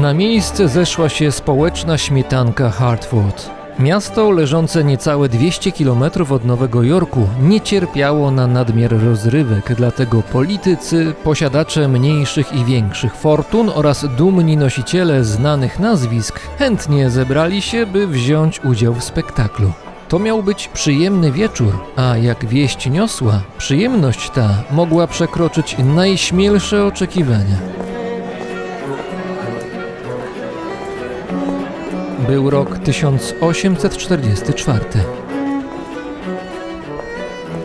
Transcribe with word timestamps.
Na 0.00 0.14
miejsce 0.14 0.68
zeszła 0.68 1.08
się 1.08 1.32
społeczna 1.32 1.98
śmietanka 1.98 2.70
Hartford. 2.70 3.50
Miasto 3.78 4.30
leżące 4.30 4.84
niecałe 4.84 5.28
200 5.28 5.72
km 5.72 6.04
od 6.30 6.44
Nowego 6.44 6.82
Jorku 6.82 7.28
nie 7.42 7.60
cierpiało 7.60 8.30
na 8.30 8.46
nadmiar 8.46 9.04
rozrywek, 9.04 9.74
dlatego 9.76 10.22
politycy, 10.22 11.14
posiadacze 11.24 11.88
mniejszych 11.88 12.52
i 12.52 12.64
większych 12.64 13.14
fortun 13.14 13.70
oraz 13.74 14.06
dumni 14.16 14.56
nosiciele 14.56 15.24
znanych 15.24 15.78
nazwisk 15.78 16.40
chętnie 16.58 17.10
zebrali 17.10 17.62
się, 17.62 17.86
by 17.86 18.06
wziąć 18.06 18.64
udział 18.64 18.94
w 18.94 19.04
spektaklu. 19.04 19.72
To 20.08 20.18
miał 20.18 20.42
być 20.42 20.68
przyjemny 20.68 21.32
wieczór, 21.32 21.78
a 21.96 22.16
jak 22.16 22.46
wieść 22.46 22.90
niosła, 22.90 23.40
przyjemność 23.58 24.30
ta 24.30 24.48
mogła 24.70 25.06
przekroczyć 25.06 25.76
najśmielsze 25.78 26.84
oczekiwania. 26.84 27.56
Był 32.30 32.50
rok 32.50 32.78
1844. 32.78 34.84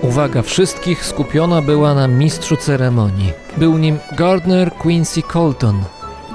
Uwaga 0.02 0.42
wszystkich 0.42 1.06
skupiona 1.06 1.62
była 1.62 1.96
na 1.96 2.08
mistrzu 2.08 2.58
ceremonii. 2.58 3.34
Był 3.58 3.78
nim 3.78 4.00
Gardner 4.18 4.72
Quincy 4.72 5.22
Colton, 5.22 5.84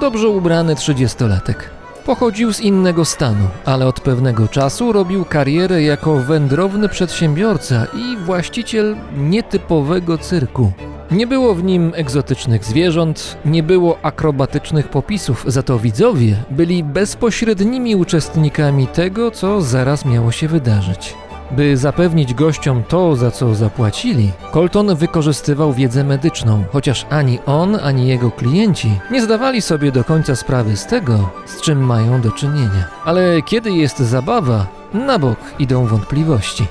dobrze 0.01 0.29
ubrany 0.29 0.75
trzydziestolatek. 0.75 1.71
Pochodził 2.05 2.53
z 2.53 2.61
innego 2.61 3.05
stanu, 3.05 3.49
ale 3.65 3.87
od 3.87 4.01
pewnego 4.01 4.49
czasu 4.49 4.93
robił 4.93 5.25
karierę 5.25 5.83
jako 5.83 6.17
wędrowny 6.17 6.89
przedsiębiorca 6.89 7.87
i 7.95 8.17
właściciel 8.17 8.97
nietypowego 9.17 10.19
cyrku. 10.19 10.73
Nie 11.11 11.27
było 11.27 11.55
w 11.55 11.65
nim 11.65 11.93
egzotycznych 11.95 12.65
zwierząt, 12.65 13.39
nie 13.45 13.63
było 13.63 13.99
akrobatycznych 14.03 14.89
popisów, 14.89 15.45
za 15.47 15.63
to 15.63 15.79
widzowie 15.79 16.37
byli 16.51 16.85
bezpośrednimi 16.85 17.97
uczestnikami 17.97 18.87
tego, 18.87 19.31
co 19.31 19.61
zaraz 19.61 20.05
miało 20.05 20.33
się 20.33 20.49
wydarzyć. 20.49 21.15
By 21.51 21.77
zapewnić 21.77 22.35
gościom 22.35 22.83
to, 22.89 23.17
za 23.17 23.31
co 23.31 23.55
zapłacili, 23.55 24.33
Colton 24.53 24.97
wykorzystywał 24.97 25.73
wiedzę 25.73 26.05
medyczną, 26.05 26.65
chociaż 26.73 27.07
ani 27.11 27.39
on, 27.47 27.79
ani 27.83 28.09
jego 28.09 28.31
klienci 28.31 29.01
nie 29.11 29.23
zdawali 29.23 29.63
sobie 29.63 29.93
do 29.93 30.05
końca 30.05 30.37
sprawy 30.37 30.77
z 30.77 30.87
tego, 30.87 31.31
z 31.47 31.61
czym 31.61 31.87
mają 31.87 32.21
do 32.21 32.31
czynienia. 32.31 32.85
Ale 33.05 33.43
kiedy 33.43 33.71
jest 33.71 33.99
zabawa, 33.99 34.67
na 34.95 35.19
bok 35.19 35.39
idą 35.59 35.87
wątpliwości. 35.87 36.67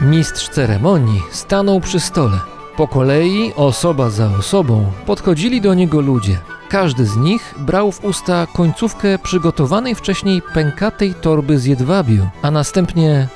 Mistrz 0.00 0.48
ceremonii 0.48 1.22
stanął 1.30 1.80
przy 1.80 2.00
stole. 2.00 2.38
Po 2.76 2.88
kolei, 2.88 3.52
osoba 3.56 4.10
za 4.10 4.30
osobą, 4.38 4.84
podchodzili 5.06 5.60
do 5.60 5.74
niego 5.74 6.00
ludzie. 6.00 6.38
Każdy 6.68 7.06
z 7.06 7.16
nich 7.16 7.54
brał 7.58 7.92
w 7.92 8.04
usta 8.04 8.46
końcówkę 8.54 9.18
przygotowanej 9.18 9.94
wcześniej 9.94 10.42
pękatej 10.54 11.14
torby 11.14 11.58
z 11.58 11.64
jedwabiu, 11.64 12.28
a 12.42 12.50
następnie 12.50 13.28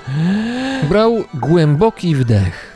brał 0.89 1.25
głęboki 1.35 2.17
wdech. 2.17 2.73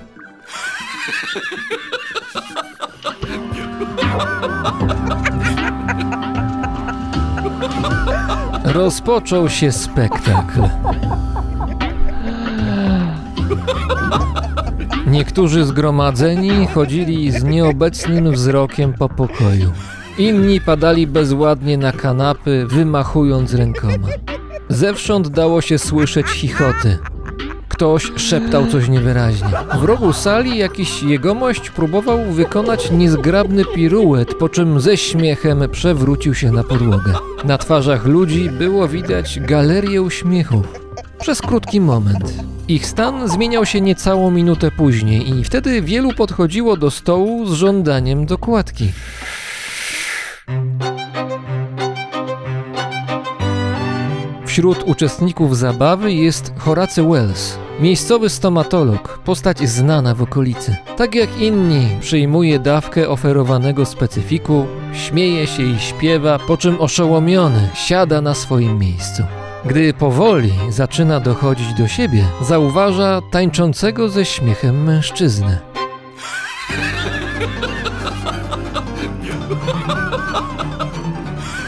Rozpoczął 8.65 9.49
się 9.49 9.73
spektakl. 9.73 10.61
Niektórzy 15.07 15.65
zgromadzeni 15.65 16.67
chodzili 16.67 17.31
z 17.33 17.45
nieobecnym 17.45 18.33
wzrokiem 18.33 18.93
po 18.93 19.09
pokoju. 19.09 19.73
Inni 20.19 20.61
padali 20.61 21.07
bezładnie 21.07 21.79
na 21.79 21.93
kanapy, 21.93 22.67
wymachując 22.67 23.55
rękoma. 23.55 24.09
Zewsząd 24.69 25.29
dało 25.29 25.61
się 25.61 25.79
słyszeć 25.79 26.27
chichoty. 26.27 26.99
Ktoś 27.77 28.13
szeptał 28.17 28.67
coś 28.67 28.89
niewyraźnie. 28.89 29.49
W 29.81 29.85
rogu 29.85 30.13
sali 30.13 30.59
jakiś 30.59 31.03
jegomość 31.03 31.71
próbował 31.71 32.25
wykonać 32.25 32.91
niezgrabny 32.91 33.65
piruet, 33.65 34.35
po 34.35 34.49
czym 34.49 34.81
ze 34.81 34.97
śmiechem 34.97 35.65
przewrócił 35.73 36.35
się 36.35 36.51
na 36.51 36.65
podłogę. 36.65 37.13
Na 37.45 37.59
twarzach 37.59 38.07
ludzi 38.07 38.51
było 38.51 38.89
widać 38.89 39.41
galerię 39.41 40.03
uśmiechów. 40.03 40.67
Przez 41.19 41.43
krótki 41.43 41.81
moment. 41.81 42.35
Ich 42.69 42.87
stan 42.87 43.29
zmieniał 43.29 43.67
się 43.67 43.81
niecałą 43.81 44.31
minutę 44.31 44.71
później 44.71 45.31
i 45.31 45.45
wtedy 45.45 45.83
wielu 45.83 46.13
podchodziło 46.13 46.77
do 46.77 46.91
stołu 46.91 47.47
z 47.47 47.53
żądaniem 47.53 48.27
dokładki. 48.27 48.93
Wśród 54.47 54.83
uczestników 54.87 55.57
zabawy 55.57 56.13
jest 56.13 56.53
Horacy 56.59 57.03
Wells, 57.03 57.59
miejscowy 57.81 58.29
stomatolog, 58.29 59.19
postać 59.19 59.69
znana 59.69 60.15
w 60.15 60.23
okolicy. 60.23 60.77
Tak 60.97 61.15
jak 61.15 61.41
inni, 61.41 61.89
przyjmuje 62.01 62.59
dawkę 62.59 63.09
oferowanego 63.09 63.87
specyfiku, 63.87 64.67
śmieje 64.93 65.47
się 65.47 65.63
i 65.63 65.79
śpiewa, 65.79 66.39
po 66.39 66.57
czym 66.57 66.81
oszołomiony 66.81 67.69
siada 67.75 68.21
na 68.21 68.35
swoim 68.35 68.79
miejscu. 68.79 69.23
Gdy 69.65 69.95
powoli 69.95 70.53
zaczyna 70.71 71.21
dochodzić 71.21 71.75
do 71.75 71.89
siebie, 71.89 72.25
zauważa 72.43 73.23
tańczącego 73.31 74.09
ze 74.09 74.25
śmiechem 74.25 74.85
mężczyznę. 74.85 75.59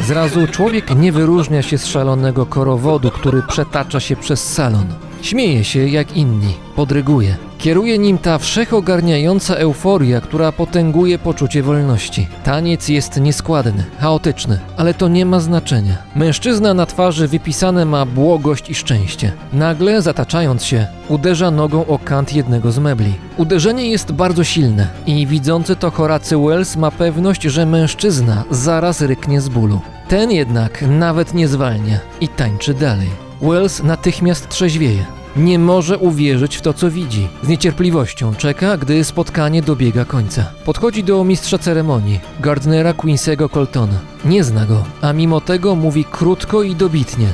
Zrazu 0.00 0.46
człowiek 0.46 0.96
nie 0.96 1.12
wyróżnia 1.12 1.62
się 1.62 1.78
z 1.78 1.86
szalonego 1.86 2.46
korowodu, 2.46 3.10
który 3.10 3.42
przetacza 3.42 4.00
się 4.00 4.16
przez 4.16 4.52
salon. 4.52 5.07
Śmieje 5.22 5.64
się 5.64 5.88
jak 5.88 6.16
inni, 6.16 6.54
podryguje. 6.76 7.36
Kieruje 7.58 7.98
nim 7.98 8.18
ta 8.18 8.38
wszechogarniająca 8.38 9.54
euforia, 9.54 10.20
która 10.20 10.52
potęguje 10.52 11.18
poczucie 11.18 11.62
wolności. 11.62 12.26
Taniec 12.44 12.88
jest 12.88 13.20
nieskładny, 13.20 13.84
chaotyczny, 14.00 14.58
ale 14.76 14.94
to 14.94 15.08
nie 15.08 15.26
ma 15.26 15.40
znaczenia. 15.40 15.96
Mężczyzna 16.16 16.74
na 16.74 16.86
twarzy 16.86 17.28
wypisane 17.28 17.84
ma 17.84 18.06
błogość 18.06 18.70
i 18.70 18.74
szczęście. 18.74 19.32
Nagle, 19.52 20.02
zataczając 20.02 20.64
się, 20.64 20.86
uderza 21.08 21.50
nogą 21.50 21.86
o 21.86 21.98
kant 21.98 22.32
jednego 22.34 22.72
z 22.72 22.78
mebli. 22.78 23.14
Uderzenie 23.36 23.90
jest 23.90 24.12
bardzo 24.12 24.44
silne 24.44 24.88
i 25.06 25.26
widzący 25.26 25.76
to 25.76 25.90
Horacy 25.90 26.36
Wells 26.36 26.76
ma 26.76 26.90
pewność, 26.90 27.42
że 27.42 27.66
mężczyzna 27.66 28.44
zaraz 28.50 29.00
ryknie 29.00 29.40
z 29.40 29.48
bólu. 29.48 29.80
Ten 30.08 30.30
jednak 30.30 30.84
nawet 30.88 31.34
nie 31.34 31.48
zwalnia 31.48 31.98
i 32.20 32.28
tańczy 32.28 32.74
dalej. 32.74 33.27
Wells 33.42 33.82
natychmiast 33.82 34.48
trzeźwieje. 34.48 35.06
Nie 35.36 35.58
może 35.58 35.98
uwierzyć 35.98 36.56
w 36.56 36.60
to, 36.60 36.72
co 36.72 36.90
widzi. 36.90 37.28
Z 37.42 37.48
niecierpliwością 37.48 38.34
czeka, 38.34 38.76
gdy 38.76 39.04
spotkanie 39.04 39.62
dobiega 39.62 40.04
końca. 40.04 40.52
Podchodzi 40.64 41.04
do 41.04 41.24
mistrza 41.24 41.58
ceremonii, 41.58 42.20
Gardnera 42.40 42.92
Quincy'ego 42.92 43.50
Coltona. 43.50 44.00
Nie 44.24 44.44
zna 44.44 44.66
go, 44.66 44.84
a 45.00 45.12
mimo 45.12 45.40
tego 45.40 45.74
mówi 45.74 46.04
krótko 46.04 46.62
i 46.62 46.74
dobitnie. 46.74 47.26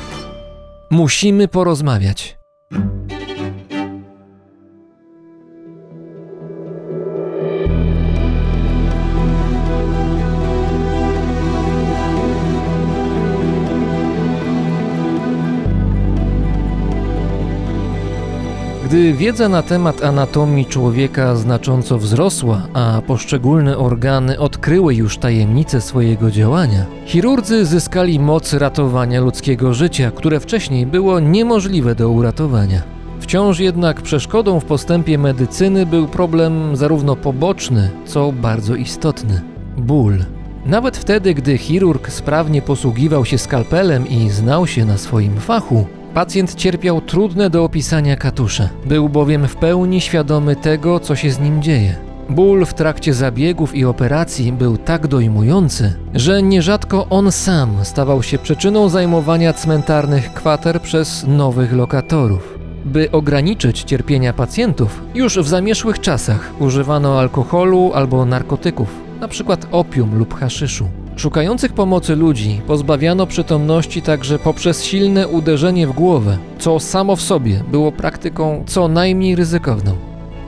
Musimy 0.91 1.49
porozmawiać. 1.49 2.39
Gdy 18.95 19.13
wiedza 19.13 19.49
na 19.49 19.63
temat 19.63 20.05
anatomii 20.05 20.67
człowieka 20.67 21.37
znacząco 21.37 21.99
wzrosła, 21.99 22.63
a 22.73 23.03
poszczególne 23.07 23.79
organy 23.79 24.39
odkryły 24.39 24.95
już 24.95 25.19
tajemnice 25.19 25.81
swojego 25.81 26.31
działania, 26.31 26.87
chirurdzy 27.07 27.67
zyskali 27.67 28.21
moc 28.21 28.53
ratowania 28.53 29.21
ludzkiego 29.21 29.75
życia, 29.75 30.11
które 30.11 30.41
wcześniej 30.41 30.87
było 30.87 31.21
niemożliwe 31.21 31.95
do 31.95 32.11
uratowania. 32.11 32.83
Wciąż 33.21 33.59
jednak 33.59 34.03
przeszkodą 34.03 34.61
w 34.61 34.65
postępie 34.65 35.19
medycyny 35.19 35.87
był 35.87 36.09
problem 36.09 36.77
zarówno 36.77 37.17
poboczny, 37.17 37.91
co 38.05 38.33
bardzo 38.33 38.75
istotny 38.75 39.41
ból. 39.77 40.25
Nawet 40.67 40.97
wtedy, 40.97 41.35
gdy 41.35 41.59
chirurg 41.59 42.11
sprawnie 42.11 42.63
posługiwał 42.63 43.25
się 43.25 43.39
skalpelem 43.39 44.09
i 44.09 44.31
znał 44.31 44.67
się 44.67 44.85
na 44.85 44.99
swoim 44.99 45.41
fachu, 45.41 45.87
pacjent 46.15 46.55
cierpiał 46.55 47.01
trudne 47.01 47.51
do 47.51 47.65
opisania 47.65 48.17
katusze. 48.17 48.69
Był 48.87 49.09
bowiem 49.09 49.49
w 49.49 49.57
pełni 49.57 50.01
świadomy 50.01 50.57
tego, 50.57 51.01
co 51.01 51.17
się 51.17 51.31
z 51.31 51.41
nim 51.41 51.63
dzieje. 51.63 51.97
Ból 52.31 52.67
w 52.67 52.75
trakcie 52.75 53.15
zabiegów 53.15 53.75
i 53.75 53.85
operacji 53.85 54.53
był 54.53 54.77
tak 54.77 55.07
dojmujący, 55.07 55.95
że 56.15 56.43
nierzadko 56.43 57.07
on 57.11 57.33
sam 57.33 57.71
stawał 57.83 58.23
się 58.23 58.39
przyczyną 58.39 58.89
zajmowania 58.89 59.53
cmentarnych 59.53 60.35
kwater 60.35 60.81
przez 60.81 61.25
nowych 61.29 61.73
lokatorów. 61.73 62.59
By 62.85 63.11
ograniczyć 63.11 63.83
cierpienia 63.83 64.33
pacjentów, 64.33 65.03
już 65.15 65.39
w 65.39 65.49
zamierzchłych 65.49 66.01
czasach 66.01 66.53
używano 66.59 67.21
alkoholu 67.21 67.93
albo 67.95 68.25
narkotyków, 68.25 68.89
np. 69.19 69.57
opium 69.71 70.19
lub 70.19 70.35
haszyszu. 70.35 70.89
Szukających 71.17 71.73
pomocy 71.73 72.17
ludzi 72.17 72.61
pozbawiano 72.67 73.27
przytomności 73.27 74.03
także 74.03 74.39
poprzez 74.39 74.85
silne 74.85 75.29
uderzenie 75.29 75.87
w 75.87 75.93
głowę, 75.93 76.39
co 76.59 76.81
samo 76.81 77.17
w 77.17 77.23
sobie 77.23 77.61
było 77.71 77.93
praktyką 77.93 78.65
co 78.67 78.89
najmniej 78.89 79.37
ryzykowną. 79.37 79.97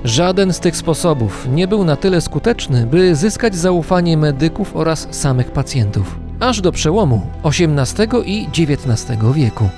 Żaden 0.04 0.52
z 0.52 0.60
tych 0.60 0.76
sposobów 0.76 1.48
nie 1.52 1.68
był 1.68 1.84
na 1.84 1.96
tyle 1.96 2.20
skuteczny, 2.20 2.86
by 2.86 3.14
zyskać 3.14 3.54
zaufanie 3.54 4.16
medyków 4.16 4.76
oraz 4.76 5.08
samych 5.10 5.50
pacjentów, 5.50 6.18
aż 6.40 6.60
do 6.60 6.72
przełomu 6.72 7.26
XVIII 7.44 8.08
i 8.24 8.48
XIX 8.62 9.18
wieku. 9.34 9.68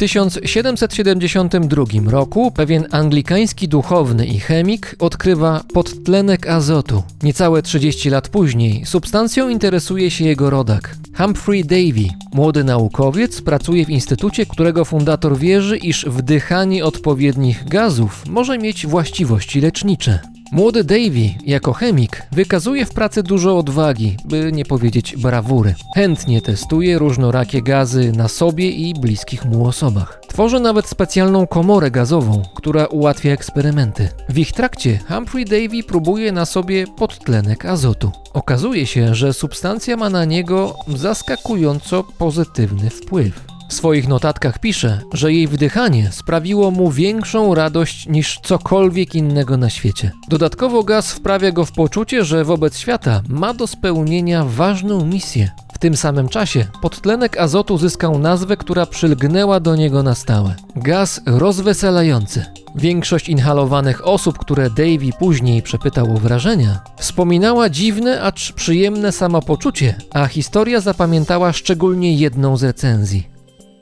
1772 0.00 1.84
roku 2.10 2.50
pewien 2.50 2.86
anglikański 2.90 3.68
duchowny 3.68 4.26
i 4.26 4.40
chemik 4.40 4.96
odkrywa 4.98 5.64
podtlenek 5.74 6.46
azotu. 6.46 7.02
Niecałe 7.22 7.62
30 7.62 8.10
lat 8.10 8.28
później 8.28 8.86
substancją 8.86 9.48
interesuje 9.48 10.10
się 10.10 10.24
jego 10.24 10.50
rodak. 10.50 10.96
Humphrey 11.16 11.64
Davy, 11.64 12.08
młody 12.32 12.64
naukowiec, 12.64 13.42
pracuje 13.42 13.86
w 13.86 13.90
instytucie, 13.90 14.46
którego 14.46 14.84
fundator 14.84 15.38
wierzy, 15.38 15.76
iż 15.76 16.04
wdychanie 16.04 16.84
odpowiednich 16.84 17.64
gazów 17.68 18.22
może 18.28 18.58
mieć 18.58 18.86
właściwości 18.86 19.60
lecznicze. 19.60 20.18
Młody 20.52 20.84
Davy, 20.84 21.34
jako 21.46 21.72
chemik, 21.72 22.22
wykazuje 22.32 22.86
w 22.86 22.92
pracy 22.92 23.22
dużo 23.22 23.58
odwagi, 23.58 24.16
by 24.24 24.52
nie 24.52 24.64
powiedzieć 24.64 25.16
brawury. 25.16 25.74
Chętnie 25.94 26.42
testuje 26.42 26.98
różnorakie 26.98 27.62
gazy 27.62 28.12
na 28.12 28.28
sobie 28.28 28.70
i 28.70 28.94
bliskich 28.94 29.44
mu 29.44 29.66
osobach. 29.66 30.20
Tworzy 30.28 30.60
nawet 30.60 30.86
specjalną 30.86 31.46
komorę 31.46 31.90
gazową, 31.90 32.42
która 32.54 32.86
ułatwia 32.86 33.32
eksperymenty. 33.32 34.08
W 34.28 34.38
ich 34.38 34.52
trakcie 34.52 34.98
Humphrey 35.08 35.44
Davy 35.44 35.82
próbuje 35.88 36.32
na 36.32 36.46
sobie 36.46 36.86
podtlenek 36.86 37.64
azotu. 37.64 38.12
Okazuje 38.32 38.86
się, 38.86 39.14
że 39.14 39.32
substancja 39.32 39.96
ma 39.96 40.10
na 40.10 40.24
niego 40.24 40.76
zaskakująco 40.88 42.04
pozytywny 42.04 42.90
wpływ. 42.90 43.49
W 43.70 43.74
swoich 43.74 44.08
notatkach 44.08 44.58
pisze, 44.58 45.00
że 45.12 45.32
jej 45.32 45.48
wdychanie 45.48 46.12
sprawiło 46.12 46.70
mu 46.70 46.90
większą 46.90 47.54
radość 47.54 48.08
niż 48.08 48.40
cokolwiek 48.42 49.14
innego 49.14 49.56
na 49.56 49.70
świecie. 49.70 50.12
Dodatkowo 50.28 50.82
gaz 50.82 51.12
wprawia 51.12 51.52
go 51.52 51.64
w 51.64 51.72
poczucie, 51.72 52.24
że 52.24 52.44
wobec 52.44 52.78
świata 52.78 53.22
ma 53.28 53.54
do 53.54 53.66
spełnienia 53.66 54.44
ważną 54.44 55.06
misję. 55.06 55.50
W 55.74 55.78
tym 55.78 55.96
samym 55.96 56.28
czasie 56.28 56.66
podtlenek 56.82 57.38
azotu 57.38 57.78
zyskał 57.78 58.18
nazwę, 58.18 58.56
która 58.56 58.86
przylgnęła 58.86 59.60
do 59.60 59.76
niego 59.76 60.02
na 60.02 60.14
stałe. 60.14 60.54
Gaz 60.76 61.20
rozweselający. 61.26 62.44
Większość 62.76 63.28
inhalowanych 63.28 64.06
osób, 64.06 64.38
które 64.38 64.70
Davy 64.70 65.10
później 65.18 65.62
przepytał 65.62 66.16
o 66.16 66.18
wrażenia, 66.18 66.80
wspominała 66.98 67.68
dziwne, 67.68 68.22
acz 68.22 68.52
przyjemne 68.52 69.12
samopoczucie, 69.12 69.94
a 70.10 70.26
historia 70.26 70.80
zapamiętała 70.80 71.52
szczególnie 71.52 72.14
jedną 72.14 72.56
z 72.56 72.62
recenzji. 72.62 73.39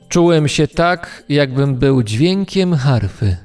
Czułem 0.09 0.47
się 0.47 0.67
tak, 0.67 1.23
jakbym 1.29 1.75
był 1.75 2.03
dźwiękiem 2.03 2.75
harfy. 2.75 3.37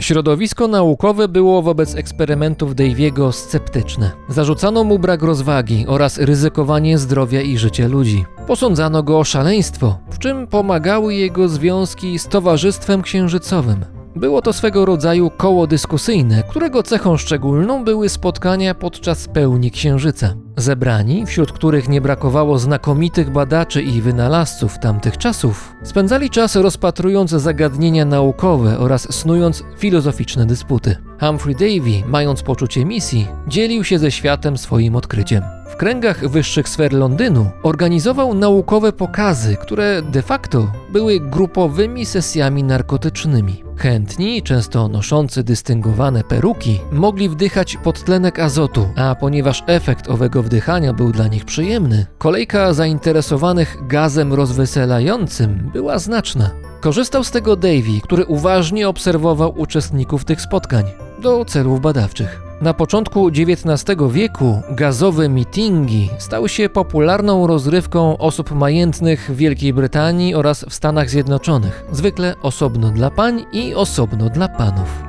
Środowisko 0.00 0.68
naukowe 0.68 1.28
było 1.28 1.62
wobec 1.62 1.94
eksperymentów 1.94 2.74
Daviego 2.74 3.32
sceptyczne. 3.32 4.10
Zarzucano 4.28 4.84
mu 4.84 4.98
brak 4.98 5.22
rozwagi 5.22 5.84
oraz 5.88 6.18
ryzykowanie 6.18 6.98
zdrowia 6.98 7.40
i 7.40 7.58
życia 7.58 7.88
ludzi. 7.88 8.24
Posądzano 8.46 9.02
go 9.02 9.18
o 9.18 9.24
szaleństwo, 9.24 9.98
w 10.10 10.18
czym 10.18 10.46
pomagały 10.46 11.14
jego 11.14 11.48
związki 11.48 12.18
z 12.18 12.28
Towarzystwem 12.28 13.02
Księżycowym. 13.02 13.97
Było 14.16 14.42
to 14.42 14.52
swego 14.52 14.84
rodzaju 14.84 15.30
koło 15.30 15.66
dyskusyjne, 15.66 16.42
którego 16.50 16.82
cechą 16.82 17.16
szczególną 17.16 17.84
były 17.84 18.08
spotkania 18.08 18.74
podczas 18.74 19.28
pełni 19.28 19.70
księżyca. 19.70 20.34
Zebrani, 20.56 21.26
wśród 21.26 21.52
których 21.52 21.88
nie 21.88 22.00
brakowało 22.00 22.58
znakomitych 22.58 23.30
badaczy 23.30 23.82
i 23.82 24.00
wynalazców 24.00 24.78
tamtych 24.78 25.18
czasów, 25.18 25.72
spędzali 25.82 26.30
czas 26.30 26.56
rozpatrując 26.56 27.30
zagadnienia 27.30 28.04
naukowe 28.04 28.78
oraz 28.78 29.14
snując 29.14 29.64
filozoficzne 29.78 30.46
dysputy. 30.46 30.96
Humphrey 31.20 31.54
Davy, 31.54 32.08
mając 32.08 32.42
poczucie 32.42 32.84
misji, 32.84 33.26
dzielił 33.48 33.84
się 33.84 33.98
ze 33.98 34.10
światem 34.10 34.58
swoim 34.58 34.96
odkryciem. 34.96 35.57
W 35.68 35.76
kręgach 35.76 36.28
wyższych 36.28 36.68
sfer 36.68 36.92
Londynu 36.92 37.50
organizował 37.62 38.34
naukowe 38.34 38.92
pokazy, 38.92 39.56
które 39.56 40.02
de 40.02 40.22
facto 40.22 40.72
były 40.92 41.20
grupowymi 41.20 42.06
sesjami 42.06 42.64
narkotycznymi. 42.64 43.64
Chętni, 43.76 44.42
często 44.42 44.88
noszący 44.88 45.44
dystyngowane 45.44 46.24
peruki, 46.24 46.80
mogli 46.92 47.28
wdychać 47.28 47.76
podtlenek 47.76 48.38
azotu, 48.38 48.88
a 48.96 49.14
ponieważ 49.14 49.64
efekt 49.66 50.10
owego 50.10 50.42
wdychania 50.42 50.92
był 50.92 51.12
dla 51.12 51.28
nich 51.28 51.44
przyjemny, 51.44 52.06
kolejka 52.18 52.72
zainteresowanych 52.72 53.76
gazem 53.86 54.32
rozweselającym 54.32 55.70
była 55.72 55.98
znaczna. 55.98 56.50
Korzystał 56.80 57.24
z 57.24 57.30
tego 57.30 57.56
Davy, 57.56 58.00
który 58.02 58.24
uważnie 58.24 58.88
obserwował 58.88 59.54
uczestników 59.60 60.24
tych 60.24 60.40
spotkań 60.40 60.84
do 61.20 61.44
celów 61.44 61.80
badawczych. 61.80 62.40
Na 62.60 62.74
początku 62.74 63.28
XIX 63.28 63.98
wieku 64.10 64.62
gazowe 64.70 65.28
mitingi 65.28 66.10
stały 66.18 66.48
się 66.48 66.68
popularną 66.68 67.46
rozrywką 67.46 68.18
osób 68.18 68.50
majętnych 68.50 69.30
w 69.30 69.36
Wielkiej 69.36 69.72
Brytanii 69.72 70.34
oraz 70.34 70.64
w 70.64 70.74
Stanach 70.74 71.10
Zjednoczonych, 71.10 71.84
zwykle 71.92 72.34
osobno 72.42 72.90
dla 72.90 73.10
pań 73.10 73.44
i 73.52 73.74
osobno 73.74 74.30
dla 74.30 74.48
panów. 74.48 75.07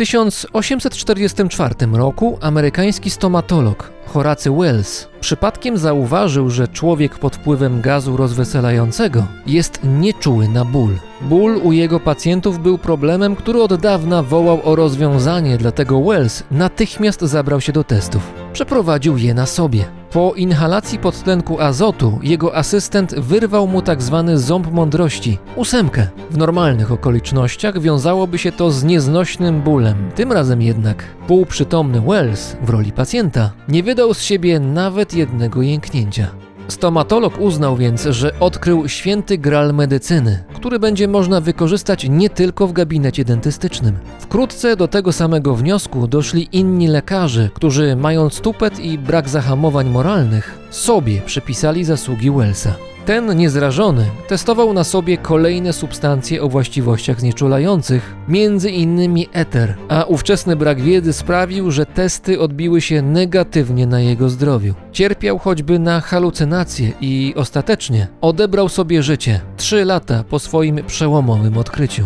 W 0.00 0.02
1844 0.02 1.74
roku 1.92 2.38
amerykański 2.40 3.10
stomatolog 3.10 3.90
Horacy 4.06 4.50
Wells 4.50 5.08
przypadkiem 5.20 5.78
zauważył, 5.78 6.50
że 6.50 6.68
człowiek 6.68 7.18
pod 7.18 7.36
wpływem 7.36 7.80
gazu 7.80 8.16
rozweselającego 8.16 9.26
jest 9.46 9.80
nieczuły 9.84 10.48
na 10.48 10.64
ból. 10.64 10.98
Ból 11.20 11.60
u 11.62 11.72
jego 11.72 12.00
pacjentów 12.00 12.58
był 12.58 12.78
problemem, 12.78 13.36
który 13.36 13.62
od 13.62 13.74
dawna 13.74 14.22
wołał 14.22 14.60
o 14.64 14.76
rozwiązanie, 14.76 15.58
dlatego 15.58 16.00
Wells 16.00 16.42
natychmiast 16.50 17.20
zabrał 17.20 17.60
się 17.60 17.72
do 17.72 17.84
testów. 17.84 18.32
Przeprowadził 18.52 19.18
je 19.18 19.34
na 19.34 19.46
sobie. 19.46 19.99
Po 20.12 20.34
inhalacji 20.34 20.98
podtlenku 20.98 21.60
azotu 21.60 22.18
jego 22.22 22.56
asystent 22.56 23.14
wyrwał 23.14 23.66
mu 23.66 23.82
tak 23.82 24.02
zwany 24.02 24.38
ząb 24.38 24.72
mądrości, 24.72 25.38
ósemkę. 25.56 26.06
W 26.30 26.36
normalnych 26.36 26.92
okolicznościach 26.92 27.80
wiązałoby 27.80 28.38
się 28.38 28.52
to 28.52 28.70
z 28.70 28.84
nieznośnym 28.84 29.62
bólem. 29.62 30.10
Tym 30.14 30.32
razem 30.32 30.62
jednak 30.62 31.04
półprzytomny 31.26 32.00
Wells 32.00 32.56
w 32.62 32.70
roli 32.70 32.92
pacjenta 32.92 33.52
nie 33.68 33.82
wydał 33.82 34.14
z 34.14 34.22
siebie 34.22 34.60
nawet 34.60 35.14
jednego 35.14 35.62
jęknięcia. 35.62 36.49
Stomatolog 36.70 37.40
uznał 37.40 37.76
więc, 37.76 38.04
że 38.04 38.40
odkrył 38.40 38.88
święty 38.88 39.38
gral 39.38 39.74
medycyny, 39.74 40.44
który 40.54 40.78
będzie 40.78 41.08
można 41.08 41.40
wykorzystać 41.40 42.06
nie 42.08 42.30
tylko 42.30 42.66
w 42.66 42.72
gabinecie 42.72 43.24
dentystycznym. 43.24 43.98
Wkrótce 44.20 44.76
do 44.76 44.88
tego 44.88 45.12
samego 45.12 45.54
wniosku 45.54 46.08
doszli 46.08 46.48
inni 46.52 46.88
lekarze, 46.88 47.50
którzy 47.54 47.96
mając 47.96 48.40
tupet 48.40 48.78
i 48.78 48.98
brak 48.98 49.28
zahamowań 49.28 49.88
moralnych, 49.90 50.58
sobie 50.70 51.20
przypisali 51.20 51.84
zasługi 51.84 52.30
Wellsa. 52.30 52.74
Ten 53.10 53.36
niezrażony 53.36 54.06
testował 54.28 54.72
na 54.72 54.84
sobie 54.84 55.18
kolejne 55.18 55.72
substancje 55.72 56.42
o 56.42 56.48
właściwościach 56.48 57.20
znieczulających, 57.20 58.14
między 58.28 58.70
innymi 58.70 59.28
eter, 59.32 59.76
a 59.88 60.04
ówczesny 60.04 60.56
brak 60.56 60.80
wiedzy 60.80 61.12
sprawił, 61.12 61.70
że 61.70 61.86
testy 61.86 62.40
odbiły 62.40 62.80
się 62.80 63.02
negatywnie 63.02 63.86
na 63.86 64.00
jego 64.00 64.28
zdrowiu. 64.28 64.74
Cierpiał 64.92 65.38
choćby 65.38 65.78
na 65.78 66.00
halucynacje 66.00 66.92
i 67.00 67.34
ostatecznie 67.36 68.06
odebrał 68.20 68.68
sobie 68.68 69.02
życie 69.02 69.40
trzy 69.56 69.84
lata 69.84 70.24
po 70.28 70.38
swoim 70.38 70.84
przełomowym 70.86 71.58
odkryciu. 71.58 72.04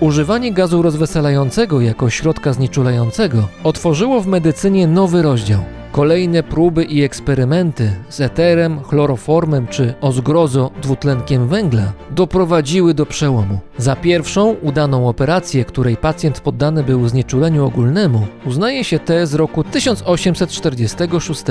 Używanie 0.00 0.52
gazu 0.52 0.82
rozweselającego 0.82 1.80
jako 1.80 2.10
środka 2.10 2.52
znieczulającego 2.52 3.48
otworzyło 3.64 4.20
w 4.20 4.26
medycynie 4.26 4.86
nowy 4.86 5.22
rozdział. 5.22 5.60
Kolejne 5.92 6.42
próby 6.42 6.84
i 6.84 7.02
eksperymenty 7.02 7.92
z 8.08 8.20
eterem, 8.20 8.80
chloroformem 8.82 9.66
czy 9.66 9.94
ozgrozo 10.00 10.70
dwutlenkiem 10.82 11.48
węgla 11.48 11.92
doprowadziły 12.10 12.94
do 12.94 13.06
przełomu. 13.06 13.58
Za 13.78 13.96
pierwszą 13.96 14.56
udaną 14.62 15.08
operację, 15.08 15.64
której 15.64 15.96
pacjent 15.96 16.40
poddany 16.40 16.82
był 16.84 17.08
znieczuleniu 17.08 17.66
ogólnemu, 17.66 18.26
uznaje 18.44 18.84
się 18.84 18.98
tę 18.98 19.26
z 19.26 19.34
roku 19.34 19.64
1846. 19.64 21.42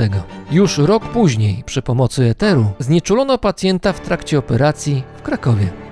Już 0.50 0.78
rok 0.78 1.04
później, 1.04 1.62
przy 1.66 1.82
pomocy 1.82 2.24
eteru, 2.24 2.66
znieczulono 2.78 3.38
pacjenta 3.38 3.92
w 3.92 4.00
trakcie 4.00 4.38
operacji 4.38 5.02
w 5.16 5.22
Krakowie. 5.22 5.91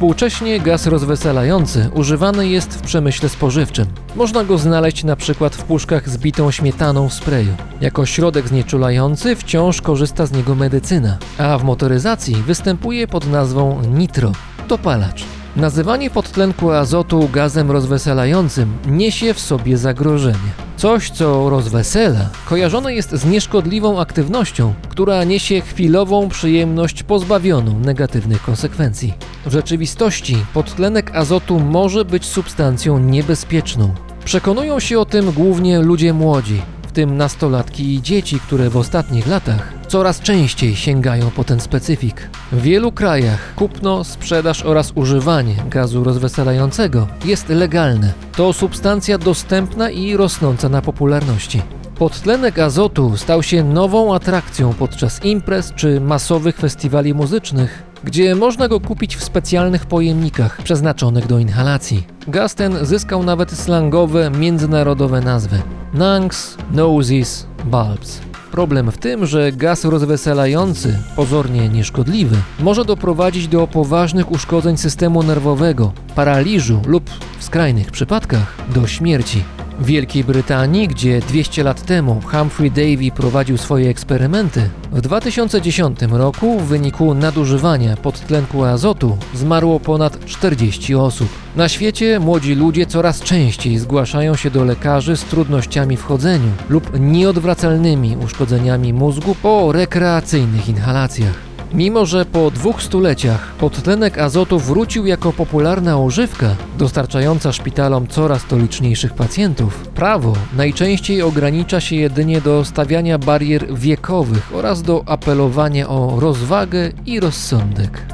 Współcześnie 0.00 0.60
gaz 0.60 0.86
rozweselający 0.86 1.90
używany 1.94 2.48
jest 2.48 2.74
w 2.74 2.80
przemyśle 2.80 3.28
spożywczym. 3.28 3.86
Można 4.16 4.44
go 4.44 4.58
znaleźć 4.58 5.04
na 5.04 5.16
przykład 5.16 5.56
w 5.56 5.64
puszkach 5.64 6.08
z 6.08 6.18
bitą 6.18 6.50
śmietaną 6.50 7.08
w 7.08 7.14
sprayu. 7.14 7.52
Jako 7.80 8.06
środek 8.06 8.48
znieczulający 8.48 9.36
wciąż 9.36 9.80
korzysta 9.80 10.26
z 10.26 10.32
niego 10.32 10.54
medycyna, 10.54 11.18
a 11.38 11.58
w 11.58 11.64
motoryzacji 11.64 12.34
występuje 12.34 13.08
pod 13.08 13.30
nazwą 13.30 13.82
nitro, 13.82 14.32
dopalacz. 14.68 15.39
Nazywanie 15.56 16.10
podtlenku 16.10 16.70
azotu 16.70 17.28
gazem 17.32 17.70
rozweselającym 17.70 18.72
niesie 18.86 19.34
w 19.34 19.40
sobie 19.40 19.78
zagrożenie. 19.78 20.38
Coś, 20.76 21.10
co 21.10 21.50
rozwesela, 21.50 22.30
kojarzone 22.44 22.94
jest 22.94 23.10
z 23.10 23.24
nieszkodliwą 23.24 24.00
aktywnością, 24.00 24.74
która 24.88 25.24
niesie 25.24 25.60
chwilową 25.60 26.28
przyjemność 26.28 27.02
pozbawioną 27.02 27.78
negatywnych 27.78 28.42
konsekwencji. 28.42 29.14
W 29.46 29.52
rzeczywistości 29.52 30.36
podtlenek 30.54 31.16
azotu 31.16 31.60
może 31.60 32.04
być 32.04 32.24
substancją 32.24 32.98
niebezpieczną. 32.98 33.94
Przekonują 34.24 34.80
się 34.80 34.98
o 34.98 35.04
tym 35.04 35.32
głównie 35.32 35.78
ludzie 35.78 36.12
młodzi, 36.12 36.62
w 36.88 36.92
tym 36.92 37.16
nastolatki 37.16 37.94
i 37.94 38.02
dzieci, 38.02 38.40
które 38.40 38.70
w 38.70 38.76
ostatnich 38.76 39.26
latach 39.26 39.79
coraz 39.90 40.20
częściej 40.20 40.76
sięgają 40.76 41.30
po 41.30 41.44
ten 41.44 41.60
specyfik. 41.60 42.30
W 42.52 42.62
wielu 42.62 42.92
krajach 42.92 43.54
kupno, 43.54 44.04
sprzedaż 44.04 44.62
oraz 44.62 44.92
używanie 44.94 45.54
gazu 45.70 46.04
rozweselającego 46.04 47.06
jest 47.24 47.48
legalne. 47.48 48.12
To 48.36 48.52
substancja 48.52 49.18
dostępna 49.18 49.90
i 49.90 50.16
rosnąca 50.16 50.68
na 50.68 50.82
popularności. 50.82 51.62
Podtlenek 51.98 52.58
azotu 52.58 53.16
stał 53.16 53.42
się 53.42 53.64
nową 53.64 54.14
atrakcją 54.14 54.74
podczas 54.74 55.24
imprez 55.24 55.72
czy 55.76 56.00
masowych 56.00 56.56
festiwali 56.56 57.14
muzycznych, 57.14 57.82
gdzie 58.04 58.34
można 58.34 58.68
go 58.68 58.80
kupić 58.80 59.16
w 59.16 59.24
specjalnych 59.24 59.86
pojemnikach 59.86 60.62
przeznaczonych 60.62 61.26
do 61.26 61.38
inhalacji. 61.38 62.06
Gaz 62.28 62.54
ten 62.54 62.86
zyskał 62.86 63.22
nawet 63.22 63.50
slangowe, 63.50 64.30
międzynarodowe 64.30 65.20
nazwy: 65.20 65.62
Nangs, 65.94 66.56
Noses, 66.72 67.46
Bulbs. 67.64 68.29
Problem 68.50 68.90
w 68.90 68.98
tym, 68.98 69.26
że 69.26 69.52
gaz 69.52 69.84
rozweselający, 69.84 70.98
pozornie 71.16 71.68
nieszkodliwy, 71.68 72.36
może 72.60 72.84
doprowadzić 72.84 73.48
do 73.48 73.66
poważnych 73.66 74.32
uszkodzeń 74.32 74.76
systemu 74.76 75.22
nerwowego, 75.22 75.92
paraliżu 76.14 76.80
lub 76.86 77.10
w 77.38 77.44
skrajnych 77.44 77.90
przypadkach 77.90 78.56
do 78.74 78.86
śmierci. 78.86 79.42
W 79.80 79.84
Wielkiej 79.84 80.24
Brytanii, 80.24 80.88
gdzie 80.88 81.20
200 81.20 81.62
lat 81.62 81.82
temu 81.82 82.20
Humphrey 82.24 82.70
Davy 82.70 83.10
prowadził 83.16 83.58
swoje 83.58 83.90
eksperymenty, 83.90 84.70
w 84.92 85.00
2010 85.00 86.02
roku 86.10 86.58
w 86.58 86.64
wyniku 86.64 87.14
nadużywania 87.14 87.96
podtlenku 87.96 88.64
azotu 88.64 89.18
zmarło 89.34 89.80
ponad 89.80 90.24
40 90.24 90.94
osób. 90.94 91.28
Na 91.56 91.68
świecie 91.68 92.20
młodzi 92.20 92.54
ludzie 92.54 92.86
coraz 92.86 93.22
częściej 93.22 93.78
zgłaszają 93.78 94.36
się 94.36 94.50
do 94.50 94.64
lekarzy 94.64 95.16
z 95.16 95.24
trudnościami 95.24 95.96
w 95.96 96.04
chodzeniu 96.04 96.50
lub 96.68 97.00
nieodwracalnymi 97.00 98.16
uszkodzeniami 98.24 98.92
mózgu 98.92 99.34
po 99.42 99.72
rekreacyjnych 99.72 100.68
inhalacjach. 100.68 101.49
Mimo, 101.74 102.06
że 102.06 102.24
po 102.24 102.50
dwóch 102.50 102.82
stuleciach 102.82 103.52
podtlenek 103.54 104.18
azotu 104.18 104.58
wrócił 104.58 105.06
jako 105.06 105.32
popularna 105.32 105.98
używka, 105.98 106.56
dostarczająca 106.78 107.52
szpitalom 107.52 108.06
coraz 108.06 108.44
to 108.44 108.58
liczniejszych 108.58 109.14
pacjentów, 109.14 109.88
prawo 109.88 110.32
najczęściej 110.56 111.22
ogranicza 111.22 111.80
się 111.80 111.96
jedynie 111.96 112.40
do 112.40 112.64
stawiania 112.64 113.18
barier 113.18 113.74
wiekowych 113.74 114.50
oraz 114.54 114.82
do 114.82 115.02
apelowania 115.06 115.88
o 115.88 116.20
rozwagę 116.20 116.92
i 117.06 117.20
rozsądek. 117.20 118.06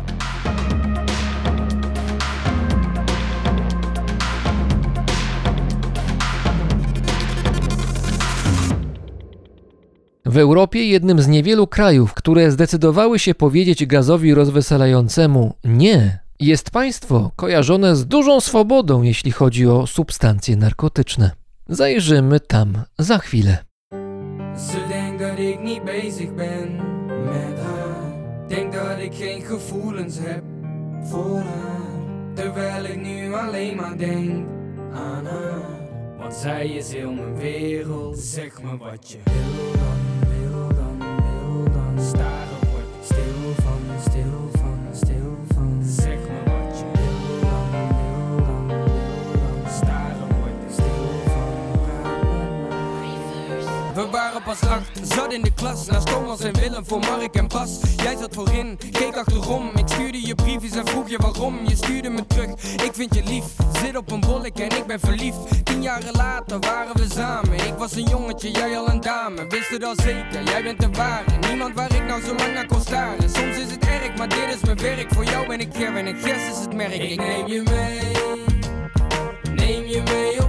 W 10.37 10.39
Europie 10.39 10.85
jednym 10.85 11.21
z 11.21 11.29
niewielu 11.29 11.67
krajów, 11.67 12.15
które 12.15 12.51
zdecydowały 12.51 13.19
się 13.19 13.35
powiedzieć 13.35 13.87
gazowi 13.87 14.35
rozweselającemu 14.35 15.55
nie, 15.65 16.19
jest 16.41 16.71
państwo 16.71 17.31
kojarzone 17.37 17.97
z 17.97 18.07
dużą 18.07 18.41
swobodą, 18.41 19.03
jeśli 19.03 19.33
chodzi 19.33 19.67
o 19.67 19.87
substancje 19.87 20.57
narkotyczne. 20.57 21.31
Zajrzymy 21.69 22.41
tam 22.41 22.83
za 22.99 23.19
chwilę. 23.19 23.59
Terwijl 32.37 32.85
ik 32.85 33.03
nu 33.03 33.35
alleen 33.35 33.77
maar 33.77 33.97
denk 33.97 34.47
aan 34.93 35.27
haar. 35.27 35.76
Want 36.27 36.39
zij 36.39 36.69
is 36.69 36.93
heel 36.93 37.13
mijn 37.13 37.37
wereld. 37.37 38.19
Zeg 38.19 38.63
me 38.63 38.77
wat 38.77 39.11
je 39.11 39.19
wil 39.25 39.73
dan, 39.73 40.29
wil 40.29 40.69
dan, 40.69 40.99
wil 40.99 41.73
dan. 41.73 42.05
Staren 42.05 42.66
pas 54.47 54.59
zat 55.03 55.33
in 55.33 55.43
de 55.43 55.53
klas 55.53 55.87
Naast 55.87 56.07
Thomas 56.07 56.41
en 56.41 56.55
Willem 56.55 56.87
voor 56.87 56.99
Mark 56.99 57.35
en 57.35 57.49
Bas. 57.49 57.79
Jij 57.97 58.17
zat 58.17 58.35
voorin, 58.35 58.79
keek 58.91 59.17
achterom. 59.17 59.71
Ik 59.75 59.89
stuurde 59.89 60.27
je 60.27 60.35
briefjes 60.35 60.73
en 60.73 60.87
vroeg 60.87 61.09
je 61.11 61.17
waarom. 61.17 61.59
Je 61.67 61.77
stuurde 61.77 62.11
me 62.11 62.27
terug, 62.27 62.51
ik 62.85 62.91
vind 62.93 63.15
je 63.15 63.23
lief. 63.25 63.45
Zit 63.83 63.97
op 63.97 64.11
een 64.11 64.21
bollek 64.21 64.59
en 64.59 64.77
ik 64.77 64.87
ben 64.87 65.01
verliefd. 65.01 65.65
Tien 65.65 65.83
jaren 65.83 66.13
later 66.13 66.61
waren 66.61 66.97
we 66.97 67.07
samen. 67.15 67.55
Ik 67.55 67.75
was 67.79 67.95
een 67.95 68.09
jongetje, 68.09 68.51
jij 68.51 68.79
al 68.79 68.89
een 68.89 69.01
dame. 69.01 69.47
Wist 69.47 69.69
het 69.71 69.85
al 69.85 69.95
zeker, 69.97 70.43
jij 70.45 70.63
bent 70.63 70.81
de 70.81 70.91
ware. 70.91 71.25
Niemand 71.49 71.75
waar 71.75 71.95
ik 71.95 72.05
nou 72.07 72.23
zo 72.23 72.35
lang 72.35 72.55
naar 72.55 72.67
kon 72.67 72.81
staren. 72.81 73.31
Soms 73.31 73.57
is 73.57 73.71
het 73.71 73.85
erg, 73.85 74.17
maar 74.17 74.29
dit 74.29 74.55
is 74.55 74.61
mijn 74.61 74.79
werk. 74.79 75.13
Voor 75.15 75.25
jou 75.25 75.47
ben 75.47 75.61
ik 75.61 75.69
Ger 75.73 75.97
en 75.97 76.07
ik 76.07 76.17
Gers 76.23 76.49
is 76.49 76.59
het 76.59 76.75
merk. 76.75 76.95
Ik 76.95 77.21
neem 77.21 77.47
je 77.47 77.63
mee. 77.63 78.15
Neem 79.55 79.85
je 79.85 80.03
mee 80.05 80.46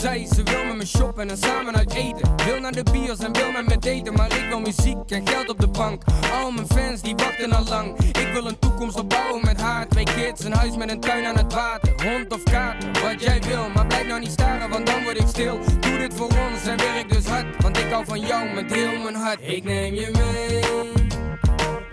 zei. 0.00 0.26
Ze 0.26 0.42
wil 0.42 0.64
met 0.64 0.76
me 0.76 0.86
shoppen 0.86 1.30
en 1.30 1.36
samen 1.36 1.76
uit 1.76 1.94
eten. 1.94 2.34
Wil 2.46 2.60
naar 2.60 2.72
de 2.72 2.82
bios 2.92 3.18
en 3.18 3.32
wil 3.32 3.50
met 3.52 3.66
me 3.66 3.78
daten. 3.78 4.14
Maar 4.14 4.36
ik 4.36 4.44
wil 4.48 4.60
muziek 4.60 4.96
en 5.08 5.28
geld 5.28 5.48
op 5.48 5.60
de 5.60 5.68
bank. 5.68 6.02
Al 6.42 6.50
mijn 6.50 6.66
fans 6.66 7.00
die 7.00 7.14
wachten 7.16 7.52
al 7.52 7.64
lang. 7.64 7.98
Ik 7.98 8.28
wil 8.32 8.46
een 8.46 8.58
toekomst 8.58 8.98
opbouwen 8.98 9.44
met 9.44 9.60
haar. 9.60 9.88
Twee 9.88 10.04
kids, 10.04 10.44
een 10.44 10.52
huis 10.52 10.76
met 10.76 10.90
een 10.90 11.00
tuin 11.00 11.26
aan 11.26 11.36
het 11.36 11.52
water. 11.52 11.92
Hond 12.02 12.32
of 12.32 12.42
kater, 12.42 13.02
wat 13.02 13.22
jij 13.22 13.40
wil. 13.48 13.68
Maar 13.74 13.86
blijf 13.86 14.06
nou 14.06 14.20
niet 14.20 14.30
staren, 14.30 14.70
want 14.70 14.86
dan 14.86 15.02
word 15.02 15.18
ik 15.18 15.26
stil. 15.26 15.58
Doe 15.80 15.98
dit 15.98 16.14
voor 16.14 16.26
ons 16.26 16.66
en 16.66 16.76
werk 16.76 17.12
dus 17.12 17.26
hard. 17.26 17.62
Want 17.62 17.78
ik 17.78 17.90
hou 17.90 18.04
van 18.04 18.20
jou 18.20 18.54
met 18.54 18.72
heel 18.72 18.98
mijn 19.02 19.14
hart. 19.14 19.38
Ik 19.40 19.64
neem 19.64 19.94
je 19.94 20.10
mee. 20.12 20.78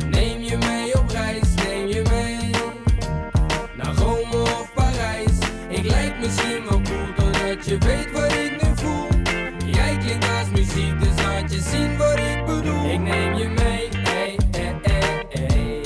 Neem 0.10 0.42
je 0.42 0.58
mee 0.58 1.00
op 1.00 1.10
reis, 1.10 1.54
neem 1.68 1.88
je 1.88 2.02
mee 2.10 2.52
Naar 3.78 3.96
Rome 3.96 4.42
of 4.42 4.72
Parijs 4.74 5.38
Ik 5.70 5.84
lijk 5.84 6.20
misschien 6.20 6.64
wel 6.70 6.82
je 7.66 7.78
weet 7.78 8.12
wat 8.12 8.32
ik 8.32 8.62
nu 8.62 8.76
voel 8.76 9.08
Jij 9.66 9.98
klinkt 9.98 10.28
als 10.40 10.50
muziek 10.50 11.00
Dus 11.00 11.24
laat 11.24 11.54
je 11.54 11.60
zien 11.60 11.98
wat 11.98 12.18
ik 12.18 12.46
bedoel 12.46 12.90
Ik 12.92 13.00
neem 13.00 13.34
je 13.34 13.48
mee 13.48 13.90
hey, 13.92 14.40
hey, 14.52 14.80
hey, 14.82 15.26
hey. 15.30 15.82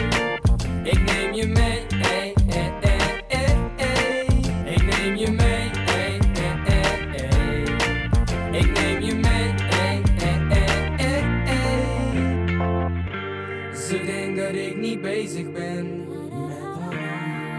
Ik 0.84 1.04
neem 1.06 1.34
je 1.34 1.48
mee 1.48 1.86
hey, 1.96 2.34
hey, 2.48 2.74
hey, 3.28 3.74
hey. 3.76 4.26
Ik 4.66 4.84
neem 4.84 5.16
je 5.16 5.32
mee 5.32 5.70
hey, 5.74 6.20
hey, 6.34 6.60
hey. 7.16 7.64
Ik 8.60 8.80
neem 8.80 9.02
je 9.02 9.16
mee 9.16 9.54
hey, 9.58 10.02
hey, 10.18 10.42
hey, 10.48 10.94
hey, 10.98 11.24
hey. 11.46 11.76
Ze 13.76 14.04
denkt 14.06 14.38
dat 14.40 14.54
ik 14.54 14.78
niet 14.78 15.02
bezig 15.02 15.52
ben. 15.52 16.08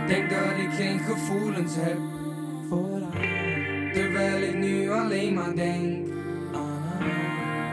Denk 0.06 0.30
dat 0.30 0.58
ik 0.58 0.70
geen 0.76 0.98
gevoelens 0.98 1.74
heb 1.76 2.09
Alleen 5.10 5.34
maar 5.34 5.54
ah. 6.52 6.60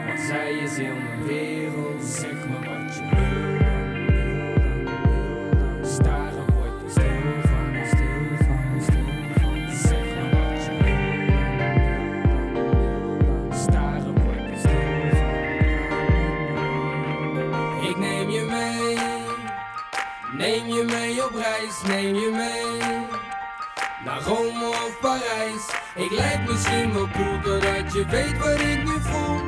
wat 0.06 0.20
zij 0.28 0.52
is 0.52 0.78
in 0.78 0.94
de 0.94 1.24
wereld. 1.26 2.04
Zeg 2.04 2.48
maar 2.48 2.84
wat 2.84 2.94
je 2.94 3.02
wil, 3.10 3.58
dan 5.58 5.86
staren, 5.86 6.44
wordt 6.54 6.80
de 6.84 6.90
stil 6.90 7.40
van 7.42 7.70
me, 7.72 7.86
stil 7.86 8.46
van 8.46 8.82
stil 8.82 9.04
van 9.40 9.64
me. 9.64 9.74
Zeg 9.76 10.06
maar 10.16 10.30
wat 10.34 10.64
je 10.64 10.72
wil, 10.84 11.02
dan 13.48 13.58
staren, 13.58 14.14
wordt 14.24 14.46
de 14.50 14.58
stil 14.58 15.08
van 15.18 15.32
ik. 17.82 17.88
Ik 17.90 17.96
neem 17.96 18.28
je 18.30 18.42
mee, 18.50 18.96
neem 20.36 20.66
je 20.66 20.82
mee 20.84 21.24
op 21.24 21.34
reis, 21.34 21.82
neem 21.86 22.14
je 22.14 22.30
mee. 22.30 22.47
Ik 25.98 26.10
lijk 26.10 26.50
misschien 26.50 26.92
wel 26.92 27.08
cool 27.12 27.40
doordat 27.42 27.92
je 27.92 28.06
weet 28.06 28.38
wat 28.38 28.60
ik 28.60 28.84
nu 28.84 29.00
voel. 29.00 29.40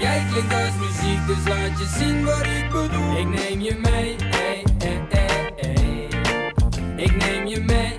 Jij 0.00 0.26
klinkt 0.30 0.54
als 0.54 0.74
muziek, 0.80 1.26
dus 1.26 1.48
laat 1.48 1.78
je 1.78 1.86
zien 1.98 2.24
wat 2.24 2.46
ik 2.46 2.70
bedoel. 2.70 3.16
Ik 3.16 3.28
neem 3.28 3.60
je 3.60 3.74
mee, 3.82 4.16
hey, 4.18 4.64
hey, 4.78 5.06
hey. 5.56 6.08
Ik 6.96 7.16
neem 7.16 7.46
je 7.46 7.60
mee, 7.60 7.97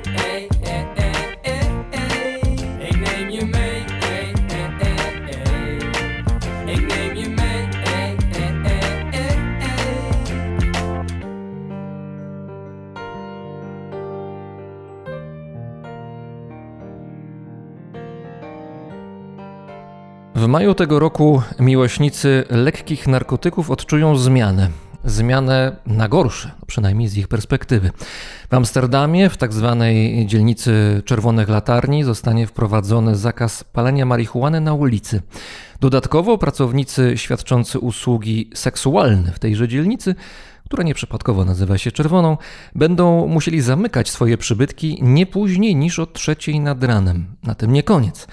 W 20.39 20.47
maju 20.47 20.75
tego 20.75 20.99
roku 20.99 21.41
miłośnicy 21.59 22.43
lekkich 22.49 23.07
narkotyków 23.07 23.71
odczują 23.71 24.15
zmianę. 24.15 24.69
Zmianę 25.05 25.75
na 25.85 26.07
gorsze, 26.07 26.51
przynajmniej 26.67 27.07
z 27.07 27.17
ich 27.17 27.27
perspektywy. 27.27 27.91
W 28.49 28.53
Amsterdamie, 28.53 29.29
w 29.29 29.37
tak 29.37 29.53
zwanej 29.53 30.27
dzielnicy 30.27 31.01
Czerwonych 31.05 31.49
Latarni, 31.49 32.03
zostanie 32.03 32.47
wprowadzony 32.47 33.15
zakaz 33.15 33.63
palenia 33.63 34.05
marihuany 34.05 34.61
na 34.61 34.73
ulicy. 34.73 35.21
Dodatkowo 35.79 36.37
pracownicy 36.37 37.17
świadczący 37.17 37.79
usługi 37.79 38.49
seksualne 38.53 39.31
w 39.31 39.39
tejże 39.39 39.67
dzielnicy, 39.67 40.15
która 40.65 40.83
nieprzypadkowo 40.83 41.45
nazywa 41.45 41.77
się 41.77 41.91
Czerwoną, 41.91 42.37
będą 42.75 43.27
musieli 43.27 43.61
zamykać 43.61 44.09
swoje 44.09 44.37
przybytki 44.37 44.99
nie 45.01 45.25
później 45.25 45.75
niż 45.75 45.99
o 45.99 46.05
trzeciej 46.05 46.59
nad 46.59 46.83
ranem. 46.83 47.35
Na 47.43 47.55
tym 47.55 47.73
nie 47.73 47.83
koniec. 47.83 48.27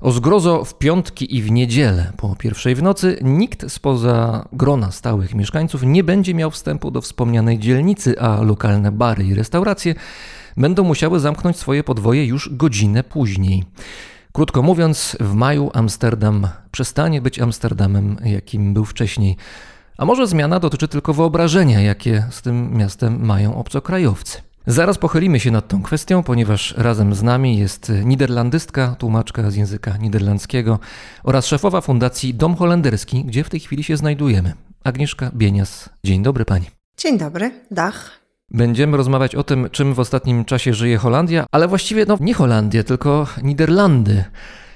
O 0.00 0.10
zgrozo 0.10 0.64
w 0.64 0.78
piątki 0.78 1.36
i 1.36 1.42
w 1.42 1.50
niedzielę 1.50 2.12
po 2.16 2.36
pierwszej 2.36 2.74
w 2.74 2.82
nocy 2.82 3.18
nikt 3.22 3.72
spoza 3.72 4.48
grona 4.52 4.90
stałych 4.90 5.34
mieszkańców 5.34 5.82
nie 5.82 6.04
będzie 6.04 6.34
miał 6.34 6.50
wstępu 6.50 6.90
do 6.90 7.00
wspomnianej 7.00 7.58
dzielnicy, 7.58 8.20
a 8.20 8.42
lokalne 8.42 8.92
bary 8.92 9.24
i 9.24 9.34
restauracje 9.34 9.94
będą 10.56 10.84
musiały 10.84 11.20
zamknąć 11.20 11.56
swoje 11.56 11.84
podwoje 11.84 12.26
już 12.26 12.50
godzinę 12.52 13.04
później. 13.04 13.64
Krótko 14.32 14.62
mówiąc, 14.62 15.16
w 15.20 15.34
maju 15.34 15.70
Amsterdam 15.74 16.48
przestanie 16.70 17.22
być 17.22 17.38
Amsterdamem, 17.38 18.16
jakim 18.24 18.74
był 18.74 18.84
wcześniej. 18.84 19.36
A 19.98 20.04
może 20.04 20.26
zmiana 20.26 20.60
dotyczy 20.60 20.88
tylko 20.88 21.14
wyobrażenia, 21.14 21.80
jakie 21.80 22.26
z 22.30 22.42
tym 22.42 22.76
miastem 22.76 23.26
mają 23.26 23.56
obcokrajowcy. 23.56 24.49
Zaraz 24.66 24.98
pochylimy 24.98 25.40
się 25.40 25.50
nad 25.50 25.68
tą 25.68 25.82
kwestią, 25.82 26.22
ponieważ 26.22 26.74
razem 26.76 27.14
z 27.14 27.22
nami 27.22 27.58
jest 27.58 27.92
niderlandystka, 28.04 28.96
tłumaczka 28.98 29.50
z 29.50 29.56
języka 29.56 29.96
niderlandzkiego 29.96 30.78
oraz 31.24 31.46
szefowa 31.46 31.80
fundacji 31.80 32.34
Dom 32.34 32.56
Holenderski, 32.56 33.24
gdzie 33.24 33.44
w 33.44 33.50
tej 33.50 33.60
chwili 33.60 33.84
się 33.84 33.96
znajdujemy. 33.96 34.52
Agnieszka 34.84 35.30
Bienias. 35.34 35.88
Dzień 36.04 36.22
dobry 36.22 36.44
pani. 36.44 36.66
Dzień 36.96 37.18
dobry, 37.18 37.50
Dach. 37.70 38.20
Będziemy 38.50 38.96
rozmawiać 38.96 39.34
o 39.34 39.44
tym, 39.44 39.68
czym 39.70 39.94
w 39.94 40.00
ostatnim 40.00 40.44
czasie 40.44 40.74
żyje 40.74 40.98
Holandia, 40.98 41.46
ale 41.52 41.68
właściwie 41.68 42.04
no, 42.08 42.16
nie 42.20 42.34
Holandia, 42.34 42.84
tylko 42.84 43.26
Niderlandy. 43.42 44.24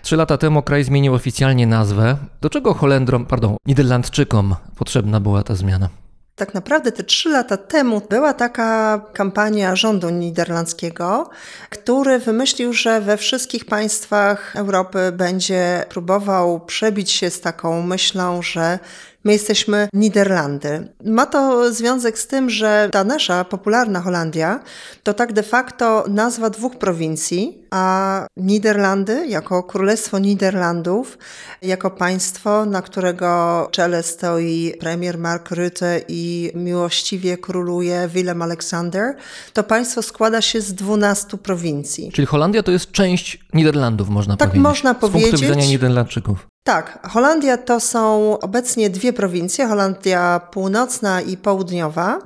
Trzy 0.03 0.16
lata 0.16 0.38
temu 0.38 0.62
kraj 0.62 0.85
zmienił 0.85 1.14
oficjalnie 1.14 1.66
nazwę. 1.66 2.16
Do 2.40 2.51
czego 2.51 2.75
Holendrom, 2.75 3.27
pardon, 3.27 3.57
Niderlandczykom 3.66 4.55
potrzebna 4.77 5.20
była 5.20 5.42
ta 5.42 5.55
zmiana? 5.55 5.88
Tak 6.37 6.55
naprawdę 6.55 6.92
te 6.92 7.03
trzy 7.03 7.29
lata 7.29 7.57
temu 7.57 8.01
była 8.11 8.35
taka 8.35 9.01
kampania 9.12 9.77
rządu 9.77 10.11
niderlandzkiego, 10.11 11.31
który 11.70 12.18
wymyślił, 12.18 12.73
że 12.73 13.01
we 13.01 13.16
wszystkich 13.16 13.64
państwach 13.64 14.57
Europy 14.57 15.12
będzie 15.12 15.85
próbował 15.88 16.61
przebić 16.61 17.11
się 17.11 17.31
z 17.31 17.40
taką 17.40 17.83
myślą, 17.83 18.42
że 18.42 18.79
My 19.25 19.33
jesteśmy 19.33 19.89
Niderlandy. 19.93 20.89
Ma 21.05 21.27
to 21.27 21.73
związek 21.73 22.19
z 22.19 22.27
tym, 22.27 22.51
że 22.51 22.89
ta 22.93 23.05
nasza 23.05 23.45
popularna 23.45 24.01
Holandia 24.01 24.61
to 25.03 25.15
tak 25.15 25.33
de 25.33 25.43
facto 25.43 26.05
nazwa 26.09 26.51
dwóch 26.51 26.77
prowincji, 26.77 27.65
a 27.71 28.27
Niderlandy 28.37 29.27
jako 29.27 29.63
Królestwo 29.63 30.19
Niderlandów, 30.19 31.19
jako 31.63 31.91
państwo, 31.91 32.67
na 32.67 32.83
którego 32.83 33.69
czele 33.71 34.03
stoi 34.03 34.75
premier 34.81 35.19
Mark 35.19 35.51
Rutte 35.51 36.01
i 36.09 36.51
miłościwie 36.55 37.39
króluje 37.39 38.09
Willem 38.15 38.43
Alexander, 38.43 39.17
to 39.53 39.63
państwo 39.65 40.03
składa 40.03 40.41
się 40.41 40.61
z 40.61 40.75
12 40.75 41.39
prowincji. 41.39 42.11
Czyli 42.13 42.27
Holandia 42.27 42.63
to 42.63 42.71
jest 42.71 42.93
część 42.93 43.39
Niderlandów, 43.55 44.09
można 44.09 44.37
Tak 44.37 44.49
powiedzieć. 44.49 44.63
można 44.63 44.91
Z 44.91 44.97
punktu 44.97 45.19
powiedzieć. 45.19 45.41
widzenia 45.41 45.67
Niderlandczyków. 45.67 46.47
Tak, 46.66 47.09
Holandia 47.12 47.59
to 47.59 47.81
są 47.81 48.38
obecnie 48.38 48.90
dwie 48.90 49.12
prowincje, 49.12 49.66
Holandia 49.66 50.40
Północna 50.50 51.20
i 51.20 51.37
Południowa, 51.37 52.18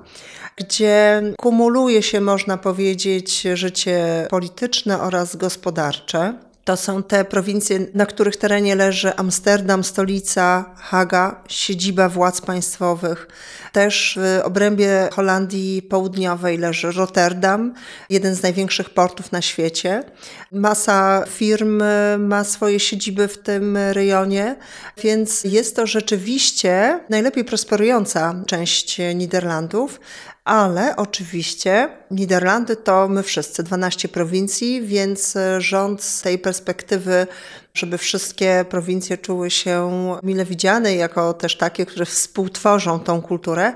gdzie 0.57 1.23
kumuluje 1.39 2.03
się, 2.03 2.21
można 2.21 2.57
powiedzieć, 2.57 3.47
życie 3.55 4.27
polityczne 4.31 5.01
oraz 5.01 5.37
gospodarcze. 5.37 6.35
To 6.69 6.77
są 6.77 7.03
te 7.03 7.25
prowincje, 7.25 7.87
na 7.95 8.07
których 8.07 8.37
terenie 8.37 8.75
leży 8.77 9.17
Amsterdam, 9.17 9.85
stolica, 9.85 10.75
Haga, 10.77 11.43
siedziba 11.49 12.09
władz 12.09 12.41
państwowych. 12.41 13.29
Też 13.73 14.19
w 14.23 14.41
obrębie 14.45 15.09
Holandii 15.13 15.83
Południowej 15.83 16.59
leży 16.59 16.93
Rotterdam, 16.93 17.75
jeden 18.11 18.35
z 18.35 18.43
największych 18.43 18.91
portów 18.91 19.33
na 19.33 19.43
świecie. 19.43 20.05
Masa 20.53 21.25
firm 21.29 21.83
ma 22.19 22.45
swoje 22.45 22.81
siedziby 22.81 23.29
w 23.29 23.39
tym 23.39 23.77
rejonie, 23.77 24.57
więc 25.03 25.45
jest 25.45 25.77
to 25.77 25.87
rzeczywiście 25.87 27.01
najlepiej 27.09 27.45
prosperująca 27.45 28.35
część 28.47 29.01
Niderlandów. 29.15 30.01
Ale 30.49 30.97
oczywiście 30.97 31.89
Niderlandy 32.11 32.77
to 32.77 33.09
my 33.09 33.23
wszyscy, 33.23 33.63
12 33.63 34.09
prowincji, 34.09 34.83
więc 34.83 35.35
rząd 35.59 36.03
z 36.03 36.23
tej 36.23 36.39
perspektywy, 36.39 37.27
żeby 37.75 37.99
wszystkie 37.99 38.65
prowincje 38.69 39.19
czuły 39.19 39.51
się 39.51 39.91
mile 40.23 40.45
widziane, 40.45 40.97
jako 40.97 41.35
też 41.35 41.57
takie, 41.57 41.87
które 41.87 42.07
współtworzą 42.07 43.01
tą 43.01 43.23
kulturę, 43.23 43.73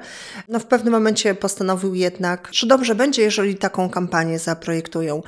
no 0.49 0.59
w 0.59 0.67
pewnym 0.67 0.93
momencie 0.93 1.35
postanowił 1.35 1.95
jednak, 1.95 2.49
że 2.53 2.67
dobrze 2.67 2.95
będzie, 2.95 3.23
jeżeli 3.23 3.55
taką 3.55 3.91
kampanię 3.91 4.39
zaprojektują. 4.39 5.23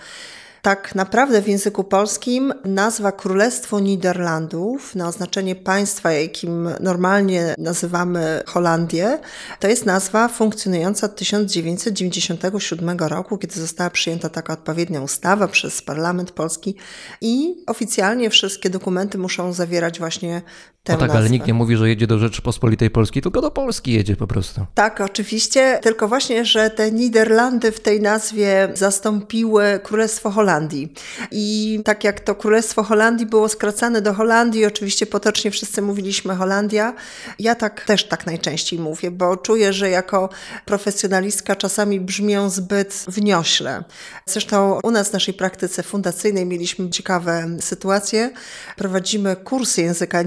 Tak 0.65 0.95
naprawdę 0.95 1.43
w 1.43 1.49
języku 1.49 1.85
polskim 1.85 2.55
nazwa 2.65 3.13
Królestwo 3.13 3.81
Niderlandów 3.81 4.95
na 4.95 5.09
oznaczenie 5.09 5.57
państwa, 5.57 6.13
jakim 6.13 6.69
normalnie 6.81 7.55
nazywamy 7.59 8.43
Holandię, 8.47 9.19
to 9.61 9.69
jest 9.69 9.87
nazwa 9.87 10.29
funkcjonująca 10.29 11.07
od 11.07 11.17
1997 11.17 12.99
roku, 12.99 13.39
kiedy 13.39 13.61
została 13.61 13.91
przyjęta 13.91 14.29
taka 14.29 14.53
odpowiednia 14.53 15.01
ustawa 15.01 15.49
przez 15.49 15.83
Parlament 15.83 16.31
Polski 16.31 16.77
i 17.21 17.65
oficjalnie 17.67 18.31
wszystkie 18.31 18.71
dokumenty 18.71 19.19
muszą 19.19 19.53
zawierać 19.53 19.99
właśnie 19.99 20.43
No 20.89 20.97
tak, 20.97 21.01
nazwę. 21.01 21.19
ale 21.19 21.31
nikt 21.31 21.47
nie 21.47 21.55
mówi, 21.55 21.77
że 21.77 21.89
jedzie 21.89 22.07
do 22.07 22.19
Rzeczypospolitej 22.19 22.91
Polskiej, 22.91 23.23
tylko 23.23 23.41
do 23.41 23.51
Polski 23.51 23.93
jedzie 23.93 24.17
po 24.17 24.27
prostu. 24.27 24.67
Tak, 24.75 25.01
oczywiście, 25.01 25.79
tylko 25.83 26.09
właśnie, 26.09 26.45
że 26.45 26.71
te 26.71 26.93
Niderlandy 26.93 27.73
w 27.73 27.81
tej 27.81 28.01
nazwie 28.01 28.69
zastąpiły 28.75 29.81
Królestwo 29.83 30.31
Holandii. 30.31 30.93
I 31.31 31.81
tak 31.85 32.05
jak 32.05 32.21
to 32.21 32.35
Królestwo 32.35 32.83
Holandii 32.83 33.27
było 33.27 33.49
skracane 33.49 34.03
do 34.03 34.15
Holandii, 34.15 34.67
oczywiście 34.67 35.07
potocznie 35.07 35.51
wszyscy 35.51 35.83
mówiliśmy 35.83 36.37
Holandia, 36.37 36.95
ja 37.39 37.55
tak 37.55 37.85
też 37.85 38.09
tak 38.09 38.27
najczęściej 38.27 38.79
mówię, 38.79 39.11
bo 39.11 39.37
czuję, 39.37 39.73
że 39.73 39.91
jako 39.91 40.29
profesjonalistka 40.65 41.57
czasami 41.57 42.01
brzmią 42.01 42.51
zbyt 42.51 43.05
wniośle. 43.09 43.85
Zresztą 44.27 44.79
u 44.83 44.91
nas 44.91 45.11
w 45.11 45.13
naszej 45.13 45.35
praktyce 45.35 45.83
fundacyjnej 45.83 46.47
mieliśmy 46.47 46.91
ciekawe 46.91 47.47
sytuacje. 47.61 48.31
Prowadzimy 48.77 49.37
kursy 49.37 49.83
języka 49.83 50.23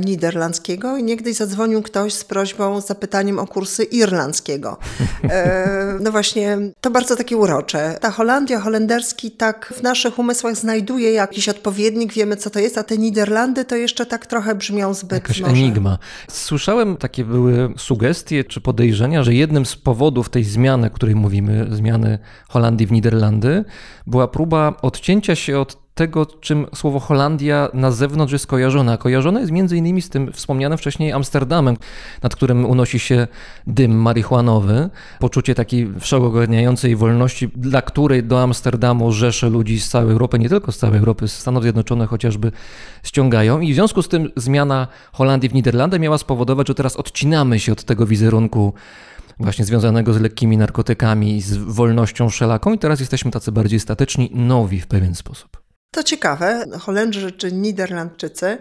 niderlandzkiego 0.47 0.97
i 0.97 1.03
niegdyś 1.03 1.35
zadzwonił 1.35 1.81
ktoś 1.81 2.13
z 2.13 2.23
prośbą, 2.23 2.81
z 2.81 2.87
zapytaniem 2.87 3.39
o 3.39 3.47
kursy 3.47 3.83
irlandzkiego. 3.83 4.77
E, 5.29 5.97
no 6.01 6.11
właśnie, 6.11 6.57
to 6.81 6.91
bardzo 6.91 7.15
takie 7.15 7.37
urocze. 7.37 7.97
Ta 8.01 8.11
Holandia, 8.11 8.59
holenderski 8.59 9.31
tak 9.31 9.73
w 9.77 9.83
naszych 9.83 10.19
umysłach 10.19 10.55
znajduje 10.55 11.11
jakiś 11.11 11.49
odpowiednik, 11.49 12.13
wiemy 12.13 12.35
co 12.35 12.49
to 12.49 12.59
jest, 12.59 12.77
a 12.77 12.83
te 12.83 12.97
Niderlandy 12.97 13.65
to 13.65 13.75
jeszcze 13.75 14.05
tak 14.05 14.25
trochę 14.25 14.55
brzmią 14.55 14.93
zbyt 14.93 15.11
Jakaś 15.11 15.41
może. 15.41 15.53
enigma. 15.53 15.97
Słyszałem 16.29 16.97
takie 16.97 17.25
były 17.25 17.73
sugestie 17.77 18.43
czy 18.43 18.61
podejrzenia, 18.61 19.23
że 19.23 19.33
jednym 19.33 19.65
z 19.65 19.75
powodów 19.75 20.29
tej 20.29 20.43
zmiany, 20.43 20.87
o 20.87 20.89
której 20.89 21.15
mówimy, 21.15 21.67
zmiany 21.71 22.19
Holandii 22.47 22.87
w 22.87 22.91
Niderlandy, 22.91 23.65
była 24.07 24.27
próba 24.27 24.73
odcięcia 24.81 25.35
się 25.35 25.59
od 25.59 25.86
tego, 25.97 26.25
czym 26.25 26.65
słowo 26.75 26.99
Holandia 26.99 27.69
na 27.73 27.91
zewnątrz 27.91 28.33
jest 28.33 28.47
kojarzone. 28.47 28.93
A 28.93 28.97
kojarzone 28.97 29.39
jest 29.39 29.51
między 29.51 29.77
innymi 29.77 30.01
z 30.01 30.09
tym 30.09 30.31
wspomnianym 30.33 30.77
wcześniej 30.77 31.11
Amsterdamem, 31.11 31.77
nad 32.23 32.35
którym 32.35 32.65
unosi 32.65 32.99
się 32.99 33.27
dym 33.67 34.01
marihuanowy. 34.01 34.89
Poczucie 35.19 35.55
takiej 35.55 35.93
wszechogarniającej 35.99 36.95
wolności, 36.95 37.49
dla 37.55 37.81
której 37.81 38.23
do 38.23 38.41
Amsterdamu 38.41 39.11
rzesze 39.11 39.49
ludzi 39.49 39.79
z 39.79 39.89
całej 39.89 40.11
Europy, 40.11 40.39
nie 40.39 40.49
tylko 40.49 40.71
z 40.71 40.77
całej 40.77 40.99
Europy, 40.99 41.27
z 41.27 41.39
Stanów 41.39 41.63
Zjednoczonych 41.63 42.09
chociażby 42.09 42.51
ściągają. 43.03 43.59
I 43.59 43.71
w 43.71 43.75
związku 43.75 44.01
z 44.01 44.07
tym 44.07 44.31
zmiana 44.35 44.87
Holandii 45.11 45.49
w 45.49 45.53
Niderlandy 45.53 45.99
miała 45.99 46.17
spowodować, 46.17 46.67
że 46.67 46.75
teraz 46.75 46.95
odcinamy 46.95 47.59
się 47.59 47.71
od 47.71 47.83
tego 47.83 48.05
wizerunku 48.05 48.73
właśnie 49.39 49.65
związanego 49.65 50.13
z 50.13 50.21
lekkimi 50.21 50.57
narkotykami 50.57 51.41
z 51.41 51.57
wolnością 51.57 52.29
wszelaką 52.29 52.73
i 52.73 52.77
teraz 52.77 52.99
jesteśmy 52.99 53.31
tacy 53.31 53.51
bardziej 53.51 53.79
statyczni, 53.79 54.29
nowi 54.33 54.81
w 54.81 54.87
pewien 54.87 55.15
sposób. 55.15 55.66
To 55.91 56.03
ciekawe, 56.03 56.65
Holendrzy 56.79 57.31
czy 57.31 57.51
Niderlandczycy. 57.51 58.57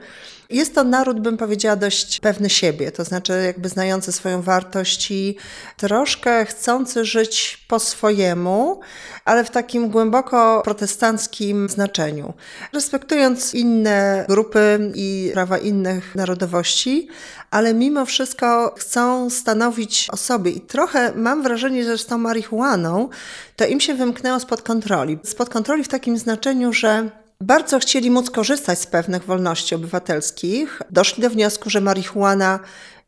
Jest 0.50 0.74
to 0.74 0.84
naród, 0.84 1.20
bym 1.20 1.36
powiedziała, 1.36 1.76
dość 1.76 2.20
pewny 2.20 2.50
siebie, 2.50 2.92
to 2.92 3.04
znaczy 3.04 3.42
jakby 3.46 3.68
znający 3.68 4.12
swoją 4.12 4.42
wartość 4.42 5.10
i 5.10 5.36
troszkę 5.76 6.44
chcący 6.44 7.04
żyć 7.04 7.64
po 7.68 7.78
swojemu, 7.78 8.80
ale 9.24 9.44
w 9.44 9.50
takim 9.50 9.90
głęboko 9.90 10.62
protestanckim 10.64 11.68
znaczeniu. 11.68 12.34
Respektując 12.72 13.54
inne 13.54 14.24
grupy 14.28 14.92
i 14.94 15.30
prawa 15.34 15.58
innych 15.58 16.14
narodowości, 16.14 17.08
ale 17.50 17.74
mimo 17.74 18.06
wszystko 18.06 18.74
chcą 18.78 19.30
stanowić 19.30 20.08
o 20.12 20.16
sobie. 20.16 20.50
I 20.50 20.60
trochę 20.60 21.12
mam 21.14 21.42
wrażenie, 21.42 21.84
że 21.84 21.98
z 21.98 22.06
tą 22.06 22.18
marihuaną 22.18 23.08
to 23.56 23.66
im 23.66 23.80
się 23.80 23.94
wymknęło 23.94 24.40
spod 24.40 24.62
kontroli. 24.62 25.18
Spod 25.24 25.48
kontroli 25.48 25.84
w 25.84 25.88
takim 25.88 26.18
znaczeniu, 26.18 26.72
że 26.72 27.10
bardzo 27.40 27.78
chcieli 27.78 28.10
móc 28.10 28.30
korzystać 28.30 28.78
z 28.78 28.86
pewnych 28.86 29.24
wolności 29.24 29.74
obywatelskich. 29.74 30.82
Doszli 30.90 31.22
do 31.22 31.30
wniosku, 31.30 31.70
że 31.70 31.80
marihuana 31.80 32.60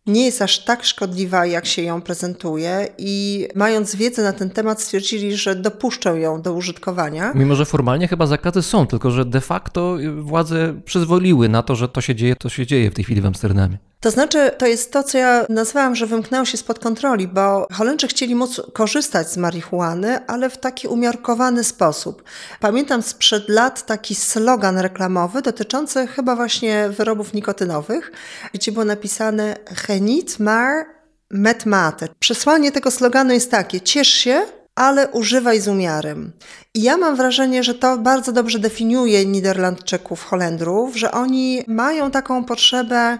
nie 0.06 0.24
jest 0.24 0.42
aż 0.42 0.64
tak 0.64 0.84
szkodliwa, 0.84 1.46
jak 1.46 1.66
się 1.66 1.82
ją 1.82 2.02
prezentuje, 2.02 2.88
i 2.98 3.48
mając 3.54 3.96
wiedzę 3.96 4.22
na 4.22 4.32
ten 4.32 4.50
temat, 4.50 4.82
stwierdzili, 4.82 5.36
że 5.36 5.56
dopuszczą 5.56 6.16
ją 6.16 6.42
do 6.42 6.52
użytkowania. 6.52 7.32
Mimo, 7.34 7.54
że 7.54 7.64
formalnie 7.64 8.08
chyba 8.08 8.26
zakazy 8.26 8.62
są, 8.62 8.86
tylko 8.86 9.10
że 9.10 9.24
de 9.24 9.40
facto 9.40 9.96
władze 10.18 10.80
przyzwoliły 10.84 11.48
na 11.48 11.62
to, 11.62 11.74
że 11.74 11.88
to 11.88 12.00
się 12.00 12.14
dzieje, 12.14 12.36
to 12.36 12.48
się 12.48 12.66
dzieje 12.66 12.90
w 12.90 12.94
tej 12.94 13.04
chwili 13.04 13.20
w 13.20 13.26
Amsterdamie. 13.26 13.78
To 14.00 14.10
znaczy, 14.10 14.50
to 14.58 14.66
jest 14.66 14.92
to, 14.92 15.02
co 15.02 15.18
ja 15.18 15.46
nazwałam, 15.48 15.94
że 15.94 16.06
wymknęło 16.06 16.44
się 16.44 16.56
spod 16.56 16.78
kontroli, 16.78 17.28
bo 17.28 17.66
Holendrzy 17.72 18.08
chcieli 18.08 18.34
móc 18.34 18.60
korzystać 18.72 19.32
z 19.32 19.36
marihuany, 19.36 20.26
ale 20.26 20.50
w 20.50 20.58
taki 20.58 20.88
umiarkowany 20.88 21.64
sposób. 21.64 22.22
Pamiętam 22.60 23.02
sprzed 23.02 23.48
lat 23.48 23.86
taki 23.86 24.14
slogan 24.14 24.78
reklamowy 24.78 25.42
dotyczący 25.42 26.06
chyba 26.06 26.36
właśnie 26.36 26.88
wyrobów 26.88 27.34
nikotynowych, 27.34 28.12
gdzie 28.52 28.72
było 28.72 28.84
napisane 28.84 29.56
Geniet 29.86 30.40
maar 30.40 30.86
met 31.30 31.66
mate. 31.66 32.08
Przesłanie 32.18 32.72
tego 32.72 32.90
sloganu 32.90 33.32
jest 33.32 33.50
takie: 33.50 33.80
ciesz 33.80 34.08
się, 34.08 34.46
ale 34.74 35.08
używaj 35.08 35.60
z 35.60 35.68
umiarem. 35.68 36.32
I 36.74 36.82
ja 36.82 36.96
mam 36.96 37.16
wrażenie, 37.16 37.62
że 37.62 37.74
to 37.74 37.98
bardzo 37.98 38.32
dobrze 38.32 38.58
definiuje 38.58 39.26
Niderlandczyków, 39.26 40.24
Holendrów, 40.24 40.96
że 40.96 41.12
oni 41.12 41.64
mają 41.66 42.10
taką 42.10 42.44
potrzebę 42.44 43.18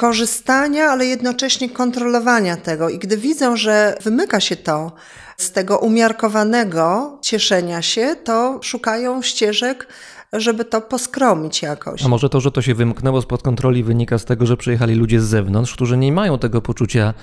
korzystania, 0.00 0.84
ale 0.84 1.06
jednocześnie 1.06 1.70
kontrolowania 1.70 2.56
tego. 2.56 2.88
I 2.88 2.98
gdy 2.98 3.16
widzą, 3.16 3.56
że 3.56 3.96
wymyka 4.02 4.40
się 4.40 4.56
to 4.56 4.92
z 5.36 5.52
tego 5.52 5.78
umiarkowanego 5.78 7.18
cieszenia 7.22 7.82
się, 7.82 8.16
to 8.24 8.58
szukają 8.62 9.22
ścieżek, 9.22 9.86
żeby 10.32 10.64
to 10.64 10.80
poskromić 10.80 11.62
jakoś. 11.62 12.04
A 12.04 12.08
może 12.08 12.28
to, 12.28 12.40
że 12.40 12.50
to 12.50 12.62
się 12.62 12.74
wymknęło 12.74 13.22
spod 13.22 13.42
kontroli, 13.42 13.82
wynika 13.82 14.18
z 14.18 14.24
tego, 14.24 14.46
że 14.46 14.56
przyjechali 14.56 14.94
ludzie 14.94 15.20
z 15.20 15.24
zewnątrz, 15.24 15.74
którzy 15.74 15.96
nie 15.96 16.12
mają 16.12 16.38
tego 16.38 16.62
poczucia 16.62 17.14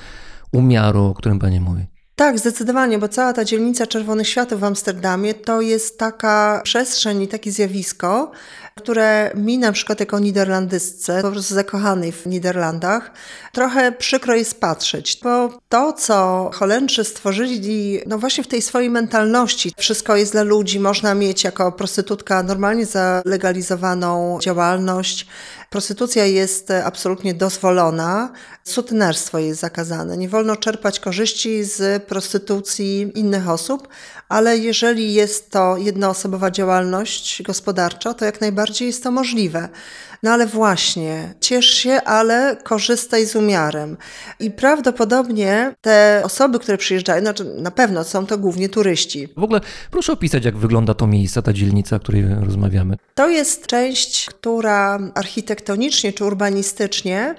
umiaru, 0.52 1.06
o 1.06 1.14
którym 1.14 1.40
pani 1.40 1.60
mówi. 1.60 1.86
Tak, 2.16 2.40
zdecydowanie, 2.40 3.00
bo 3.00 3.08
cała 3.08 3.34
ta 3.34 3.46
dzielnica 3.46 3.88
Czerwonych 3.88 4.28
Światów 4.28 4.60
w 4.60 4.64
Amsterdamie 4.64 5.34
to 5.34 5.62
jest 5.62 6.00
taka 6.00 6.62
przestrzeń 6.64 7.22
i 7.22 7.28
takie 7.28 7.52
zjawisko, 7.52 8.32
które 8.78 9.32
mi 9.36 9.58
na 9.58 9.72
przykład 9.72 10.00
jako 10.00 10.20
niderlandysce, 10.20 11.22
po 11.22 11.32
prostu 11.32 11.54
zakochanej 11.54 12.12
w 12.12 12.26
Niderlandach, 12.26 13.12
trochę 13.52 13.92
przykro 13.92 14.36
jest 14.36 14.60
patrzeć, 14.60 15.20
bo 15.24 15.60
to, 15.70 15.94
co 15.94 16.50
Holendrzy 16.54 17.04
stworzyli, 17.04 18.00
no 18.08 18.18
właśnie 18.18 18.44
w 18.44 18.48
tej 18.48 18.62
swojej 18.62 18.90
mentalności, 18.90 19.72
wszystko 19.78 20.16
jest 20.16 20.32
dla 20.32 20.44
ludzi, 20.44 20.80
można 20.80 21.14
mieć 21.14 21.44
jako 21.44 21.72
prostytutka 21.72 22.44
normalnie 22.44 22.86
zalegalizowaną 22.86 24.40
działalność, 24.42 25.28
prostytucja 25.70 26.26
jest 26.26 26.72
absolutnie 26.72 27.34
dozwolona, 27.34 28.32
sutenerstwo 28.64 29.40
jest 29.40 29.60
zakazane, 29.60 30.18
nie 30.18 30.30
wolno 30.30 30.56
czerpać 30.56 31.00
korzyści 31.00 31.64
z 31.64 32.04
prostytucji 32.04 33.12
innych 33.16 33.50
osób, 33.50 33.88
ale 34.30 34.58
jeżeli 34.58 35.14
jest 35.14 35.52
to 35.52 35.78
jednoosobowa 35.78 36.52
działalność 36.52 37.44
gospodarcza, 37.44 38.14
to 38.14 38.26
jak 38.26 38.42
najbardziej 38.42 38.88
jest 38.88 39.04
to 39.04 39.12
możliwe. 39.12 39.70
No 40.24 40.32
ale 40.32 40.48
właśnie, 40.48 41.34
ciesz 41.42 41.70
się, 41.70 41.92
ale 41.92 42.58
korzystaj 42.64 43.26
z 43.26 43.36
umiarem. 43.36 43.98
I 44.40 44.52
prawdopodobnie 44.52 45.76
te 45.82 46.22
osoby, 46.24 46.60
które 46.60 46.78
przyjeżdżają, 46.78 47.22
znaczy 47.22 47.46
na 47.46 47.72
pewno 47.72 48.04
są 48.04 48.26
to 48.26 48.38
głównie 48.38 48.70
turyści. 48.70 49.28
W 49.38 49.44
ogóle 49.44 49.62
proszę 49.92 50.14
opisać, 50.14 50.46
jak 50.46 50.58
wygląda 50.58 50.94
to 50.94 51.08
miejsce, 51.08 51.42
ta 51.42 51.54
dzielnica, 51.54 51.96
o 51.96 52.00
której 52.00 52.26
rozmawiamy. 52.46 52.96
To 53.16 53.30
jest 53.30 53.68
część, 53.68 54.26
która 54.26 55.00
architektonicznie 55.16 56.14
czy 56.14 56.26
urbanistycznie 56.26 57.36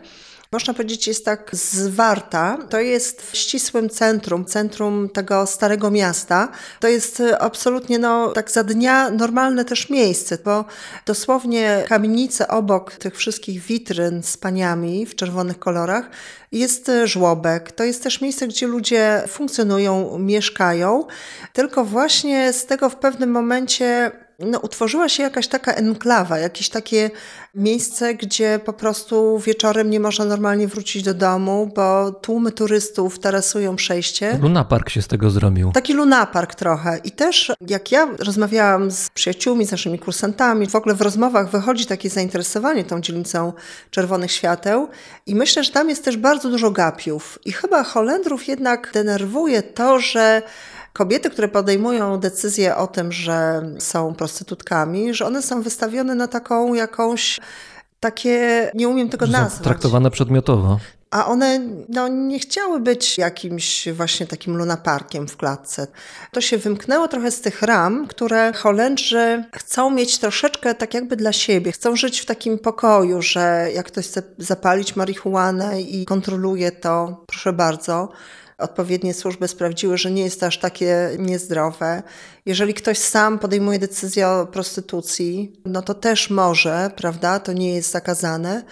można 0.53 0.75
powiedzieć, 0.75 1.07
jest 1.07 1.25
tak 1.25 1.51
zwarta. 1.53 2.59
To 2.71 2.81
jest 2.81 3.23
w 3.23 3.37
ścisłym 3.37 3.89
centrum, 3.89 4.45
centrum 4.45 5.09
tego 5.09 5.47
starego 5.47 5.91
miasta. 5.91 6.49
To 6.81 6.89
jest 6.89 7.23
absolutnie, 7.41 7.99
no, 7.99 8.33
tak 8.33 8.51
za 8.51 8.65
dnia 8.65 9.11
normalne 9.11 9.65
też 9.65 9.91
miejsce, 9.91 10.39
bo 10.45 10.65
dosłownie 11.07 11.85
kamienice 11.89 12.49
obok 12.49 12.93
tych 12.93 13.17
wszystkich 13.17 13.63
witryn 13.63 14.23
z 14.23 14.37
paniami 14.37 15.07
w 15.07 15.15
czerwonych 15.15 15.59
kolorach 15.59 16.11
jest 16.53 16.91
żłobek. 17.05 17.73
To 17.73 17.85
jest 17.85 18.03
też 18.03 18.21
miejsce, 18.21 18.49
gdzie 18.49 18.67
ludzie 18.67 19.23
funkcjonują, 19.29 20.19
mieszkają, 20.19 21.05
tylko 21.53 21.85
właśnie 21.85 22.53
z 22.53 22.67
tego 22.67 22.91
w 22.91 22.97
pewnym 22.97 23.31
momencie 23.31 24.11
no, 24.38 24.59
utworzyła 24.59 25.09
się 25.09 25.22
jakaś 25.22 25.48
taka 25.48 25.72
enklawa, 25.72 26.38
jakieś 26.38 26.68
takie 26.68 27.11
miejsce, 27.55 28.14
gdzie 28.14 28.61
po 28.64 28.72
prostu 28.72 29.38
wieczorem 29.38 29.90
nie 29.90 30.01
można 30.01 30.24
normalnie 30.24 30.68
wrócić 30.68 31.03
do 31.03 31.14
domu, 31.14 31.70
bo 31.77 32.12
tłumy 32.12 32.53
turystów 32.53 33.18
tarasują 33.18 33.77
przejście. 33.77 34.38
Luna 34.42 34.64
Park 34.64 34.90
się 34.90 35.03
z 35.03 35.07
tego 35.07 35.31
zrobił. 35.31 35.72
Taki 35.72 35.94
lunapark 35.94 36.55
trochę. 36.55 36.98
I 37.05 37.11
też 37.11 37.53
jak 37.68 37.92
ja 37.92 38.09
rozmawiałam 38.18 38.90
z 38.90 39.11
przyjaciółmi, 39.11 39.66
z 39.66 39.70
naszymi 39.70 39.98
kursantami, 39.98 40.66
w 40.66 40.77
ogóle 40.77 40.94
w 40.94 41.01
rozmowach 41.01 41.51
wychodzi 41.51 41.87
takie 41.87 42.11
zainteresowanie 42.11 42.85
tą 42.85 43.01
dzielnicą 43.01 43.53
czerwonych 43.90 44.33
świateł 44.33 44.88
i 45.27 45.35
myślę, 45.35 45.64
że 45.64 45.72
tam 45.72 45.88
jest 45.88 46.05
też 46.05 46.16
bardzo 46.16 46.51
dużo 46.51 46.70
gapiów. 46.70 47.38
I 47.44 47.53
chyba 47.53 47.85
Holendrów 47.85 48.48
jednak 48.48 48.90
denerwuje 48.94 49.62
to, 49.62 50.01
że 50.01 50.42
kobiety, 50.99 51.31
które 51.31 51.49
podejmują 51.49 52.21
decyzję 52.21 52.77
o 52.77 52.87
tym, 52.87 53.13
że 53.13 53.63
są 53.79 54.15
prostytutkami, 54.15 55.15
że 55.15 55.27
one 55.27 55.43
są 55.43 55.63
wystawione 55.63 56.15
na 56.15 56.29
taką 56.29 56.75
jakąś 56.75 57.41
takie, 58.01 58.71
nie 58.75 58.89
umiem 58.89 59.09
tego 59.09 59.27
nazwać. 59.27 59.65
traktowane 59.65 60.11
przedmiotowo. 60.11 60.79
A 61.11 61.27
one 61.27 61.61
no, 61.89 62.09
nie 62.09 62.39
chciały 62.39 62.81
być 62.81 63.19
jakimś 63.19 63.89
właśnie 63.89 64.27
takim 64.27 64.57
lunaparkiem 64.57 65.29
w 65.29 65.37
klatce. 65.37 65.87
To 66.33 66.41
się 66.41 66.59
wymknęło 66.59 67.09
trochę 67.09 67.31
z 67.31 67.41
tych 67.41 67.63
ram, 67.63 68.07
które 68.07 68.53
Holendrzy 68.53 69.45
chcą 69.55 69.91
mieć 69.91 70.19
troszeczkę 70.19 70.75
tak 70.75 70.95
jakby 70.95 71.17
dla 71.17 71.33
siebie. 71.33 71.73
Chcą 71.73 71.97
żyć 71.97 72.21
w 72.21 72.27
takim 72.27 72.59
pokoju, 72.59 73.23
że 73.23 73.69
jak 73.75 73.87
ktoś 73.87 74.07
chce 74.07 74.23
zapalić 74.39 74.97
marihuanę 74.97 75.81
i 75.81 76.05
kontroluje 76.05 76.73
to, 76.73 77.25
proszę 77.27 77.53
bardzo. 77.53 78.09
Odpowiednie 78.59 79.14
służby 79.14 79.49
sprawdziły, 79.49 79.99
że 79.99 80.11
nie 80.11 80.23
jest 80.23 80.42
aż 80.42 80.59
takie 80.59 81.11
niezdrowe. 81.18 82.03
Jeżeli 82.47 82.75
ktoś 82.75 82.99
sam 82.99 83.38
podejmuje 83.38 83.79
decyzję 83.79 84.29
o 84.29 84.47
prostytucji, 84.47 85.53
no 85.64 85.83
to 85.83 85.94
też 85.94 86.31
może, 86.31 86.90
prawda? 86.97 87.40
To 87.40 87.53
nie 87.53 87.75
jest 87.75 87.90
zakazane. 87.90 88.64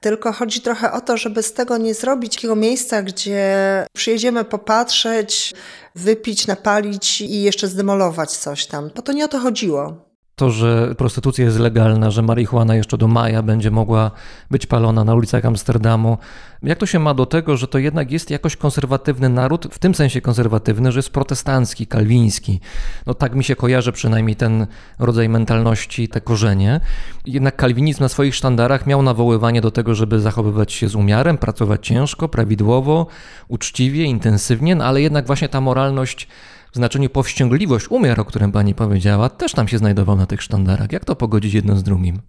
Tylko 0.00 0.32
chodzi 0.32 0.60
trochę 0.60 0.92
o 0.92 1.00
to, 1.00 1.16
żeby 1.16 1.42
z 1.42 1.52
tego 1.52 1.78
nie 1.78 1.94
zrobić 1.94 2.34
takiego 2.34 2.56
miejsca, 2.56 3.02
gdzie 3.02 3.56
przyjedziemy 3.92 4.44
popatrzeć, 4.44 5.54
wypić, 5.94 6.46
napalić 6.46 7.20
i 7.20 7.42
jeszcze 7.42 7.68
zdemolować 7.68 8.30
coś 8.30 8.66
tam. 8.66 8.90
Bo 8.96 9.02
to 9.02 9.12
nie 9.12 9.24
o 9.24 9.28
to 9.28 9.38
chodziło. 9.38 10.11
To, 10.42 10.50
że 10.50 10.94
prostytucja 10.94 11.44
jest 11.44 11.58
legalna, 11.58 12.10
że 12.10 12.22
marihuana 12.22 12.74
jeszcze 12.74 12.98
do 12.98 13.08
maja 13.08 13.42
będzie 13.42 13.70
mogła 13.70 14.10
być 14.50 14.66
palona 14.66 15.04
na 15.04 15.14
ulicach 15.14 15.44
Amsterdamu. 15.44 16.18
Jak 16.62 16.78
to 16.78 16.86
się 16.86 16.98
ma 16.98 17.14
do 17.14 17.26
tego, 17.26 17.56
że 17.56 17.68
to 17.68 17.78
jednak 17.78 18.10
jest 18.10 18.30
jakoś 18.30 18.56
konserwatywny 18.56 19.28
naród, 19.28 19.66
w 19.70 19.78
tym 19.78 19.94
sensie 19.94 20.20
konserwatywny, 20.20 20.92
że 20.92 20.98
jest 20.98 21.10
protestancki, 21.10 21.86
kalwiński. 21.86 22.60
No 23.06 23.14
tak 23.14 23.34
mi 23.34 23.44
się 23.44 23.56
kojarzy 23.56 23.92
przynajmniej 23.92 24.36
ten 24.36 24.66
rodzaj 24.98 25.28
mentalności, 25.28 26.08
te 26.08 26.20
korzenie. 26.20 26.80
Jednak 27.26 27.56
kalwinizm 27.56 28.02
na 28.02 28.08
swoich 28.08 28.34
sztandarach 28.34 28.86
miał 28.86 29.02
nawoływanie 29.02 29.60
do 29.60 29.70
tego, 29.70 29.94
żeby 29.94 30.20
zachowywać 30.20 30.72
się 30.72 30.88
z 30.88 30.94
umiarem, 30.94 31.38
pracować 31.38 31.86
ciężko, 31.86 32.28
prawidłowo, 32.28 33.06
uczciwie, 33.48 34.04
intensywnie, 34.04 34.74
no 34.74 34.84
ale 34.84 35.02
jednak 35.02 35.26
właśnie 35.26 35.48
ta 35.48 35.60
moralność 35.60 36.28
w 36.72 36.76
znaczeniu 36.76 37.10
powściągliwość, 37.10 37.90
umiar, 37.90 38.20
o 38.20 38.24
którym 38.24 38.52
pani 38.52 38.74
powiedziała, 38.74 39.28
też 39.28 39.52
tam 39.52 39.68
się 39.68 39.78
znajdował 39.78 40.16
na 40.16 40.26
tych 40.26 40.42
sztandarach. 40.42 40.92
Jak 40.92 41.04
to 41.04 41.16
pogodzić 41.16 41.54
jedno 41.54 41.76
z 41.76 41.82
drugim? 41.82 42.20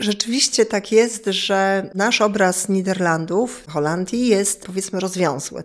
Rzeczywiście 0.00 0.66
tak 0.66 0.92
jest, 0.92 1.24
że 1.26 1.90
nasz 1.94 2.20
obraz 2.20 2.68
Niderlandów, 2.68 3.64
Holandii 3.68 4.26
jest 4.26 4.66
powiedzmy 4.66 5.00
rozwiązły. 5.00 5.62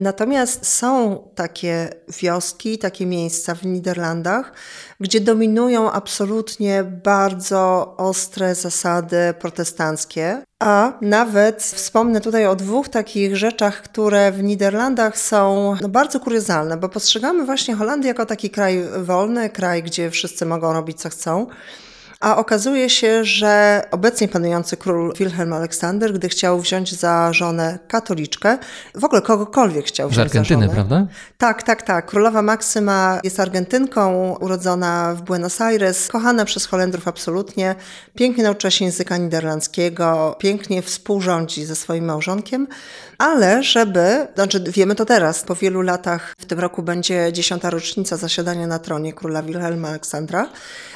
Natomiast 0.00 0.66
są 0.66 1.22
takie 1.34 1.88
wioski, 2.20 2.78
takie 2.78 3.06
miejsca 3.06 3.54
w 3.54 3.66
Niderlandach, 3.66 4.52
gdzie 5.00 5.20
dominują 5.20 5.92
absolutnie 5.92 6.84
bardzo 6.84 7.94
ostre 7.96 8.54
zasady 8.54 9.34
protestanckie. 9.38 10.42
A 10.58 10.92
nawet 11.00 11.62
wspomnę 11.62 12.20
tutaj 12.20 12.46
o 12.46 12.56
dwóch 12.56 12.88
takich 12.88 13.36
rzeczach, 13.36 13.82
które 13.82 14.32
w 14.32 14.42
Niderlandach 14.42 15.18
są 15.18 15.74
no, 15.80 15.88
bardzo 15.88 16.20
kuriozalne, 16.20 16.76
bo 16.76 16.88
postrzegamy 16.88 17.44
właśnie 17.44 17.74
Holandię 17.74 18.08
jako 18.08 18.26
taki 18.26 18.50
kraj 18.50 18.84
wolny, 18.98 19.50
kraj, 19.50 19.82
gdzie 19.82 20.10
wszyscy 20.10 20.46
mogą 20.46 20.72
robić 20.72 21.00
co 21.00 21.08
chcą. 21.08 21.46
A 22.24 22.36
okazuje 22.36 22.90
się, 22.90 23.24
że 23.24 23.82
obecnie 23.90 24.28
panujący 24.28 24.76
król 24.76 25.12
Wilhelm 25.18 25.52
Aleksander, 25.52 26.12
gdy 26.12 26.28
chciał 26.28 26.60
wziąć 26.60 26.94
za 26.94 27.32
żonę 27.32 27.78
katoliczkę, 27.88 28.58
w 28.94 29.04
ogóle 29.04 29.22
kogokolwiek 29.22 29.86
chciał 29.86 30.08
wziąć 30.08 30.32
za 30.32 30.44
żonę. 30.44 30.68
prawda? 30.68 31.06
Tak, 31.38 31.62
tak, 31.62 31.82
tak. 31.82 32.06
Królowa 32.06 32.42
Maksyma 32.42 33.20
jest 33.24 33.40
Argentynką, 33.40 34.30
urodzona 34.40 35.14
w 35.14 35.22
Buenos 35.22 35.60
Aires, 35.60 36.08
kochana 36.08 36.44
przez 36.44 36.66
Holendrów 36.66 37.08
absolutnie, 37.08 37.74
pięknie 38.14 38.44
nauczyła 38.44 38.70
się 38.70 38.84
języka 38.84 39.16
niderlandzkiego, 39.16 40.36
pięknie 40.38 40.82
współrządzi 40.82 41.64
ze 41.64 41.76
swoim 41.76 42.04
małżonkiem, 42.04 42.66
ale 43.18 43.62
żeby, 43.62 44.26
znaczy 44.34 44.64
wiemy 44.68 44.94
to 44.94 45.04
teraz, 45.04 45.42
po 45.42 45.54
wielu 45.54 45.82
latach, 45.82 46.34
w 46.38 46.44
tym 46.44 46.60
roku 46.60 46.82
będzie 46.82 47.32
dziesiąta 47.32 47.70
rocznica 47.70 48.16
zasiadania 48.16 48.66
na 48.66 48.78
tronie 48.78 49.12
króla 49.12 49.42
Wilhelma 49.42 49.88
Aleksandra. 49.88 50.48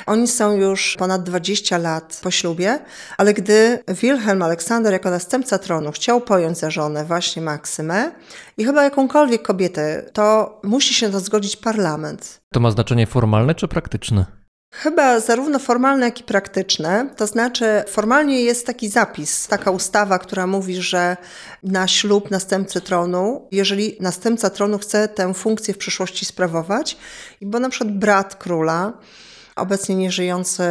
Oni 0.07 0.29
są 0.29 0.57
już 0.57 0.97
ponad 0.99 1.18
20 1.23 1.79
lat 1.79 2.21
po 2.23 2.31
ślubie, 2.31 2.79
ale 3.19 3.35
gdy 3.35 3.79
Wilhelm 3.89 4.43
Aleksander 4.43 4.93
jako 4.93 5.11
następca 5.11 5.59
tronu 5.59 5.93
chciał 5.93 6.21
pojąć 6.21 6.59
za 6.59 6.71
żonę 6.71 7.05
właśnie 7.05 7.43
Maksymę 7.43 8.11
i 8.57 8.65
chyba 8.65 8.85
jakąkolwiek 8.85 9.43
kobietę, 9.43 10.11
to 10.13 10.59
musi 10.63 10.95
się 10.95 11.11
to 11.11 11.21
zgodzić 11.21 11.57
parlament. 11.57 12.41
To 12.53 12.61
ma 12.61 12.71
znaczenie 12.71 13.07
formalne 13.07 13.55
czy 13.55 13.69
praktyczne? 13.69 14.39
Chyba 14.75 15.21
zarówno 15.21 15.59
formalne, 15.59 16.07
jak 16.07 16.21
i 16.21 16.25
praktyczne. 16.25 17.11
To 17.17 17.27
znaczy, 17.27 17.85
formalnie 17.89 18.43
jest 18.43 18.67
taki 18.67 18.89
zapis, 18.89 19.47
taka 19.47 19.71
ustawa, 19.71 20.19
która 20.19 20.47
mówi, 20.47 20.83
że 20.83 21.17
na 21.63 21.89
ślub 21.89 22.31
następcy 22.31 22.81
tronu, 22.81 23.49
jeżeli 23.53 23.97
następca 24.01 24.51
tronu 24.51 24.79
chce 24.79 25.09
tę 25.09 25.35
funkcję 25.35 25.75
w 25.75 25.79
przyszłości 25.79 26.25
sprawować, 26.25 26.99
bo 27.43 27.61
na 27.61 27.69
przykład 27.69 27.99
brat 27.99 28.35
króla, 28.35 28.93
obecnie 29.59 29.97
nieżyjący 29.97 30.63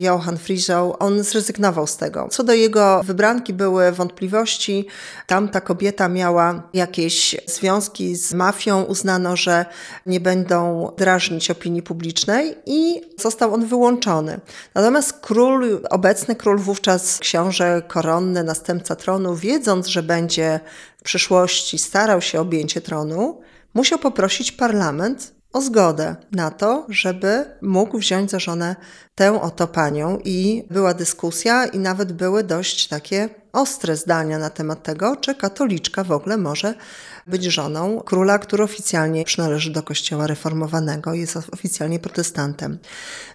Johann 0.00 0.36
Frizow, 0.36 0.96
on 0.98 1.22
zrezygnował 1.22 1.86
z 1.86 1.96
tego. 1.96 2.28
Co 2.30 2.44
do 2.44 2.52
jego 2.52 3.02
wybranki 3.02 3.52
były 3.52 3.92
wątpliwości. 3.92 4.86
Tam 5.26 5.48
ta 5.48 5.60
kobieta 5.60 6.08
miała 6.08 6.62
jakieś 6.74 7.36
związki 7.46 8.16
z 8.16 8.34
mafią, 8.34 8.82
uznano, 8.82 9.36
że 9.36 9.66
nie 10.06 10.20
będą 10.20 10.90
drażnić 10.96 11.50
opinii 11.50 11.82
publicznej 11.82 12.56
i 12.66 13.00
został 13.18 13.54
on 13.54 13.66
wyłączony. 13.66 14.40
Natomiast 14.74 15.12
król, 15.20 15.80
obecny 15.90 16.36
król 16.36 16.58
wówczas 16.58 17.18
książę 17.18 17.82
koronny, 17.88 18.44
następca 18.44 18.96
tronu, 18.96 19.34
wiedząc, 19.34 19.86
że 19.86 20.02
będzie 20.02 20.60
w 20.98 21.02
przyszłości 21.02 21.78
starał 21.78 22.20
się 22.20 22.38
o 22.38 22.42
objęcie 22.42 22.80
tronu, 22.80 23.40
musiał 23.74 23.98
poprosić 23.98 24.52
parlament 24.52 25.33
o 25.54 25.60
zgodę 25.60 26.16
na 26.32 26.50
to, 26.50 26.86
żeby 26.88 27.44
mógł 27.62 27.98
wziąć 27.98 28.30
za 28.30 28.38
żonę 28.38 28.76
tę 29.14 29.42
oto 29.42 29.66
panią. 29.66 30.18
I 30.24 30.64
była 30.70 30.94
dyskusja 30.94 31.66
i 31.66 31.78
nawet 31.78 32.12
były 32.12 32.44
dość 32.44 32.88
takie 32.88 33.28
ostre 33.52 33.96
zdania 33.96 34.38
na 34.38 34.50
temat 34.50 34.82
tego, 34.82 35.16
czy 35.16 35.34
katoliczka 35.34 36.04
w 36.04 36.12
ogóle 36.12 36.36
może 36.36 36.74
być 37.26 37.44
żoną 37.44 38.00
króla, 38.00 38.38
który 38.38 38.64
oficjalnie 38.64 39.24
przynależy 39.24 39.70
do 39.70 39.82
kościoła 39.82 40.26
reformowanego, 40.26 41.14
jest 41.14 41.36
oficjalnie 41.52 41.98
protestantem. 41.98 42.78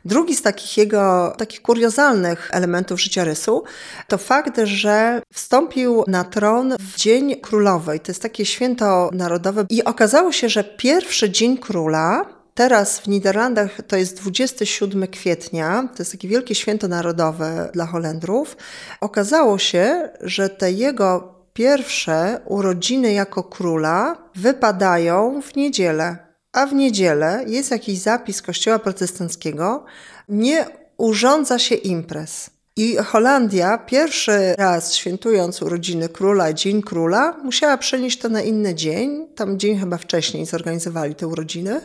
Drugi 0.06 0.36
z 0.36 0.41
takich 0.41 0.78
jego 0.78 1.34
takich 1.38 1.62
kuriozalnych 1.62 2.49
elementów 2.54 3.02
życiorysu 3.02 3.63
to 4.08 4.17
fakt, 4.17 4.60
że 4.63 5.21
wstąpił 5.34 6.04
na 6.08 6.23
tron 6.23 6.75
w 6.80 6.97
Dzień 6.97 7.36
Królowej. 7.41 7.99
To 7.99 8.12
jest 8.12 8.21
takie 8.21 8.45
święto 8.45 9.10
narodowe 9.13 9.65
i 9.69 9.84
okazało 9.84 10.32
się, 10.32 10.49
że 10.49 10.63
pierwszy 10.63 11.30
Dzień 11.30 11.58
Króla 11.58 12.39
Teraz 12.60 12.99
w 12.99 13.08
Niderlandach 13.08 13.82
to 13.88 13.95
jest 13.95 14.17
27 14.17 15.08
kwietnia, 15.08 15.89
to 15.95 16.02
jest 16.02 16.12
takie 16.12 16.28
wielkie 16.28 16.56
święto 16.56 16.88
narodowe 16.88 17.69
dla 17.73 17.86
Holendrów. 17.86 18.58
Okazało 19.02 19.58
się, 19.58 20.10
że 20.21 20.49
te 20.49 20.71
jego 20.71 21.38
pierwsze 21.60 22.39
urodziny 22.45 23.13
jako 23.13 23.43
króla 23.43 24.17
wypadają 24.36 25.41
w 25.41 25.56
niedzielę. 25.56 26.17
A 26.54 26.65
w 26.65 26.74
niedzielę 26.74 27.43
jest 27.48 27.72
jakiś 27.72 28.00
zapis 28.00 28.41
kościoła 28.41 28.80
protestanckiego, 28.80 29.86
nie 30.30 30.65
urządza 30.98 31.60
się 31.60 31.76
imprez. 31.76 32.50
I 32.76 32.95
Holandia 32.95 33.78
pierwszy 33.78 34.56
raz 34.58 34.93
świętując 34.93 35.62
urodziny 35.62 36.10
króla, 36.10 36.54
Dzień 36.54 36.82
Króla, 36.82 37.38
musiała 37.43 37.78
przenieść 37.78 38.19
to 38.19 38.30
na 38.30 38.41
inny 38.41 38.76
dzień. 38.76 39.28
Tam 39.36 39.60
dzień 39.60 39.80
chyba 39.80 39.98
wcześniej 39.98 40.45
zorganizowali 40.45 41.15
te 41.15 41.28
urodziny, 41.28 41.82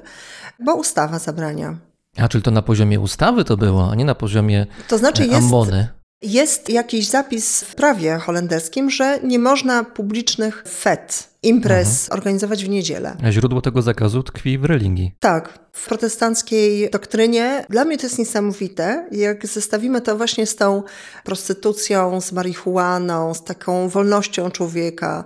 bo 0.60 0.74
ustawa 0.74 1.18
zabrania. 1.18 1.76
A 2.16 2.28
czyli 2.28 2.42
to 2.42 2.50
na 2.50 2.62
poziomie 2.62 3.00
ustawy 3.00 3.44
to 3.44 3.56
było, 3.56 3.90
a 3.90 3.94
nie 3.94 4.04
na 4.04 4.14
poziomie 4.14 4.66
To 4.88 4.98
znaczy 4.98 5.22
e, 5.22 5.26
jest, 5.26 5.38
ambony. 5.38 5.88
Jest 6.24 6.70
jakiś 6.70 7.06
zapis 7.06 7.60
w 7.60 7.74
prawie 7.74 8.18
holenderskim, 8.18 8.90
że 8.90 9.18
nie 9.22 9.38
można 9.38 9.84
publicznych 9.84 10.64
fet 10.68 11.33
imprez 11.44 12.12
organizować 12.12 12.64
w 12.64 12.68
niedzielę. 12.68 13.16
A 13.24 13.32
źródło 13.32 13.60
tego 13.60 13.82
zakazu 13.82 14.22
tkwi 14.22 14.58
w 14.58 14.64
religii. 14.64 15.12
Tak, 15.20 15.58
w 15.72 15.86
protestanckiej 15.88 16.90
doktrynie 16.90 17.66
dla 17.70 17.84
mnie 17.84 17.98
to 17.98 18.06
jest 18.06 18.18
niesamowite. 18.18 19.08
Jak 19.12 19.46
zestawimy 19.46 20.00
to 20.00 20.16
właśnie 20.16 20.46
z 20.46 20.56
tą 20.56 20.82
prostytucją, 21.24 22.20
z 22.20 22.32
marihuaną, 22.32 23.34
z 23.34 23.44
taką 23.44 23.88
wolnością 23.88 24.50
człowieka. 24.50 25.24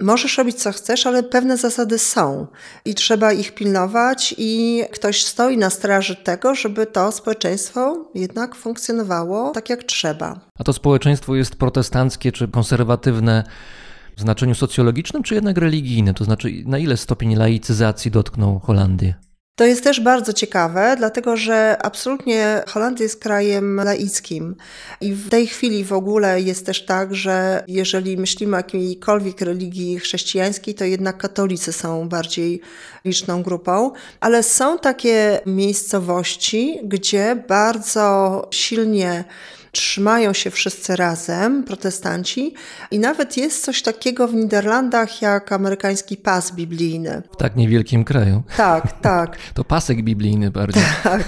Możesz 0.00 0.38
robić 0.38 0.62
co 0.62 0.72
chcesz, 0.72 1.06
ale 1.06 1.22
pewne 1.22 1.56
zasady 1.56 1.98
są 1.98 2.46
i 2.84 2.94
trzeba 2.94 3.32
ich 3.32 3.54
pilnować, 3.54 4.34
i 4.38 4.82
ktoś 4.92 5.24
stoi 5.24 5.58
na 5.58 5.70
straży 5.70 6.16
tego, 6.16 6.54
żeby 6.54 6.86
to 6.86 7.12
społeczeństwo 7.12 8.10
jednak 8.14 8.54
funkcjonowało 8.54 9.50
tak 9.50 9.70
jak 9.70 9.84
trzeba. 9.84 10.40
A 10.58 10.64
to 10.64 10.72
społeczeństwo 10.72 11.36
jest 11.36 11.56
protestanckie 11.56 12.32
czy 12.32 12.48
konserwatywne 12.48 13.44
w 14.16 14.20
znaczeniu 14.20 14.54
socjologicznym, 14.54 15.22
czy 15.22 15.34
jednak 15.34 15.58
religijne? 15.58 16.14
To 16.14 16.24
znaczy, 16.24 16.48
na 16.66 16.78
ile 16.78 16.96
stopień 16.96 17.36
laicyzacji 17.36 18.10
dotknął 18.10 18.58
Holandię? 18.58 19.14
To 19.56 19.64
jest 19.64 19.84
też 19.84 20.00
bardzo 20.00 20.32
ciekawe, 20.32 20.94
dlatego 20.98 21.36
że 21.36 21.76
absolutnie 21.82 22.62
Holandia 22.68 23.02
jest 23.02 23.22
krajem 23.22 23.76
laickim 23.76 24.56
i 25.00 25.12
w 25.12 25.28
tej 25.28 25.46
chwili 25.46 25.84
w 25.84 25.92
ogóle 25.92 26.40
jest 26.40 26.66
też 26.66 26.84
tak, 26.84 27.14
że 27.14 27.64
jeżeli 27.68 28.16
myślimy 28.16 28.56
o 28.56 28.58
jakiejkolwiek 28.58 29.40
religii 29.40 29.98
chrześcijańskiej, 29.98 30.74
to 30.74 30.84
jednak 30.84 31.18
katolicy 31.18 31.72
są 31.72 32.08
bardziej 32.08 32.60
liczną 33.04 33.42
grupą, 33.42 33.92
ale 34.20 34.42
są 34.42 34.78
takie 34.78 35.40
miejscowości, 35.46 36.80
gdzie 36.84 37.44
bardzo 37.48 38.48
silnie 38.50 39.24
trzymają 39.74 40.32
się 40.32 40.50
wszyscy 40.50 40.96
razem, 40.96 41.64
protestanci, 41.64 42.54
i 42.90 42.98
nawet 42.98 43.36
jest 43.36 43.64
coś 43.64 43.82
takiego 43.82 44.28
w 44.28 44.34
Niderlandach 44.34 45.22
jak 45.22 45.52
amerykański 45.52 46.16
pas 46.16 46.52
biblijny. 46.52 47.22
W 47.32 47.36
tak 47.36 47.56
niewielkim 47.56 48.04
kraju. 48.04 48.42
Tak, 48.56 48.92
tak. 49.10 49.36
To 49.54 49.64
pasek 49.64 50.02
biblijny 50.02 50.50
bardziej. 50.50 50.82
Tak. 51.02 51.24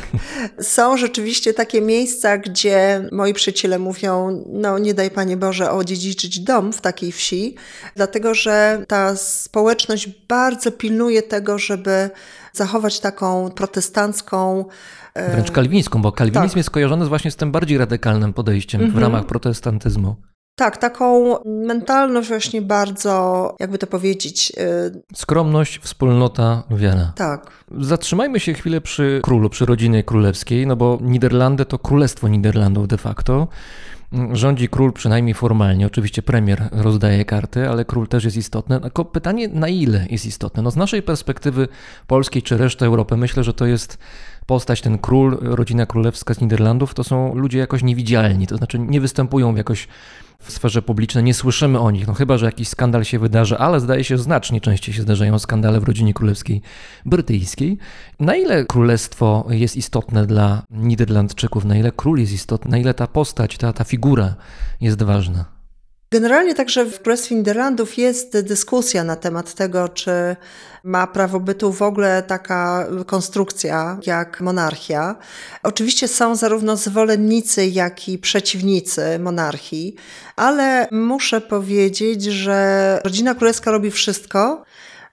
Są 0.60 0.96
rzeczywiście 0.96 1.54
takie 1.54 1.80
miejsca, 1.80 2.38
gdzie 2.38 3.08
moi 3.12 3.34
przyjaciele 3.34 3.78
mówią: 3.78 4.44
No, 4.46 4.78
nie 4.78 4.94
daj 4.94 5.10
Panie 5.10 5.36
Boże 5.36 5.70
odziedziczyć 5.70 6.40
dom 6.40 6.72
w 6.72 6.80
takiej 6.80 7.12
wsi, 7.12 7.54
dlatego 7.96 8.34
że 8.34 8.84
ta 8.88 9.16
społeczność 9.16 10.08
bardzo 10.28 10.72
pilnuje 10.72 11.22
tego, 11.22 11.58
żeby 11.58 12.10
zachować 12.52 13.00
taką 13.00 13.50
protestancką. 13.50 14.64
E, 15.16 15.30
Wręcz 15.32 15.50
kalwińską, 15.50 16.02
bo 16.02 16.12
kalwinizm 16.12 16.48
Tak. 16.48 16.56
jest 16.56 16.70
kojarzony 16.70 17.06
właśnie 17.06 17.30
z 17.30 17.36
tym 17.36 17.52
bardziej 17.52 17.78
radykalnym 17.78 18.32
podejściem 18.32 18.90
w 18.90 18.98
ramach 18.98 19.26
protestantyzmu. 19.26 20.16
Tak, 20.58 20.76
taką 20.76 21.36
mentalność 21.44 22.28
właśnie 22.28 22.62
bardzo, 22.62 23.54
jakby 23.60 23.78
to 23.78 23.86
powiedzieć, 23.86 24.52
e, 24.56 25.16
Skromność, 25.16 25.78
wspólnota, 25.78 26.62
wiara. 26.70 27.12
tak. 27.16 27.50
Zatrzymajmy 27.80 28.40
się 28.40 28.54
chwilę 28.54 28.80
przy 28.80 29.20
królu, 29.24 29.50
przy 29.50 29.66
rodzinie 29.66 30.04
królewskiej, 30.04 30.66
no 30.66 30.76
bo 30.76 30.98
Niderlandy 31.02 31.64
to 31.64 31.78
królestwo 31.78 32.28
Niderlandów 32.28 32.88
de 32.88 32.96
facto. 32.98 33.48
Rządzi 34.32 34.68
król 34.68 34.92
przynajmniej 34.92 35.34
formalnie, 35.34 35.86
oczywiście 35.86 36.22
premier 36.22 36.68
rozdaje 36.72 37.24
karty, 37.24 37.68
ale 37.68 37.84
król 37.84 38.08
też 38.08 38.24
jest 38.24 38.36
istotny. 38.36 38.80
Tylko 38.80 39.04
pytanie, 39.04 39.48
na 39.48 39.68
ile 39.68 40.06
jest 40.10 40.26
istotne? 40.26 40.62
No 40.62 40.70
z 40.70 40.76
naszej 40.76 41.02
perspektywy 41.02 41.68
polskiej 42.06 42.42
czy 42.42 42.56
reszty 42.56 42.84
Europy 42.84 43.16
myślę, 43.16 43.44
że 43.44 43.52
to 43.54 43.66
jest 43.66 43.98
postać, 44.46 44.80
ten 44.80 44.98
król, 44.98 45.38
rodzina 45.40 45.86
królewska 45.86 46.34
z 46.34 46.40
Niderlandów, 46.40 46.94
to 46.94 47.04
są 47.04 47.34
ludzie 47.34 47.58
jakoś 47.58 47.82
niewidzialni, 47.82 48.46
to 48.46 48.56
znaczy 48.56 48.78
nie 48.78 49.00
występują 49.00 49.54
jakoś 49.54 49.88
w 50.38 50.52
sferze 50.52 50.82
publicznej, 50.82 51.24
nie 51.24 51.34
słyszymy 51.34 51.80
o 51.80 51.90
nich, 51.90 52.06
no 52.06 52.14
chyba, 52.14 52.38
że 52.38 52.46
jakiś 52.46 52.68
skandal 52.68 53.04
się 53.04 53.18
wydarzy, 53.18 53.58
ale 53.58 53.80
zdaje 53.80 54.04
się 54.04 54.18
znacznie 54.18 54.60
częściej 54.60 54.94
się 54.94 55.02
zdarzają 55.02 55.38
skandale 55.38 55.80
w 55.80 55.84
rodzinie 55.84 56.14
królewskiej 56.14 56.62
brytyjskiej. 57.06 57.78
Na 58.20 58.36
ile 58.36 58.64
królestwo 58.64 59.46
jest 59.50 59.76
istotne 59.76 60.26
dla 60.26 60.62
Niderlandczyków, 60.70 61.64
na 61.64 61.76
ile 61.76 61.92
król 61.92 62.18
jest 62.18 62.32
istotny, 62.32 62.70
na 62.70 62.78
ile 62.78 62.94
ta 62.94 63.06
postać, 63.06 63.58
ta, 63.58 63.72
ta 63.72 63.84
figura 63.84 64.34
jest 64.80 65.02
ważna? 65.02 65.55
Generalnie 66.16 66.54
także 66.54 66.84
w 66.84 67.02
Królestwie 67.02 67.34
Niderlandów 67.34 67.98
jest 67.98 68.40
dyskusja 68.40 69.04
na 69.04 69.16
temat 69.16 69.54
tego, 69.54 69.88
czy 69.88 70.36
ma 70.84 71.06
prawo 71.06 71.40
bytu 71.40 71.72
w 71.72 71.82
ogóle 71.82 72.22
taka 72.22 72.86
konstrukcja 73.06 73.98
jak 74.06 74.40
monarchia. 74.40 75.16
Oczywiście 75.62 76.08
są 76.08 76.36
zarówno 76.36 76.76
zwolennicy, 76.76 77.66
jak 77.66 78.08
i 78.08 78.18
przeciwnicy 78.18 79.18
monarchii, 79.18 79.94
ale 80.36 80.88
muszę 80.92 81.40
powiedzieć, 81.40 82.24
że 82.24 83.00
rodzina 83.04 83.34
królewska 83.34 83.70
robi 83.70 83.90
wszystko, 83.90 84.64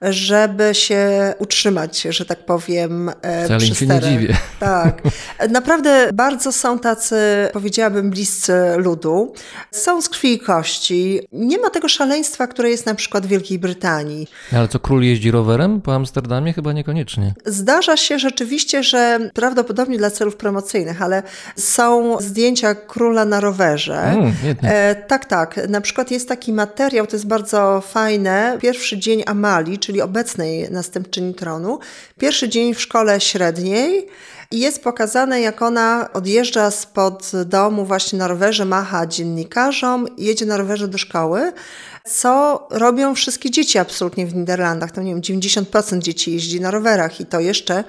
żeby 0.10 0.76
się 0.76 1.34
utrzymać, 1.40 2.02
że 2.02 2.26
tak 2.26 2.46
powiem, 2.46 3.10
e, 3.22 3.46
Wcale 3.46 3.60
przy 3.60 3.76
się 3.76 3.88
nie 3.88 4.00
dziwię. 4.00 4.38
Tak. 4.60 5.02
Naprawdę 5.50 6.10
bardzo 6.14 6.52
są 6.52 6.80
tacy, 6.80 7.16
powiedziałabym, 7.54 8.10
bliscy 8.10 8.54
ludu. 8.78 9.34
Są 9.72 10.02
z 10.02 10.10
krwi 10.10 10.34
i 10.34 10.40
kości. 10.40 11.20
Nie 11.32 11.58
ma 11.58 11.70
tego 11.70 11.88
szaleństwa, 11.88 12.48
które 12.48 12.70
jest 12.70 12.86
na 12.86 12.96
przykład 12.96 13.26
w 13.26 13.30
Wielkiej 13.30 13.60
Brytanii. 13.60 14.28
Ale 14.56 14.68
co, 14.68 14.80
król 14.80 15.04
jeździ 15.04 15.32
rowerem 15.32 15.82
po 15.82 15.96
Amsterdamie? 15.96 16.54
Chyba 16.54 16.74
niekoniecznie. 16.74 17.34
Zdarza 17.46 17.98
się 17.98 18.20
rzeczywiście, 18.20 18.84
że 18.84 19.20
prawdopodobnie 19.34 19.98
dla 19.98 20.12
celów 20.12 20.36
promocyjnych, 20.36 21.02
ale 21.02 21.24
są 21.56 22.18
zdjęcia 22.22 22.76
króla 22.76 23.26
na 23.26 23.40
rowerze. 23.40 24.02
Mm. 24.02 24.34
E, 24.64 24.96
tak, 24.96 25.26
tak. 25.26 25.70
Na 25.70 25.82
przykład 25.82 26.12
jest 26.12 26.28
taki 26.28 26.54
materiał, 26.54 27.08
to 27.08 27.16
jest 27.16 27.28
bardzo 27.28 27.82
fajne. 27.82 28.58
Pierwszy 28.62 28.98
dzień 28.98 29.24
Amalii, 29.26 29.80
czyli 29.80 29.93
obecnej 30.02 30.72
następczyni 30.72 31.34
tronu. 31.34 31.80
Pierwszy 32.20 32.50
dzień 32.50 32.74
w 32.74 32.82
szkole 32.82 33.22
średniej. 33.22 34.08
I 34.52 34.60
jest 34.60 34.84
pokazane, 34.84 35.42
jak 35.42 35.62
ona 35.62 36.10
odjeżdża 36.14 36.72
spod 36.72 37.32
domu 37.46 37.86
właśnie 37.86 38.20
na 38.20 38.28
rowerze, 38.28 38.66
macha 38.66 39.08
dziennikarzom, 39.08 40.08
jedzie 40.18 40.46
na 40.46 40.58
rowerze 40.58 40.88
do 40.88 40.98
szkoły, 40.98 41.54
co 42.06 42.68
robią 42.72 43.16
wszystkie 43.16 43.52
dzieci 43.52 43.80
absolutnie 43.80 44.26
w 44.26 44.36
Niderlandach. 44.36 44.92
To 44.92 45.02
nie 45.02 45.12
wiem, 45.12 45.22
90% 45.22 46.00
dzieci 46.00 46.34
jeździ 46.34 46.62
na 46.62 46.72
rowerach 46.72 47.20
i 47.20 47.26
to 47.26 47.40
jeszcze 47.40 47.84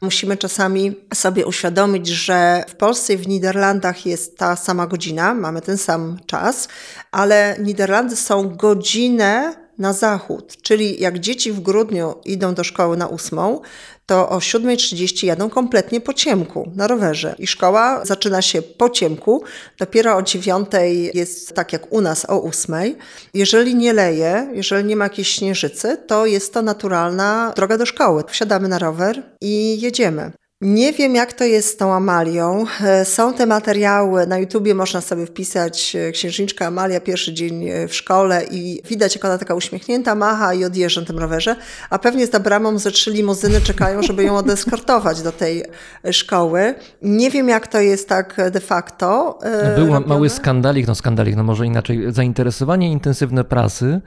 musimy 0.00 0.36
czasami 0.36 0.96
sobie 1.14 1.46
uświadomić, 1.46 2.06
że 2.06 2.64
w 2.68 2.74
Polsce 2.74 3.12
i 3.12 3.16
w 3.16 3.28
Niderlandach 3.28 4.06
jest 4.06 4.38
ta 4.38 4.56
sama 4.56 4.86
godzina, 4.86 5.34
mamy 5.34 5.60
ten 5.60 5.78
sam 5.78 6.18
czas, 6.26 6.68
ale 7.10 7.56
Niderlandy 7.60 8.16
są 8.16 8.56
godzinę 8.56 9.54
na 9.80 9.92
zachód, 9.92 10.56
czyli 10.62 11.00
jak 11.00 11.18
dzieci 11.18 11.52
w 11.52 11.60
grudniu 11.60 12.14
idą 12.24 12.54
do 12.54 12.64
szkoły 12.64 12.96
na 12.96 13.06
ósmą, 13.06 13.60
to 14.06 14.28
o 14.28 14.38
7.30 14.38 15.26
jadą 15.26 15.50
kompletnie 15.50 16.00
po 16.00 16.14
ciemku 16.14 16.72
na 16.76 16.86
rowerze. 16.86 17.34
I 17.38 17.46
szkoła 17.46 18.04
zaczyna 18.04 18.42
się 18.42 18.62
po 18.62 18.90
ciemku, 18.90 19.42
dopiero 19.78 20.16
o 20.16 20.20
9.00 20.20 21.10
jest 21.14 21.54
tak 21.54 21.72
jak 21.72 21.92
u 21.92 22.00
nas 22.00 22.24
o 22.24 22.36
8.00. 22.48 22.94
Jeżeli 23.34 23.74
nie 23.74 23.92
leje, 23.92 24.50
jeżeli 24.52 24.84
nie 24.84 24.96
ma 24.96 25.04
jakiejś 25.04 25.28
śnieżycy, 25.28 25.96
to 26.06 26.26
jest 26.26 26.54
to 26.54 26.62
naturalna 26.62 27.52
droga 27.56 27.78
do 27.78 27.86
szkoły. 27.86 28.24
Wsiadamy 28.28 28.68
na 28.68 28.78
rower 28.78 29.22
i 29.40 29.80
jedziemy. 29.80 30.39
Nie 30.62 30.92
wiem, 30.92 31.14
jak 31.14 31.32
to 31.32 31.44
jest 31.44 31.68
z 31.68 31.76
tą 31.76 31.92
Amalią. 31.94 32.64
E, 32.80 33.04
Są 33.04 33.34
te 33.34 33.46
materiały, 33.46 34.26
na 34.26 34.38
YouTubie 34.38 34.74
można 34.74 35.00
sobie 35.00 35.26
wpisać 35.26 35.96
e, 35.96 36.12
księżniczka 36.12 36.66
Amalia, 36.66 37.00
pierwszy 37.00 37.34
dzień 37.34 37.68
e, 37.68 37.88
w 37.88 37.94
szkole 37.94 38.44
i 38.50 38.82
widać, 38.88 39.14
jak 39.14 39.24
ona 39.24 39.38
taka 39.38 39.54
uśmiechnięta 39.54 40.14
macha 40.14 40.54
i 40.54 40.64
odjeżdża 40.64 41.00
na 41.00 41.06
tym 41.06 41.18
rowerze, 41.18 41.56
a 41.90 41.98
pewnie 41.98 42.26
za 42.26 42.40
bramą 42.40 42.78
ze 42.78 42.90
trzy 42.90 43.10
limuzyny 43.10 43.60
czekają, 43.60 44.02
żeby 44.02 44.24
ją 44.24 44.36
odeskortować 44.36 45.22
do 45.22 45.32
tej 45.32 45.64
szkoły. 46.10 46.74
Nie 47.02 47.30
wiem, 47.30 47.48
jak 47.48 47.66
to 47.66 47.80
jest 47.80 48.08
tak 48.08 48.36
de 48.50 48.60
facto 48.60 49.38
Był 49.76 49.86
robione. 49.86 50.06
mały 50.06 50.28
skandalik, 50.30 50.86
no 50.86 50.94
skandalik, 50.94 51.36
no 51.36 51.42
może 51.42 51.66
inaczej. 51.66 52.00
Zainteresowanie 52.08 52.92
intensywne 52.92 53.44
prasy 53.44 54.00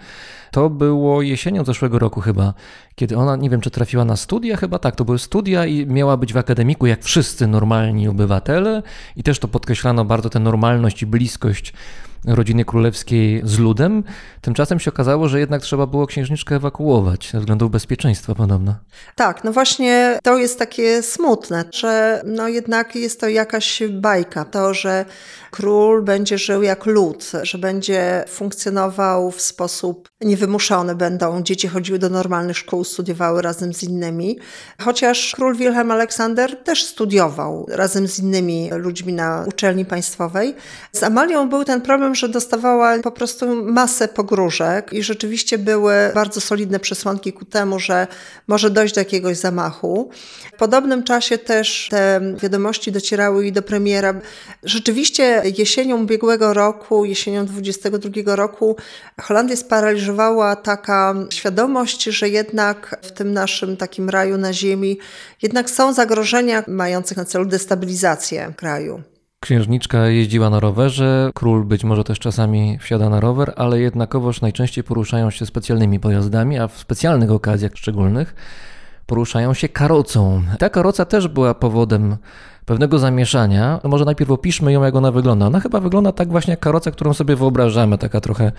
to 0.54 0.70
było 0.70 1.22
jesienią 1.22 1.66
zeszłego 1.66 2.00
roku 2.00 2.22
chyba, 2.22 2.54
kiedy 2.96 3.18
ona, 3.18 3.36
nie 3.36 3.50
wiem 3.50 3.62
czy 3.62 3.72
trafiła 3.72 4.06
na 4.06 4.16
studia, 4.16 4.58
chyba 4.58 4.80
tak, 4.80 4.96
to 4.96 5.06
były 5.06 5.20
studia 5.20 5.66
i 5.66 5.86
miała 5.86 6.18
być 6.18 6.34
w 6.34 6.38
akademiku 6.38 6.88
jak 6.88 7.04
wszyscy 7.04 7.48
normalni 7.48 8.08
obywatele 8.08 8.84
i 9.16 9.24
też 9.24 9.40
to 9.40 9.48
podkreślano 9.48 10.06
bardzo 10.06 10.30
tę 10.30 10.40
normalność 10.40 11.02
i 11.02 11.06
bliskość 11.06 11.74
rodziny 12.28 12.66
królewskiej 12.66 13.42
z 13.44 13.60
ludem. 13.60 14.04
Tymczasem 14.42 14.80
się 14.80 14.92
okazało, 14.92 15.28
że 15.28 15.40
jednak 15.40 15.62
trzeba 15.62 15.88
było 15.88 16.08
księżniczkę 16.08 16.56
ewakuować 16.56 17.30
ze 17.32 17.40
względów 17.40 17.72
bezpieczeństwa 17.72 18.36
podobno. 18.36 18.76
Tak, 19.16 19.44
no 19.44 19.54
właśnie 19.54 20.20
to 20.24 20.38
jest 20.38 20.60
takie 20.60 21.04
smutne, 21.04 21.66
że 21.74 22.22
no 22.26 22.48
jednak 22.48 22.96
jest 22.96 23.20
to 23.20 23.28
jakaś 23.28 23.84
bajka. 23.92 24.46
To, 24.46 24.74
że 24.74 25.06
król 25.54 26.04
będzie 26.04 26.38
żył 26.38 26.64
jak 26.64 26.86
lud, 26.86 27.32
że 27.44 27.58
będzie 27.58 28.26
funkcjonował 28.28 29.32
w 29.32 29.42
sposób 29.42 30.10
niewymuszony, 30.22 30.96
będą 30.96 31.44
dzieci 31.44 31.68
chodziły 31.68 32.00
do 32.00 32.10
normalnych 32.10 32.58
szkół, 32.58 32.84
studiowały 32.84 33.42
razem 33.42 33.74
z 33.74 33.84
innymi. 33.84 34.40
Chociaż 34.82 35.34
król 35.36 35.56
Wilhelm 35.56 35.92
Aleksander 35.92 36.64
też 36.64 36.86
studiował 36.86 37.66
razem 37.70 38.08
z 38.08 38.20
innymi 38.20 38.70
ludźmi 38.72 39.14
na 39.14 39.46
uczelni 39.48 39.86
państwowej. 39.86 40.56
Z 40.92 41.04
Amalią 41.04 41.50
był 41.50 41.64
ten 41.64 41.82
problem, 41.82 42.16
że 42.16 42.30
dostawała 42.30 43.00
po 43.00 43.12
prostu 43.12 43.64
masę 43.64 44.08
pogróżek 44.08 44.94
i 44.94 45.04
rzeczywiście 45.04 45.58
były 45.58 45.94
bardzo 46.14 46.42
solidne 46.42 46.80
przesłanki 46.80 47.34
ku 47.34 47.46
temu, 47.46 47.80
że 47.80 48.08
może 48.48 48.70
dojść 48.70 48.96
do 48.96 49.02
jakiegoś 49.02 49.38
zamachu. 49.38 50.10
W 50.54 50.58
podobnym 50.58 51.04
czasie 51.04 51.38
też 51.38 51.88
te 51.92 52.22
wiadomości 52.42 52.92
docierały 52.92 53.48
i 53.48 53.52
do 53.52 53.62
premiera. 53.62 54.14
Rzeczywiście 54.64 55.43
jesienią 55.58 56.02
ubiegłego 56.02 56.54
roku, 56.54 57.06
jesienią 57.06 57.46
22 57.46 58.36
roku 58.36 58.76
Holandię 59.22 59.58
sparaliżowała 59.58 60.56
taka 60.56 61.16
świadomość, 61.30 62.04
że 62.04 62.30
jednak 62.30 63.00
w 63.02 63.12
tym 63.12 63.34
naszym 63.34 63.78
takim 63.78 64.10
raju 64.10 64.38
na 64.38 64.54
ziemi 64.54 64.98
jednak 65.42 65.70
są 65.70 65.94
zagrożenia 65.94 66.64
mające 66.68 67.16
na 67.16 67.26
celu 67.26 67.46
destabilizację 67.46 68.54
kraju. 68.58 69.02
Księżniczka 69.44 70.08
jeździła 70.08 70.50
na 70.50 70.60
rowerze, 70.60 71.32
król 71.34 71.64
być 71.64 71.84
może 71.84 72.04
też 72.04 72.20
czasami 72.20 72.78
wsiada 72.80 73.10
na 73.10 73.20
rower, 73.20 73.54
ale 73.56 73.80
jednakowoż 73.80 74.42
najczęściej 74.42 74.84
poruszają 74.84 75.32
się 75.32 75.46
specjalnymi 75.46 76.00
pojazdami, 76.00 76.60
a 76.60 76.68
w 76.68 76.78
specjalnych 76.78 77.32
okazjach 77.32 77.72
szczególnych 77.76 78.36
poruszają 79.06 79.54
się 79.54 79.70
karocą. 79.70 80.44
Ta 80.60 80.70
karoca 80.70 81.06
też 81.06 81.28
była 81.28 81.54
powodem 81.54 82.18
pewnego 82.66 83.00
zamieszania. 83.00 83.80
No 83.84 83.90
może 83.90 84.06
najpierw 84.06 84.32
opiszmy 84.32 84.72
ją, 84.74 84.84
jak 84.84 84.96
ona 84.96 85.12
wygląda. 85.12 85.46
Ona 85.46 85.60
chyba 85.60 85.80
wygląda 85.80 86.12
tak 86.12 86.30
właśnie 86.30 86.52
jak 86.52 86.60
karoca, 86.60 86.92
którą 86.92 87.14
sobie 87.14 87.36
wyobrażamy, 87.36 87.98
taka 87.98 88.22
trochę 88.22 88.52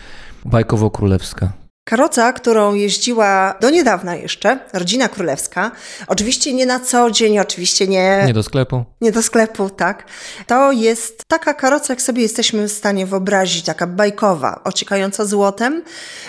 bajkowo-królewska. 0.45 1.49
Karoca, 1.89 2.33
którą 2.33 2.75
jeździła 2.75 3.55
do 3.61 3.71
niedawna 3.71 4.17
jeszcze 4.17 4.59
rodzina 4.73 5.09
królewska, 5.09 5.71
oczywiście 6.07 6.55
nie 6.55 6.67
na 6.67 6.81
co 6.81 7.11
dzień, 7.11 7.39
oczywiście 7.39 7.89
nie, 7.89 8.23
Nie 8.27 8.33
do 8.33 8.43
sklepu. 8.43 8.85
nie 9.01 9.13
do 9.13 9.23
sklepu, 9.23 9.71
tak. 9.71 10.05
To 10.47 10.73
jest 10.73 11.23
taka 11.29 11.55
karoca, 11.55 11.93
jak 11.93 12.03
sobie 12.03 12.23
jesteśmy 12.23 12.69
w 12.69 12.73
stanie 12.73 13.07
wyobrazić, 13.07 13.65
taka 13.65 13.87
bajkowa, 13.87 14.61
ociekająca 14.65 15.25
złotem, 15.25 15.83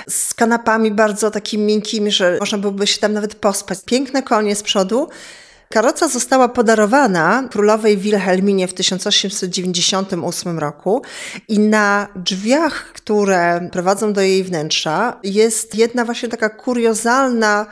z 0.09 0.34
kanapami 0.34 0.91
bardzo 0.91 1.32
takimi 1.32 1.63
miękkimi, 1.65 2.11
że 2.11 2.38
można 2.39 2.57
byłoby 2.57 2.88
się 2.88 2.99
tam 2.99 3.13
nawet 3.13 3.36
pospać. 3.36 3.80
Piękne 3.86 4.23
konie 4.23 4.55
z 4.55 4.63
przodu. 4.63 5.09
Karoca 5.76 6.07
została 6.07 6.47
podarowana 6.49 7.47
królowej 7.51 7.97
Wilhelminie 7.97 8.67
w 8.67 8.73
1898 8.73 10.59
roku 10.59 11.01
i 11.47 11.59
na 11.59 12.07
drzwiach, 12.15 12.93
które 12.93 13.69
prowadzą 13.71 14.13
do 14.13 14.21
jej 14.21 14.43
wnętrza, 14.43 15.19
jest 15.23 15.76
jedna 15.76 16.05
właśnie 16.05 16.30
taka 16.30 16.49
kuriozalna 16.49 17.65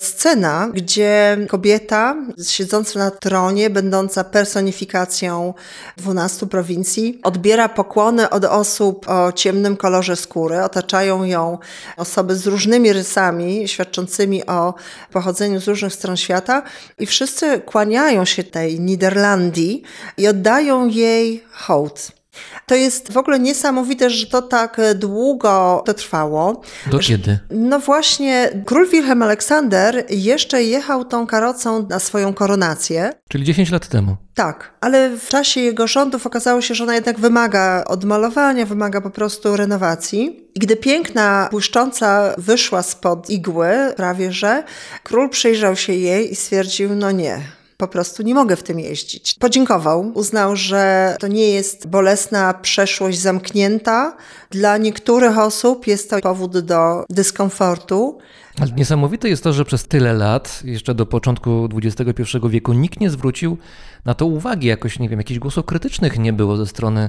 scena, 0.00 0.68
gdzie 0.74 1.38
kobieta 1.48 2.16
siedząca 2.48 2.98
na 2.98 3.10
tronie, 3.10 3.70
będąca 3.70 4.24
personifikacją 4.24 5.54
12 5.96 6.46
prowincji, 6.46 7.20
odbiera 7.22 7.68
pokłony 7.68 8.30
od 8.30 8.44
osób 8.44 9.08
o 9.08 9.32
ciemnym 9.32 9.76
kolorze 9.76 10.16
skóry. 10.16 10.62
Otaczają 10.62 11.24
ją 11.24 11.58
osoby 11.96 12.36
z 12.36 12.46
różnymi 12.46 12.92
rysami, 12.92 13.68
świadczącymi 13.68 14.46
o 14.46 14.74
pochodzeniu 15.12 15.60
z 15.60 15.68
różnych 15.68 15.94
stron 15.94 16.16
świata 16.16 16.62
i 16.98 17.06
wszyscy 17.06 17.60
kłaniają 17.60 18.24
się 18.24 18.44
tej 18.44 18.80
Niderlandii 18.80 19.82
i 20.16 20.28
oddają 20.28 20.86
jej 20.86 21.44
hołd. 21.52 22.19
To 22.66 22.74
jest 22.74 23.12
w 23.12 23.16
ogóle 23.16 23.38
niesamowite, 23.38 24.10
że 24.10 24.26
to 24.26 24.42
tak 24.42 24.80
długo 24.94 25.82
to 25.86 25.94
trwało. 25.94 26.62
Do 26.90 26.98
kiedy? 26.98 27.38
No 27.50 27.80
właśnie, 27.80 28.50
król 28.64 28.88
Wilhelm 28.88 29.22
Aleksander 29.22 30.04
jeszcze 30.10 30.62
jechał 30.62 31.04
tą 31.04 31.26
karocą 31.26 31.86
na 31.88 31.98
swoją 31.98 32.34
koronację. 32.34 33.12
Czyli 33.28 33.44
10 33.44 33.70
lat 33.70 33.88
temu. 33.88 34.16
Tak, 34.34 34.74
ale 34.80 35.16
w 35.16 35.28
czasie 35.28 35.60
jego 35.60 35.86
rządów 35.86 36.26
okazało 36.26 36.60
się, 36.60 36.74
że 36.74 36.84
ona 36.84 36.94
jednak 36.94 37.18
wymaga 37.18 37.84
odmalowania, 37.86 38.66
wymaga 38.66 39.00
po 39.00 39.10
prostu 39.10 39.56
renowacji. 39.56 40.50
I 40.54 40.60
gdy 40.60 40.76
piękna, 40.76 41.48
błyszcząca 41.50 42.34
wyszła 42.38 42.82
spod 42.82 43.30
igły, 43.30 43.68
prawie 43.96 44.32
że, 44.32 44.64
król 45.02 45.28
przyjrzał 45.28 45.76
się 45.76 45.92
jej 45.92 46.32
i 46.32 46.36
stwierdził, 46.36 46.94
no 46.96 47.10
nie, 47.10 47.40
po 47.80 47.88
prostu 47.88 48.22
nie 48.22 48.34
mogę 48.34 48.56
w 48.56 48.62
tym 48.62 48.80
jeździć. 48.80 49.34
Podziękował, 49.34 50.12
uznał, 50.14 50.56
że 50.56 51.16
to 51.20 51.28
nie 51.28 51.50
jest 51.50 51.88
bolesna 51.88 52.54
przeszłość 52.54 53.18
zamknięta. 53.18 54.16
Dla 54.50 54.76
niektórych 54.76 55.38
osób 55.38 55.86
jest 55.86 56.10
to 56.10 56.20
powód 56.20 56.58
do 56.58 57.04
dyskomfortu. 57.10 58.18
Ale 58.60 58.70
niesamowite 58.72 59.28
jest 59.28 59.44
to, 59.44 59.52
że 59.52 59.64
przez 59.64 59.84
tyle 59.84 60.12
lat, 60.12 60.62
jeszcze 60.64 60.94
do 60.94 61.06
początku 61.06 61.68
XXI 61.82 62.22
wieku, 62.48 62.72
nikt 62.72 63.00
nie 63.00 63.10
zwrócił 63.10 63.58
na 64.04 64.14
to 64.14 64.26
uwagi. 64.26 64.66
Jakoś, 64.66 64.98
nie 64.98 65.08
wiem, 65.08 65.18
jakichś 65.18 65.38
głosów 65.38 65.64
krytycznych 65.64 66.18
nie 66.18 66.32
było 66.32 66.56
ze 66.56 66.66
strony 66.66 67.08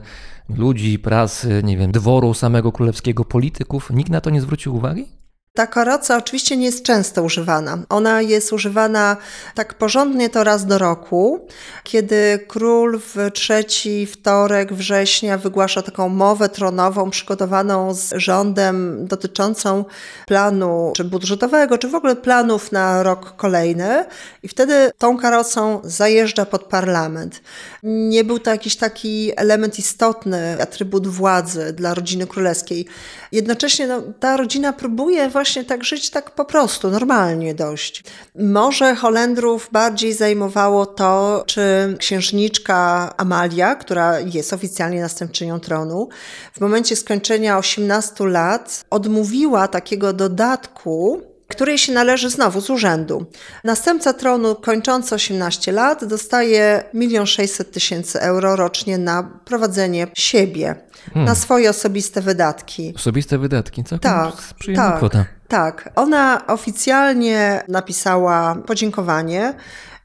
ludzi, 0.50 1.00
prasy, 1.00 1.62
nie 1.64 1.78
wiem, 1.78 1.92
dworu 1.92 2.34
samego 2.34 2.72
królewskiego, 2.72 3.26
polityków. 3.26 3.90
Nikt 3.90 4.10
na 4.10 4.22
to 4.22 4.30
nie 4.30 4.42
zwrócił 4.42 4.76
uwagi? 4.76 5.21
Ta 5.54 5.68
karoca 5.68 6.18
oczywiście 6.18 6.58
nie 6.58 6.66
jest 6.66 6.84
często 6.84 7.24
używana. 7.24 7.78
Ona 7.90 8.22
jest 8.22 8.54
używana 8.54 9.18
tak 9.56 9.74
porządnie 9.74 10.30
to 10.30 10.44
raz 10.44 10.66
do 10.66 10.78
roku, 10.78 11.48
kiedy 11.84 12.46
król 12.48 13.00
w 13.00 13.32
trzeci 13.34 14.06
wtorek 14.06 14.74
września 14.74 15.38
wygłasza 15.38 15.82
taką 15.82 16.10
mowę 16.10 16.50
tronową 16.50 17.10
przygotowaną 17.10 17.94
z 17.94 18.14
rządem 18.16 19.06
dotyczącą 19.08 19.86
planu 20.28 20.94
czy 20.96 21.04
budżetowego, 21.04 21.78
czy 21.78 21.88
w 21.88 21.96
ogóle 21.96 22.16
planów 22.16 22.72
na 22.72 23.04
rok 23.04 23.36
kolejny 23.36 24.06
i 24.44 24.48
wtedy 24.48 24.92
tą 24.98 25.18
karocą 25.18 25.82
zajeżdża 25.84 26.46
pod 26.46 26.64
parlament. 26.64 27.42
Nie 27.84 28.24
był 28.24 28.40
to 28.40 28.52
jakiś 28.52 28.76
taki 28.76 29.32
element 29.36 29.80
istotny, 29.80 30.62
atrybut 30.62 31.08
władzy 31.08 31.74
dla 31.74 31.94
rodziny 31.94 32.28
królewskiej. 32.28 32.86
Jednocześnie 33.32 33.88
no, 33.88 34.02
ta 34.20 34.38
rodzina 34.38 34.74
próbuje 34.74 35.30
właśnie 35.30 35.41
tak 35.68 35.84
żyć 35.84 36.10
tak 36.10 36.32
po 36.32 36.46
prostu, 36.46 36.90
normalnie 36.90 37.56
dość. 37.56 38.04
Może 38.36 38.96
Holendrów 38.96 39.70
bardziej 39.72 40.14
zajmowało 40.14 40.86
to, 40.86 41.44
czy 41.48 41.62
księżniczka 42.00 43.14
Amalia, 43.18 43.76
która 43.76 44.20
jest 44.20 44.54
oficjalnie 44.54 45.02
następczynią 45.02 45.60
tronu, 45.60 46.10
w 46.54 46.62
momencie 46.62 46.96
skończenia 46.96 47.58
18 47.58 48.26
lat 48.26 48.86
odmówiła 48.90 49.68
takiego 49.68 50.14
dodatku 50.14 51.22
której 51.52 51.78
się 51.78 51.94
należy 51.94 52.30
znowu 52.30 52.62
z 52.62 52.70
urzędu. 52.70 53.26
Następca 53.64 54.14
tronu 54.14 54.56
kończący 54.56 55.16
18 55.16 55.72
lat 55.72 56.06
dostaje 56.06 56.84
1 56.94 57.26
600 57.26 57.72
tysięcy 57.72 58.22
euro 58.22 58.56
rocznie 58.56 58.98
na 58.98 59.24
prowadzenie 59.46 60.08
siebie, 60.14 60.76
na 61.16 61.36
swoje 61.36 61.70
osobiste 61.70 62.22
wydatki. 62.22 62.94
Osobiste 62.96 63.38
wydatki, 63.38 63.84
całkiem 63.84 64.12
Tak, 64.12 64.36
tak, 64.76 64.98
kwota. 64.98 65.26
tak. 65.48 65.90
Ona 65.96 66.48
oficjalnie 66.48 67.64
napisała 67.68 68.56
podziękowanie 68.56 69.54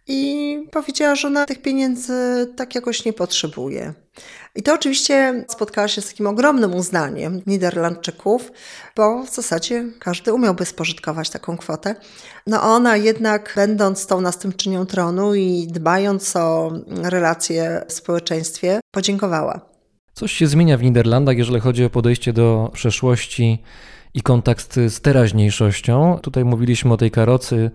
i 0.06 0.58
powiedziała, 0.72 1.14
że 1.14 1.28
ona 1.28 1.46
tych 1.46 1.62
pieniędzy 1.62 2.12
tak 2.56 2.74
jakoś 2.74 3.04
nie 3.04 3.12
potrzebuje. 3.12 3.94
I 4.54 4.62
to 4.62 4.74
oczywiście 4.74 5.44
spotkała 5.48 5.88
się 5.88 6.00
z 6.00 6.08
takim 6.08 6.26
ogromnym 6.26 6.74
uznaniem 6.74 7.42
Niderlandczyków, 7.46 8.52
bo 8.96 9.22
w 9.22 9.34
zasadzie 9.34 9.84
każdy 9.98 10.34
umiałby 10.34 10.64
spożytkować 10.64 11.30
taką 11.30 11.56
kwotę. 11.56 11.94
No 12.46 12.62
ona 12.62 12.96
jednak, 12.96 13.52
będąc 13.56 14.06
tą 14.06 14.20
następczynią 14.20 14.86
tronu 14.86 15.34
i 15.34 15.66
dbając 15.70 16.36
o 16.36 16.72
relacje 17.02 17.84
w 17.88 17.92
społeczeństwie, 17.92 18.80
podziękowała. 18.90 19.75
Coś 20.18 20.32
się 20.32 20.46
zmienia 20.46 20.78
w 20.78 20.82
Niderlandach, 20.82 21.38
jeżeli 21.38 21.60
chodzi 21.60 21.84
o 21.84 21.90
podejście 21.90 22.32
do 22.32 22.70
przeszłości 22.72 23.58
i 24.14 24.22
kontakt 24.22 24.74
z 24.88 25.00
teraźniejszością. 25.00 26.18
Tutaj 26.22 26.44
mówiliśmy 26.44 26.92
o 26.92 26.96
tej 26.96 27.10
karocy. 27.10 27.70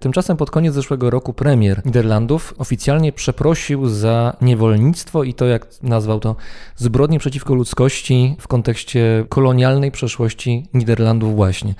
Tymczasem 0.00 0.36
pod 0.36 0.50
koniec 0.50 0.74
zeszłego 0.74 1.10
roku 1.10 1.32
premier 1.32 1.82
Niderlandów 1.84 2.54
oficjalnie 2.58 3.12
przeprosił 3.12 3.88
za 3.88 4.36
niewolnictwo 4.40 5.24
i 5.24 5.34
to, 5.34 5.46
jak 5.46 5.66
nazwał 5.82 6.20
to, 6.20 6.36
zbrodnie 6.76 7.18
przeciwko 7.18 7.54
ludzkości 7.54 8.36
w 8.40 8.48
kontekście 8.48 9.24
kolonialnej 9.28 9.90
przeszłości 9.90 10.66
Niderlandów 10.74 11.36
właśnie. 11.36 11.74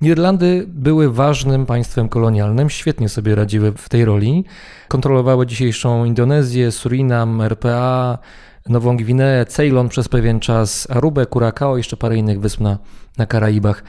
Niderlandy 0.00 0.64
były 0.68 1.12
ważnym 1.12 1.66
państwem 1.66 2.08
kolonialnym, 2.08 2.70
świetnie 2.70 3.08
sobie 3.08 3.34
radziły 3.34 3.72
w 3.72 3.88
tej 3.88 4.04
roli. 4.04 4.44
Kontrolowały 4.88 5.46
dzisiejszą 5.46 6.04
Indonezję, 6.04 6.72
Surinam, 6.72 7.40
RPA, 7.40 8.18
Nową 8.68 8.96
Gwineę, 8.96 9.46
Ceylon 9.46 9.88
przez 9.88 10.08
pewien 10.08 10.40
czas, 10.40 10.90
Arubę, 10.90 11.26
Curacao 11.26 11.76
jeszcze 11.76 11.96
parę 11.96 12.16
innych 12.16 12.40
wysp 12.40 12.60
na, 12.60 12.78
na 13.18 13.26
Karaibach. 13.26 13.84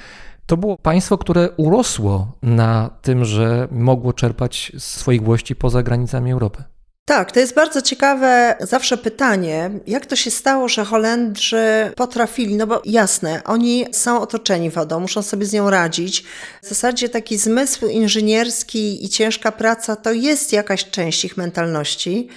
To 0.45 0.57
było 0.57 0.77
państwo, 0.77 1.17
które 1.17 1.49
urosło 1.57 2.31
na 2.41 2.89
tym, 3.01 3.25
że 3.25 3.67
mogło 3.71 4.13
czerpać 4.13 4.71
swoich 4.77 5.23
włości 5.23 5.55
poza 5.55 5.83
granicami 5.83 6.31
Europy. 6.31 6.63
Tak, 7.05 7.31
to 7.31 7.39
jest 7.39 7.53
bardzo 7.55 7.81
ciekawe 7.81 8.55
zawsze 8.59 8.97
pytanie, 8.97 9.69
jak 9.87 10.05
to 10.05 10.15
się 10.15 10.31
stało, 10.31 10.67
że 10.67 10.85
Holendrzy 10.85 11.91
potrafili, 11.95 12.55
no 12.55 12.67
bo 12.67 12.81
jasne, 12.85 13.43
oni 13.43 13.85
są 13.91 14.21
otoczeni 14.21 14.69
wodą, 14.69 14.99
muszą 14.99 15.21
sobie 15.21 15.45
z 15.45 15.53
nią 15.53 15.69
radzić. 15.69 16.23
W 16.63 16.67
zasadzie 16.69 17.09
taki 17.09 17.37
zmysł 17.37 17.87
inżynierski 17.87 19.05
i 19.05 19.09
ciężka 19.09 19.51
praca 19.51 19.95
to 19.95 20.11
jest 20.11 20.53
jakaś 20.53 20.89
część 20.89 21.25
ich 21.25 21.37
mentalności. 21.37 22.27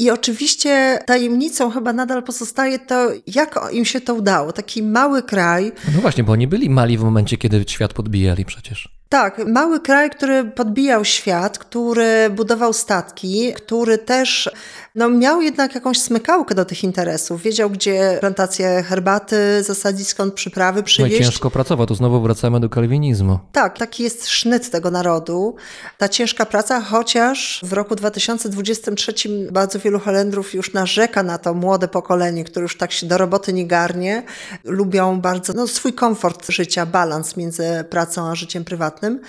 I 0.00 0.10
oczywiście 0.10 0.98
tajemnicą 1.06 1.70
chyba 1.70 1.92
nadal 1.92 2.22
pozostaje 2.22 2.78
to, 2.78 3.08
jak 3.26 3.60
im 3.72 3.84
się 3.84 4.00
to 4.00 4.14
udało. 4.14 4.52
Taki 4.52 4.82
mały 4.82 5.22
kraj, 5.22 5.72
No 5.94 6.00
właśnie, 6.00 6.24
bo 6.24 6.32
oni 6.32 6.46
byli 6.46 6.70
mali 6.70 6.98
w 6.98 7.02
momencie, 7.02 7.36
kiedy 7.36 7.64
świat 7.68 7.92
podbijali 7.92 8.44
przecież. 8.44 9.00
Tak, 9.08 9.46
mały 9.46 9.80
kraj, 9.80 10.10
który 10.10 10.44
podbijał 10.44 11.04
świat, 11.04 11.58
który 11.58 12.30
budował 12.30 12.72
statki, 12.72 13.52
który 13.52 13.98
też 13.98 14.50
no, 14.94 15.10
miał 15.10 15.42
jednak 15.42 15.74
jakąś 15.74 16.00
smykałkę 16.00 16.54
do 16.54 16.64
tych 16.64 16.84
interesów. 16.84 17.42
Wiedział, 17.42 17.70
gdzie 17.70 18.16
plantacje 18.20 18.82
herbaty 18.82 19.62
zasadzić, 19.62 20.08
skąd 20.08 20.34
przyprawy 20.34 20.76
No 20.76 20.80
i 20.80 20.84
przywieźć. 20.84 21.18
ciężko 21.18 21.50
pracował, 21.50 21.86
tu 21.86 21.94
znowu 21.94 22.20
wracamy 22.20 22.60
do 22.60 22.68
kalwinizmu. 22.68 23.38
Tak, 23.52 23.78
taki 23.78 24.02
jest 24.02 24.28
sznyt 24.28 24.70
tego 24.70 24.90
narodu. 24.90 25.56
Ta 25.98 26.08
ciężka 26.08 26.46
praca, 26.46 26.80
chociaż 26.80 27.60
w 27.62 27.72
roku 27.72 27.96
2023 27.96 29.12
bardzo 29.52 29.78
wielu 29.78 30.00
Holendrów 30.00 30.54
już 30.54 30.72
narzeka 30.72 31.22
na 31.22 31.38
to 31.38 31.54
młode 31.54 31.88
pokolenie, 31.88 32.44
które 32.44 32.62
już 32.62 32.76
tak 32.76 32.92
się 32.92 33.06
do 33.06 33.18
roboty 33.18 33.52
nie 33.52 33.66
garnie. 33.66 34.22
Lubią 34.64 35.20
bardzo 35.20 35.52
no, 35.52 35.66
swój 35.66 35.92
komfort 35.92 36.50
życia, 36.50 36.86
balans 36.86 37.36
między 37.36 37.84
pracą 37.90 38.30
a 38.30 38.34
życiem 38.34 38.64
prywatnym. 38.64 39.20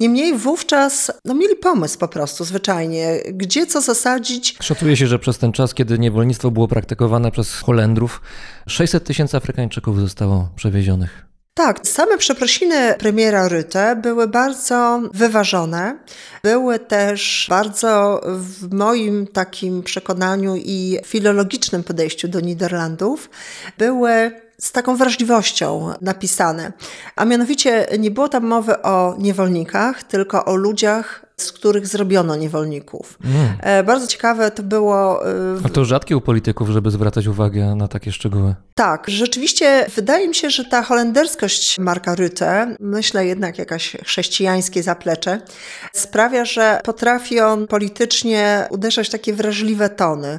Niemniej 0.00 0.38
wówczas 0.38 1.10
no, 1.24 1.34
mieli 1.34 1.56
pomysł 1.56 1.98
po 1.98 2.08
prostu, 2.08 2.44
zwyczajnie, 2.44 3.20
gdzie 3.32 3.66
co 3.66 3.80
zasadzić. 3.80 4.56
Szacuje 4.60 4.96
się, 4.96 5.03
że 5.06 5.18
przez 5.18 5.38
ten 5.38 5.52
czas, 5.52 5.74
kiedy 5.74 5.98
niewolnictwo 5.98 6.50
było 6.50 6.68
praktykowane 6.68 7.30
przez 7.30 7.60
Holendrów, 7.60 8.20
600 8.66 9.04
tysięcy 9.04 9.36
Afrykańczyków 9.36 10.00
zostało 10.00 10.48
przewiezionych. 10.56 11.24
Tak, 11.54 11.80
same 11.86 12.18
przeprosiny 12.18 12.94
premiera 12.98 13.48
Rutte 13.48 13.96
były 13.96 14.28
bardzo 14.28 15.00
wyważone. 15.12 15.98
Były 16.42 16.78
też 16.78 17.46
bardzo 17.50 18.20
w 18.26 18.74
moim 18.74 19.26
takim 19.26 19.82
przekonaniu 19.82 20.56
i 20.56 20.98
filologicznym 21.06 21.84
podejściu 21.84 22.28
do 22.28 22.40
Niderlandów, 22.40 23.30
były 23.78 24.32
z 24.58 24.72
taką 24.72 24.96
wrażliwością 24.96 25.94
napisane. 26.00 26.72
A 27.16 27.24
mianowicie 27.24 27.86
nie 27.98 28.10
było 28.10 28.28
tam 28.28 28.46
mowy 28.46 28.82
o 28.82 29.14
niewolnikach, 29.18 30.02
tylko 30.02 30.44
o 30.44 30.56
ludziach, 30.56 31.23
z 31.36 31.52
których 31.52 31.86
zrobiono 31.86 32.36
niewolników. 32.36 33.18
E, 33.60 33.82
Bardzo 33.84 34.06
ciekawe 34.06 34.50
to 34.50 34.62
było. 34.62 35.26
e, 35.28 35.32
A 35.64 35.68
to 35.68 35.84
rzadkie 35.84 36.16
u 36.16 36.20
polityków, 36.20 36.68
żeby 36.70 36.90
zwracać 36.90 37.26
uwagę 37.26 37.74
na 37.74 37.88
takie 37.88 38.12
szczegóły. 38.12 38.54
tak, 38.74 39.04
rzeczywiście 39.08 39.86
wydaje 39.96 40.28
mi 40.28 40.34
się, 40.34 40.50
że 40.50 40.64
ta 40.64 40.82
holenderskość 40.82 41.78
Marka 41.78 42.14
Rutte, 42.14 42.76
myślę 42.80 43.26
jednak 43.26 43.58
jakaś 43.58 43.96
chrześcijańskie 44.04 44.82
zaplecze, 44.82 45.40
sprawia, 45.92 46.44
że 46.44 46.80
potrafi 46.84 47.40
on 47.40 47.66
politycznie 47.66 48.66
uderzać 48.70 49.08
w 49.08 49.10
takie 49.10 49.32
wrażliwe 49.34 49.88
tony, 49.88 50.38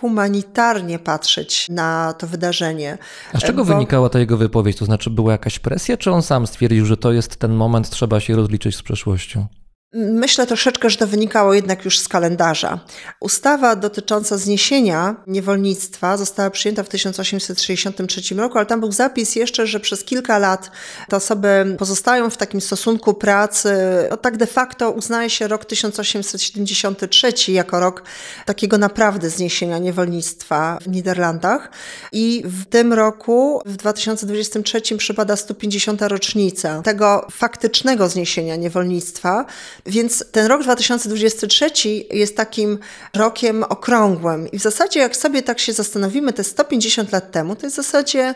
humanitarnie 0.00 0.98
patrzeć 0.98 1.66
na 1.70 2.14
to 2.18 2.26
wydarzenie. 2.26 2.98
A 3.32 3.38
z 3.38 3.42
czego 3.42 3.64
Bo- 3.64 3.74
wynikała 3.74 4.08
ta 4.08 4.18
jego 4.18 4.36
wypowiedź? 4.36 4.76
To 4.76 4.84
znaczy, 4.84 5.10
była 5.10 5.32
jakaś 5.32 5.58
presja, 5.58 5.96
czy 5.96 6.10
on 6.10 6.22
sam 6.22 6.46
stwierdził, 6.46 6.86
że 6.86 6.96
to 6.96 7.12
jest 7.12 7.36
ten 7.36 7.52
moment, 7.54 7.90
trzeba 7.90 8.20
się 8.20 8.36
rozliczyć 8.36 8.76
z 8.76 8.82
przeszłością? 8.82 9.46
Myślę 9.92 10.46
troszeczkę, 10.46 10.90
że 10.90 10.96
to 10.96 11.06
wynikało 11.06 11.54
jednak 11.54 11.84
już 11.84 11.98
z 11.98 12.08
kalendarza. 12.08 12.80
Ustawa 13.20 13.76
dotycząca 13.76 14.38
zniesienia 14.38 15.16
niewolnictwa 15.26 16.16
została 16.16 16.50
przyjęta 16.50 16.82
w 16.82 16.88
1863 16.88 18.34
roku, 18.34 18.58
ale 18.58 18.66
tam 18.66 18.80
był 18.80 18.92
zapis 18.92 19.36
jeszcze, 19.36 19.66
że 19.66 19.80
przez 19.80 20.04
kilka 20.04 20.38
lat 20.38 20.70
te 21.08 21.16
osoby 21.16 21.76
pozostają 21.78 22.30
w 22.30 22.36
takim 22.36 22.60
stosunku 22.60 23.14
pracy. 23.14 23.74
No, 24.10 24.16
tak 24.16 24.36
de 24.36 24.46
facto 24.46 24.90
uznaje 24.90 25.30
się 25.30 25.48
rok 25.48 25.64
1873 25.64 27.52
jako 27.52 27.80
rok 27.80 28.02
takiego 28.46 28.78
naprawdę 28.78 29.30
zniesienia 29.30 29.78
niewolnictwa 29.78 30.78
w 30.80 30.88
Niderlandach. 30.88 31.70
I 32.12 32.42
w 32.44 32.64
tym 32.64 32.92
roku, 32.92 33.62
w 33.66 33.76
2023, 33.76 34.96
przypada 34.98 35.36
150. 35.36 36.02
rocznica 36.02 36.82
tego 36.82 37.26
faktycznego 37.30 38.08
zniesienia 38.08 38.56
niewolnictwa. 38.56 39.46
Więc 39.86 40.24
ten 40.32 40.46
rok 40.46 40.62
2023 40.62 41.70
jest 42.10 42.36
takim 42.36 42.78
rokiem 43.14 43.62
okrągłym. 43.62 44.50
I 44.50 44.58
w 44.58 44.62
zasadzie, 44.62 45.00
jak 45.00 45.16
sobie 45.16 45.42
tak 45.42 45.58
się 45.58 45.72
zastanowimy, 45.72 46.32
te 46.32 46.44
150 46.44 47.12
lat 47.12 47.30
temu, 47.30 47.56
to 47.56 47.66
jest 47.66 47.76
w 47.76 47.82
zasadzie 47.82 48.34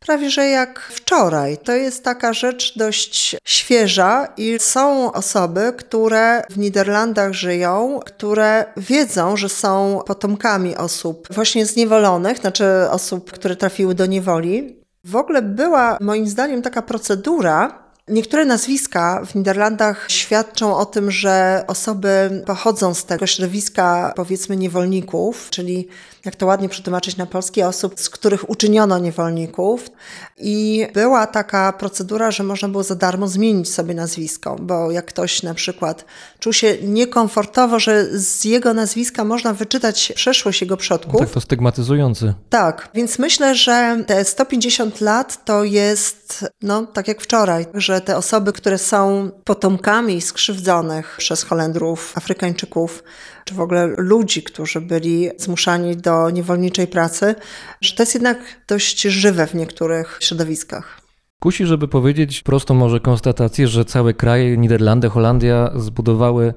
prawie 0.00 0.30
że 0.30 0.46
jak 0.46 0.80
wczoraj. 0.80 1.58
To 1.58 1.72
jest 1.72 2.04
taka 2.04 2.32
rzecz 2.32 2.78
dość 2.78 3.36
świeża 3.44 4.28
i 4.36 4.58
są 4.58 5.12
osoby, 5.12 5.72
które 5.78 6.42
w 6.50 6.58
Niderlandach 6.58 7.32
żyją, 7.32 8.00
które 8.06 8.64
wiedzą, 8.76 9.36
że 9.36 9.48
są 9.48 10.00
potomkami 10.06 10.76
osób 10.76 11.28
właśnie 11.30 11.66
zniewolonych, 11.66 12.38
znaczy 12.38 12.64
osób, 12.90 13.32
które 13.32 13.56
trafiły 13.56 13.94
do 13.94 14.06
niewoli. 14.06 14.76
W 15.04 15.16
ogóle 15.16 15.42
była 15.42 15.98
moim 16.00 16.26
zdaniem 16.26 16.62
taka 16.62 16.82
procedura, 16.82 17.85
Niektóre 18.08 18.44
nazwiska 18.44 19.22
w 19.26 19.34
Niderlandach 19.34 20.06
świadczą 20.08 20.76
o 20.76 20.86
tym, 20.86 21.10
że 21.10 21.64
osoby 21.66 22.42
pochodzą 22.46 22.94
z 22.94 23.04
tego 23.04 23.26
środowiska, 23.26 24.12
powiedzmy, 24.16 24.56
niewolników, 24.56 25.50
czyli 25.50 25.88
jak 26.26 26.36
to 26.36 26.46
ładnie 26.46 26.68
przetłumaczyć 26.68 27.16
na 27.16 27.26
polski, 27.26 27.62
osób, 27.62 28.00
z 28.00 28.10
których 28.10 28.50
uczyniono 28.50 28.98
niewolników. 28.98 29.90
I 30.36 30.86
była 30.94 31.26
taka 31.26 31.72
procedura, 31.72 32.30
że 32.30 32.42
można 32.42 32.68
było 32.68 32.82
za 32.82 32.94
darmo 32.94 33.28
zmienić 33.28 33.72
sobie 33.72 33.94
nazwisko, 33.94 34.56
bo 34.60 34.90
jak 34.90 35.06
ktoś 35.06 35.42
na 35.42 35.54
przykład 35.54 36.04
czuł 36.38 36.52
się 36.52 36.76
niekomfortowo, 36.82 37.78
że 37.78 38.18
z 38.18 38.44
jego 38.44 38.74
nazwiska 38.74 39.24
można 39.24 39.52
wyczytać 39.52 40.12
przeszłość 40.16 40.60
jego 40.60 40.76
przodków. 40.76 41.20
Tak 41.20 41.30
to 41.30 41.40
stygmatyzujący. 41.40 42.34
Tak, 42.48 42.88
więc 42.94 43.18
myślę, 43.18 43.54
że 43.54 44.04
te 44.06 44.24
150 44.24 45.00
lat 45.00 45.44
to 45.44 45.64
jest, 45.64 46.44
no 46.62 46.86
tak 46.86 47.08
jak 47.08 47.20
wczoraj, 47.20 47.66
że 47.74 48.00
te 48.00 48.16
osoby, 48.16 48.52
które 48.52 48.78
są 48.78 49.30
potomkami 49.44 50.20
skrzywdzonych 50.20 51.14
przez 51.18 51.42
Holendrów, 51.42 52.12
Afrykańczyków, 52.14 53.02
czy 53.46 53.54
w 53.54 53.60
ogóle 53.60 53.86
ludzi, 53.86 54.42
którzy 54.42 54.80
byli 54.80 55.30
zmuszani 55.38 55.96
do 55.96 56.30
niewolniczej 56.30 56.86
pracy, 56.86 57.34
że 57.80 57.94
to 57.94 58.02
jest 58.02 58.14
jednak 58.14 58.38
dość 58.68 59.02
żywe 59.02 59.46
w 59.46 59.54
niektórych 59.54 60.18
środowiskach. 60.20 61.00
Kusi, 61.40 61.66
żeby 61.66 61.88
powiedzieć 61.88 62.42
prostą 62.42 62.74
może 62.74 63.00
konstatację, 63.00 63.68
że 63.68 63.84
cały 63.84 64.14
kraj, 64.14 64.58
Niderlandy, 64.58 65.08
Holandia 65.08 65.70
zbudowały 65.76 66.54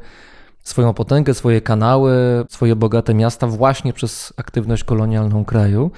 swoją 0.64 0.94
potęgę, 0.94 1.34
swoje 1.34 1.62
kanały, 1.62 2.14
swoje 2.50 2.76
bogate 2.76 3.14
miasta 3.14 3.48
właśnie 3.48 3.94
przez 3.94 4.34
aktywność 4.38 4.84
kolonialną 4.84 5.46
kraju. 5.46 5.92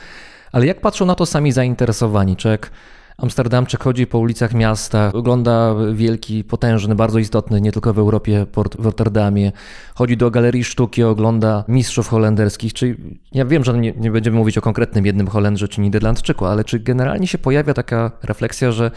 Ale 0.51 0.65
jak 0.65 0.81
patrzą 0.81 1.05
na 1.05 1.15
to 1.15 1.25
sami 1.25 1.51
zainteresowani? 1.51 2.35
Czy 2.35 2.47
jak 2.47 2.71
Amsterdamczyk 3.17 3.83
chodzi 3.83 4.07
po 4.07 4.19
ulicach 4.19 4.53
miasta, 4.53 5.11
ogląda 5.13 5.75
wielki, 5.93 6.43
potężny, 6.43 6.95
bardzo 6.95 7.19
istotny 7.19 7.61
nie 7.61 7.71
tylko 7.71 7.93
w 7.93 7.99
Europie 7.99 8.45
port 8.51 8.77
w 8.77 8.85
Rotterdamie, 8.85 9.51
chodzi 9.95 10.17
do 10.17 10.31
galerii 10.31 10.63
sztuki, 10.63 11.03
ogląda 11.03 11.63
mistrzów 11.67 12.07
holenderskich, 12.07 12.73
czy 12.73 12.97
ja 13.31 13.45
wiem, 13.45 13.63
że 13.63 13.73
nie, 13.73 13.91
nie 13.91 14.11
będziemy 14.11 14.37
mówić 14.37 14.57
o 14.57 14.61
konkretnym 14.61 15.05
jednym 15.05 15.27
Holendrze 15.27 15.67
czy 15.67 15.81
Niderlandczyku, 15.81 16.45
ale 16.45 16.63
czy 16.63 16.79
generalnie 16.79 17.27
się 17.27 17.37
pojawia 17.37 17.73
taka 17.73 18.11
refleksja, 18.23 18.71
że 18.71 18.91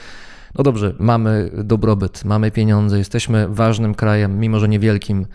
no 0.58 0.64
dobrze, 0.64 0.94
mamy 0.98 1.50
dobrobyt, 1.64 2.24
mamy 2.24 2.50
pieniądze, 2.50 2.98
jesteśmy 2.98 3.48
ważnym 3.48 3.94
krajem, 3.94 4.38
mimo 4.38 4.58
że 4.58 4.68
niewielkim 4.68 5.26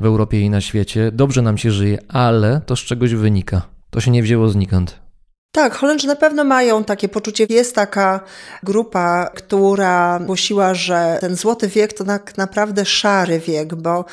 w 0.00 0.04
Europie 0.04 0.40
i 0.40 0.50
na 0.50 0.60
świecie, 0.60 1.12
dobrze 1.12 1.42
nam 1.42 1.58
się 1.58 1.70
żyje, 1.70 1.98
ale 2.08 2.60
to 2.66 2.76
z 2.76 2.80
czegoś 2.80 3.14
wynika. 3.14 3.62
To 3.90 4.00
się 4.00 4.10
nie 4.10 4.22
wzięło 4.22 4.48
znikąd. 4.48 5.03
Tak, 5.54 5.74
Holendrzy 5.74 6.06
na 6.06 6.16
pewno 6.16 6.44
mają 6.44 6.84
takie 6.84 7.08
poczucie. 7.08 7.46
Jest 7.48 7.74
taka 7.74 8.20
grupa, 8.62 9.30
która 9.34 10.20
głosiła, 10.20 10.74
że 10.74 11.18
ten 11.20 11.36
złoty 11.36 11.68
wiek 11.68 11.92
to 11.92 12.04
tak 12.04 12.36
naprawdę 12.36 12.84
szary 12.84 13.40
wiek, 13.40 13.74
bo 13.74 14.04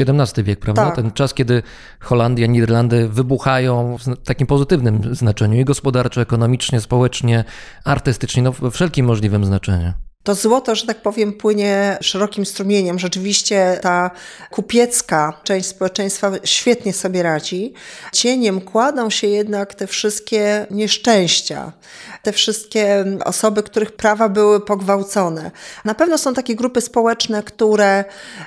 XVII 0.00 0.44
wiek, 0.44 0.60
prawda? 0.60 0.86
Tak. 0.86 0.96
Ten 0.96 1.10
czas, 1.12 1.34
kiedy 1.34 1.62
Holandia, 2.00 2.46
Niderlandy 2.46 3.08
wybuchają 3.08 3.96
w 3.98 4.24
takim 4.24 4.46
pozytywnym 4.46 5.14
znaczeniu 5.14 5.60
i 5.60 5.64
gospodarczo, 5.64 6.20
ekonomicznie, 6.20 6.80
społecznie, 6.80 7.44
artystycznie, 7.84 8.42
no 8.42 8.52
we 8.52 8.70
wszelkim 8.70 9.06
możliwym 9.06 9.44
znaczeniu. 9.44 9.92
To 10.22 10.34
złoto, 10.34 10.74
że 10.74 10.86
tak 10.86 11.02
powiem, 11.02 11.32
płynie 11.32 11.98
szerokim 12.00 12.46
strumieniem. 12.46 12.98
Rzeczywiście 12.98 13.78
ta 13.82 14.10
kupiecka 14.50 15.40
część 15.44 15.68
społeczeństwa 15.68 16.32
świetnie 16.44 16.92
sobie 16.92 17.22
radzi. 17.22 17.74
Cieniem 18.12 18.60
kładą 18.60 19.10
się 19.10 19.26
jednak 19.26 19.74
te 19.74 19.86
wszystkie 19.86 20.66
nieszczęścia, 20.70 21.72
te 22.22 22.32
wszystkie 22.32 23.04
osoby, 23.24 23.62
których 23.62 23.92
prawa 23.92 24.28
były 24.28 24.60
pogwałcone. 24.60 25.50
Na 25.84 25.94
pewno 25.94 26.18
są 26.18 26.34
takie 26.34 26.56
grupy 26.56 26.80
społeczne, 26.80 27.42
które 27.42 28.04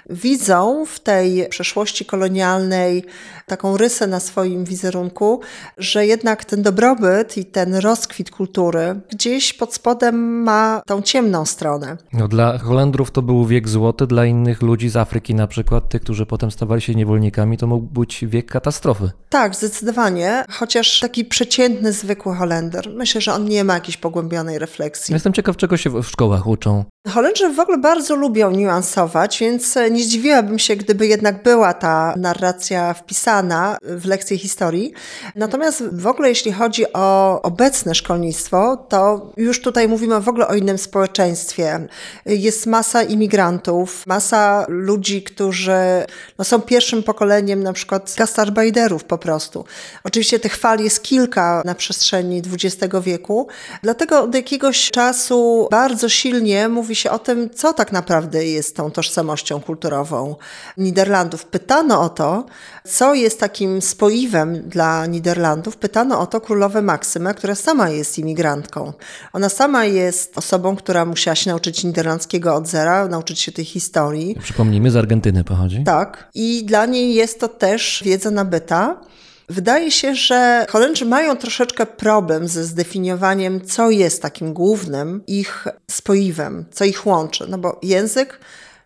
widzą 0.10 0.86
w 0.86 1.00
tej 1.00 1.50
przeszłości 1.50 2.06
kolonialnej 2.06 3.06
taką 3.48 3.78
rysę 3.78 4.08
na 4.08 4.20
swoim 4.20 4.66
wizerunku, 4.66 5.42
że 5.78 6.06
jednak 6.06 6.46
ten 6.46 6.62
dobrobyt 6.62 7.38
i 7.38 7.46
ten 7.46 7.76
rozkwit 7.76 8.32
kultury 8.32 9.00
gdzieś 9.12 9.54
pod 9.54 9.74
spodem 9.74 10.44
ma 10.44 10.82
tą 10.86 11.02
ciemną 11.02 11.46
stronę. 11.46 11.98
No, 12.14 12.28
dla 12.28 12.58
Holendrów 12.58 13.12
to 13.12 13.22
był 13.22 13.46
wiek 13.46 13.70
złoty, 13.70 14.08
dla 14.08 14.26
innych 14.26 14.62
ludzi 14.62 14.90
z 14.90 14.96
Afryki 14.96 15.36
na 15.36 15.48
przykład, 15.48 15.90
tych, 15.90 16.02
którzy 16.02 16.26
potem 16.26 16.52
stawali 16.52 16.82
się 16.82 16.96
niewolnikami, 16.96 17.58
to 17.58 17.68
mógł 17.68 17.86
być 17.86 18.26
wiek 18.28 18.52
katastrofy. 18.52 19.12
Tak, 19.30 19.56
zdecydowanie, 19.56 20.46
chociaż 20.50 21.00
taki 21.00 21.26
przeciętny, 21.26 21.94
zwykły 21.94 22.36
Holender, 22.36 22.90
myślę, 22.96 23.22
że 23.22 23.34
on 23.34 23.46
nie 23.46 23.64
ma 23.64 23.74
jakiejś 23.74 23.98
pogłębionej 23.98 24.60
refleksji. 24.60 25.14
Jestem 25.14 25.34
ciekaw, 25.34 25.58
czego 25.58 25.78
się 25.78 25.90
w 25.90 26.08
szkołach 26.08 26.48
uczą. 26.48 26.84
Holendrzy 27.10 27.54
w 27.54 27.60
ogóle 27.60 27.78
bardzo 27.78 28.16
lubią 28.16 28.52
niuansować, 28.52 29.40
więc 29.40 29.76
nie 29.92 30.04
zdziwiłabym 30.04 30.60
się, 30.60 30.76
gdyby 30.76 31.08
jednak 31.08 31.44
była 31.44 31.74
ta 31.74 32.14
narracja 32.18 32.94
wpisana 32.94 33.33
w 33.82 34.06
lekcje 34.06 34.38
historii. 34.38 34.94
Natomiast 35.36 35.84
w 35.92 36.08
ogóle 36.08 36.30
jeśli 36.30 36.52
chodzi 36.52 36.94
o 36.94 37.42
obecne 37.42 37.96
szkolnictwo, 37.96 38.78
to 38.90 39.32
już 39.38 39.62
tutaj 39.62 39.88
mówimy 39.88 40.22
w 40.22 40.30
ogóle 40.30 40.48
o 40.48 40.56
innym 40.56 40.78
społeczeństwie. 40.78 41.88
Jest 42.26 42.66
masa 42.66 43.04
imigrantów, 43.04 44.04
masa 44.08 44.66
ludzi, 44.68 45.24
którzy 45.24 46.06
no, 46.38 46.46
są 46.46 46.62
pierwszym 46.62 47.04
pokoleniem 47.04 47.64
na 47.64 47.74
przykład 47.74 48.16
gastarbeiterów 48.18 49.04
po 49.04 49.18
prostu. 49.18 49.66
Oczywiście 50.04 50.40
tych 50.40 50.58
fal 50.58 50.80
jest 50.80 51.04
kilka 51.04 51.62
na 51.66 51.76
przestrzeni 51.76 52.42
XX 52.54 52.94
wieku, 53.02 53.48
dlatego 53.84 54.24
od 54.24 54.36
jakiegoś 54.36 54.92
czasu 54.92 55.68
bardzo 55.72 56.10
silnie 56.10 56.70
mówi 56.70 56.96
się 56.96 57.12
o 57.12 57.20
tym, 57.20 57.50
co 57.50 57.74
tak 57.74 57.92
naprawdę 57.92 58.46
jest 58.46 58.76
tą 58.76 58.92
tożsamością 58.92 59.62
kulturową 59.62 60.36
Niderlandów. 60.78 61.46
Pytano 61.46 62.02
o 62.02 62.10
to, 62.10 62.46
co 62.84 63.14
jest 63.14 63.23
takim 63.30 63.82
spoiwem 63.82 64.70
dla 64.70 65.06
Niderlandów. 65.06 65.78
Pytano 65.78 66.20
o 66.20 66.28
to 66.28 66.42
królowę 66.42 66.82
Maksymę, 66.82 67.34
która 67.34 67.56
sama 67.56 67.90
jest 67.90 68.20
imigrantką. 68.20 68.94
Ona 69.34 69.50
sama 69.50 69.86
jest 69.86 70.38
osobą, 70.38 70.76
która 70.76 71.06
musiała 71.06 71.36
się 71.36 71.50
nauczyć 71.50 71.84
niderlandzkiego 71.84 72.56
od 72.56 72.68
zera, 72.68 73.08
nauczyć 73.08 73.40
się 73.40 73.52
tej 73.52 73.66
historii. 73.66 74.36
Przypomnijmy, 74.42 74.92
z 74.92 74.96
Argentyny 74.96 75.44
pochodzi. 75.44 75.84
Tak. 75.84 76.30
I 76.34 76.64
dla 76.66 76.86
niej 76.86 77.14
jest 77.14 77.40
to 77.40 77.48
też 77.48 78.02
wiedza 78.06 78.32
nabyta. 78.32 79.02
Wydaje 79.50 79.92
się, 79.92 80.16
że 80.16 80.66
Holendrzy 80.70 81.06
mają 81.06 81.38
troszeczkę 81.38 81.86
problem 81.86 82.48
ze 82.48 82.64
zdefiniowaniem, 82.64 83.62
co 83.62 83.90
jest 83.90 84.22
takim 84.22 84.54
głównym 84.54 85.24
ich 85.28 85.68
spoiwem, 85.92 86.66
co 86.72 86.86
ich 86.86 87.06
łączy. 87.06 87.46
No 87.50 87.58
bo 87.58 87.80
język, 87.84 88.40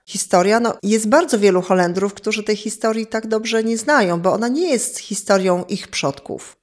historia, 0.08 0.60
no 0.60 0.74
jest 0.84 1.10
bardzo 1.10 1.40
wielu 1.40 1.62
Holendrów, 1.62 2.14
którzy 2.14 2.44
tej 2.44 2.56
historii 2.56 3.08
tak 3.08 3.28
dobrze 3.28 3.64
nie 3.64 3.78
znają, 3.78 4.22
bo 4.22 4.34
ona 4.34 4.48
nie 4.48 4.70
jest 4.70 5.00
historią 5.00 5.64
ich 5.70 5.88
przodków. 5.88 6.58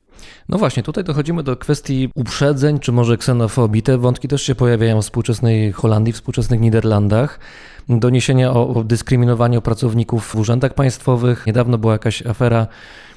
No 0.48 0.58
właśnie, 0.58 0.82
tutaj 0.82 1.04
dochodzimy 1.04 1.42
do 1.42 1.56
kwestii 1.56 2.10
uprzedzeń, 2.14 2.78
czy 2.78 2.92
może 2.92 3.16
ksenofobii. 3.16 3.82
Te 3.82 3.98
wątki 3.98 4.28
też 4.28 4.42
się 4.42 4.54
pojawiają 4.54 5.02
w 5.02 5.04
współczesnej 5.04 5.72
Holandii, 5.72 6.12
w 6.12 6.16
współczesnych 6.16 6.60
Niderlandach. 6.60 7.38
Doniesienia 7.88 8.52
o, 8.52 8.84
dyskryminowaniu 8.84 9.62
pracowników 9.62 10.26
w 10.26 10.36
urzędach 10.36 10.74
państwowych. 10.74 11.46
Niedawno 11.46 11.78
była 11.78 11.92
jakaś 11.92 12.26
afera, 12.26 12.66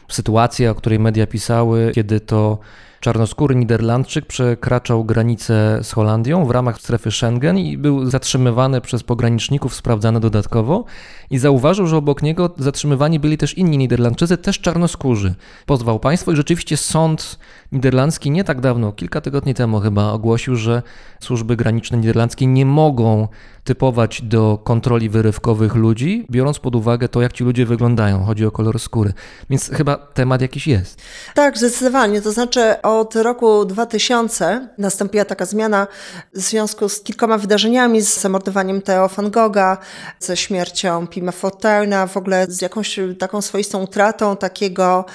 sytuacja, 0.10 0.72
o 0.72 0.76
której 0.76 1.00
media 1.00 1.28
pisały, 1.28 1.92
kiedy 1.96 2.20
to 2.20 2.60
czarnoskóry 3.00 3.56
Niderlandczyk 3.56 4.26
przekraczał 4.26 5.06
granicę 5.06 5.80
z 5.84 5.92
Holandią 5.92 6.46
w 6.46 6.52
ramach 6.52 6.78
strefy 6.80 7.12
Schengen 7.12 7.58
i 7.58 7.78
był 7.78 8.06
zatrzymywany 8.06 8.82
przez 8.82 9.04
pograniczników, 9.04 9.76
sprawdzany 9.76 10.20
dodatkowo 10.20 10.86
i 11.30 11.38
zauważył, 11.38 11.88
że 11.88 11.98
obok 11.98 12.22
niego 12.22 12.50
zatrzymywani 12.58 13.20
byli 13.20 13.38
też 13.38 13.58
inni 13.58 13.78
Niderlandczycy, 13.78 14.38
też 14.38 14.60
czarnoskórzy. 14.60 15.36
Pozwał 15.66 16.00
państwo 16.00 16.32
i 16.32 16.36
rzeczywiście 16.36 16.78
sąd 16.78 17.40
niderlandzki 17.72 18.32
nie 18.32 18.44
tak 18.44 18.62
dawno, 18.62 18.92
kilka 18.92 19.22
tygodni 19.22 19.54
temu 19.54 19.80
chyba, 19.80 20.12
ogłosił, 20.12 20.56
że 20.56 20.82
służby 21.20 21.56
graniczne 21.56 21.98
niderlandzkie 21.98 22.48
nie 22.48 22.66
mogą 22.66 23.28
typować 23.68 24.22
do 24.22 24.60
kontroli 24.64 25.10
wyrywkowych 25.10 25.76
ludzi, 25.76 26.26
biorąc 26.32 26.60
pod 26.60 26.76
uwagę 26.76 27.10
to, 27.10 27.22
jak 27.22 27.34
ci 27.34 27.44
ludzie 27.44 27.66
wyglądają. 27.66 28.24
Chodzi 28.24 28.46
o 28.46 28.52
kolor 28.52 28.80
skóry. 28.80 29.14
Więc 29.50 29.70
chyba 29.70 29.96
temat 29.96 30.42
jakiś 30.42 30.68
jest. 30.68 31.02
Tak, 31.36 31.58
zdecydowanie. 31.58 32.22
To 32.22 32.32
znaczy 32.32 32.82
od 32.82 33.16
roku 33.16 33.66
2000 33.66 34.70
nastąpiła 34.78 35.26
taka 35.26 35.46
zmiana 35.46 35.88
w 36.34 36.40
związku 36.40 36.90
z 36.90 37.02
kilkoma 37.02 37.38
wydarzeniami, 37.38 38.02
z 38.02 38.22
zamordowaniem 38.22 38.82
Theo 38.82 39.08
van 39.08 39.32
Gogha, 39.32 39.78
ze 40.20 40.38
śmiercią 40.38 41.08
Pima 41.18 41.32
Fortuyn'a, 41.32 42.08
w 42.08 42.18
ogóle 42.18 42.46
z 42.50 42.62
jakąś 42.62 43.00
taką 43.20 43.42
swoistą 43.42 43.84
utratą 43.84 44.38
takiego 44.38 45.06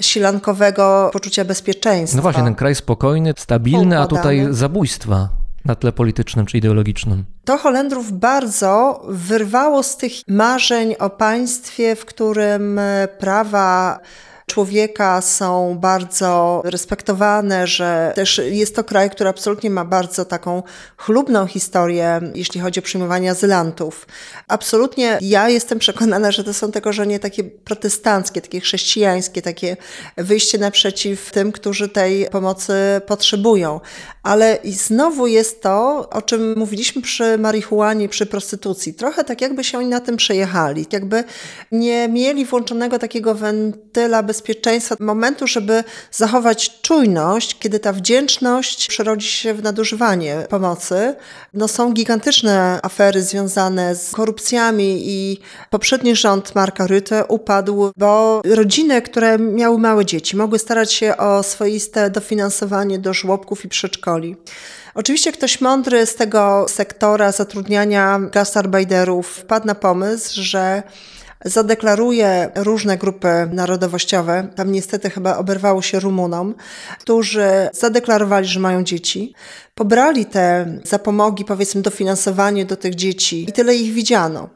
silankowego 0.00 1.10
poczucia 1.12 1.44
bezpieczeństwa. 1.44 2.16
No 2.16 2.22
właśnie, 2.22 2.42
ten 2.42 2.54
kraj 2.54 2.74
spokojny, 2.74 3.34
stabilny, 3.36 4.00
a 4.00 4.06
tutaj 4.06 4.46
zabójstwa 4.50 5.28
na 5.64 5.74
tle 5.74 5.92
politycznym 5.92 6.46
czy 6.46 6.58
ideologicznym. 6.58 7.24
To 7.44 7.58
Holendrów 7.58 8.12
bardzo 8.12 9.02
wyrwało 9.08 9.82
z 9.82 9.96
tych 9.96 10.12
marzeń 10.28 10.94
o 10.98 11.10
państwie, 11.10 11.96
w 11.96 12.04
którym 12.04 12.78
e, 12.78 13.08
prawa 13.18 14.00
człowieka 14.46 15.20
są 15.20 15.78
bardzo 15.80 16.62
respektowane, 16.64 17.66
że 17.66 18.12
też 18.16 18.40
jest 18.50 18.76
to 18.76 18.84
kraj, 18.84 19.10
który 19.10 19.30
absolutnie 19.30 19.70
ma 19.70 19.84
bardzo 19.84 20.24
taką 20.24 20.62
chlubną 20.96 21.46
historię, 21.46 22.20
jeśli 22.34 22.60
chodzi 22.60 22.80
o 22.80 22.82
przyjmowanie 22.82 23.30
azylantów. 23.30 24.06
Absolutnie 24.48 25.18
ja 25.20 25.48
jestem 25.48 25.78
przekonana, 25.78 26.30
że 26.30 26.44
to 26.44 26.54
są 26.54 26.72
te 26.72 26.80
korzenie 26.80 27.18
takie 27.18 27.44
protestanckie, 27.44 28.40
takie 28.40 28.60
chrześcijańskie, 28.60 29.42
takie 29.42 29.76
wyjście 30.16 30.58
naprzeciw 30.58 31.30
tym, 31.30 31.52
którzy 31.52 31.88
tej 31.88 32.26
pomocy 32.30 32.74
potrzebują. 33.06 33.80
Ale 34.22 34.58
znowu 34.64 35.26
jest 35.26 35.62
to, 35.62 36.08
o 36.10 36.22
czym 36.22 36.58
mówiliśmy 36.58 37.02
przy 37.02 37.38
marihuanie, 37.38 38.08
przy 38.08 38.26
prostytucji. 38.26 38.94
Trochę 38.94 39.24
tak 39.24 39.40
jakby 39.40 39.64
się 39.64 39.78
oni 39.78 39.88
na 39.88 40.00
tym 40.00 40.16
przejechali, 40.16 40.86
jakby 40.92 41.24
nie 41.72 42.08
mieli 42.08 42.44
włączonego 42.44 42.98
takiego 42.98 43.34
wentyla 43.34 44.22
bezpieczeństwa, 44.34 44.96
momentu, 45.00 45.46
żeby 45.46 45.84
zachować 46.12 46.80
czujność, 46.82 47.58
kiedy 47.58 47.78
ta 47.78 47.92
wdzięczność 47.92 48.86
przerodzi 48.86 49.28
się 49.28 49.54
w 49.54 49.62
nadużywanie 49.62 50.46
pomocy. 50.50 51.14
No 51.52 51.68
są 51.68 51.92
gigantyczne 51.92 52.80
afery 52.82 53.22
związane 53.22 53.94
z 53.94 54.10
korupcjami 54.10 55.02
i 55.04 55.40
poprzedni 55.70 56.16
rząd 56.16 56.54
Marka 56.54 56.86
Rutte 56.86 57.24
upadł, 57.26 57.92
bo 57.96 58.42
rodziny, 58.44 59.02
które 59.02 59.38
miały 59.38 59.78
małe 59.78 60.04
dzieci, 60.04 60.36
mogły 60.36 60.58
starać 60.58 60.92
się 60.92 61.16
o 61.16 61.42
swoiste 61.42 62.10
dofinansowanie 62.10 62.98
do 62.98 63.14
żłobków 63.14 63.64
i 63.64 63.68
przedszkoli. 63.68 64.36
Oczywiście 64.94 65.32
ktoś 65.32 65.60
mądry 65.60 66.06
z 66.06 66.14
tego 66.14 66.66
sektora 66.68 67.32
zatrudniania 67.32 68.20
gastarbeiterów 68.32 69.28
wpadł 69.28 69.66
na 69.66 69.74
pomysł, 69.74 70.42
że 70.42 70.82
zadeklaruje 71.44 72.50
różne 72.54 72.96
grupy 72.98 73.28
narodowościowe, 73.52 74.48
tam 74.56 74.72
niestety 74.72 75.10
chyba 75.10 75.36
oberwało 75.36 75.82
się 75.82 76.00
Rumunom, 76.00 76.54
którzy 77.00 77.48
zadeklarowali, 77.72 78.46
że 78.46 78.60
mają 78.60 78.84
dzieci, 78.84 79.34
pobrali 79.74 80.26
te 80.26 80.66
zapomogi, 80.84 81.44
powiedzmy 81.44 81.82
dofinansowanie 81.82 82.64
do 82.64 82.76
tych 82.76 82.94
dzieci 82.94 83.44
i 83.48 83.52
tyle 83.52 83.76
ich 83.76 83.92
widziano. 83.92 84.48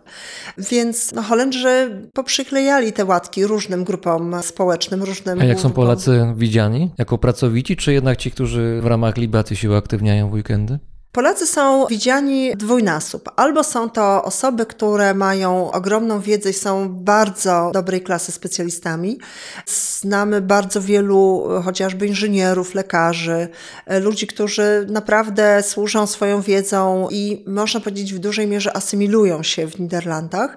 Więc 0.59 1.13
no, 1.13 1.23
Holendrzy 1.23 2.03
poprzyklejali 2.15 2.93
te 2.93 3.05
łatki 3.05 3.47
różnym 3.47 3.85
grupom 3.85 4.37
społecznym, 4.43 5.03
różnym 5.03 5.41
A 5.41 5.45
jak 5.45 5.61
są. 5.61 5.71
Polacy 5.71 6.27
widziani? 6.37 6.91
Jako 6.99 7.19
pracowici, 7.19 7.77
czy 7.77 7.93
jednak 7.93 8.17
ci, 8.17 8.31
którzy 8.31 8.81
w 8.83 8.87
ramach 8.87 9.17
libaty 9.17 9.57
się 9.57 9.71
uaktywniają 9.71 10.31
w 10.31 10.33
weekendy? 10.33 10.79
Polacy 11.13 11.47
są 11.47 11.87
widziani 11.87 12.57
dwójnasób. 12.57 13.31
Albo 13.37 13.65
są 13.65 13.91
to 13.91 14.25
osoby, 14.25 14.67
które 14.67 15.15
mają 15.15 15.71
ogromną 15.71 16.21
wiedzę 16.21 16.51
i 16.51 16.53
są 16.53 16.89
bardzo 16.89 17.71
dobrej 17.75 18.03
klasy 18.03 18.33
specjalistami. 18.33 19.19
Znamy 19.67 20.41
bardzo 20.41 20.81
wielu 20.81 21.49
chociażby 21.65 22.07
inżynierów, 22.07 22.75
lekarzy, 22.75 23.49
ludzi, 24.01 24.27
którzy 24.27 24.87
naprawdę 24.89 25.63
służą 25.63 26.07
swoją 26.07 26.41
wiedzą 26.43 27.09
i 27.11 27.45
można 27.47 27.81
powiedzieć 27.81 28.15
w 28.15 28.19
dużej 28.19 28.47
mierze 28.47 28.77
asymilują 28.77 29.43
się 29.43 29.67
w 29.67 29.79
Niderlandach. 29.79 30.57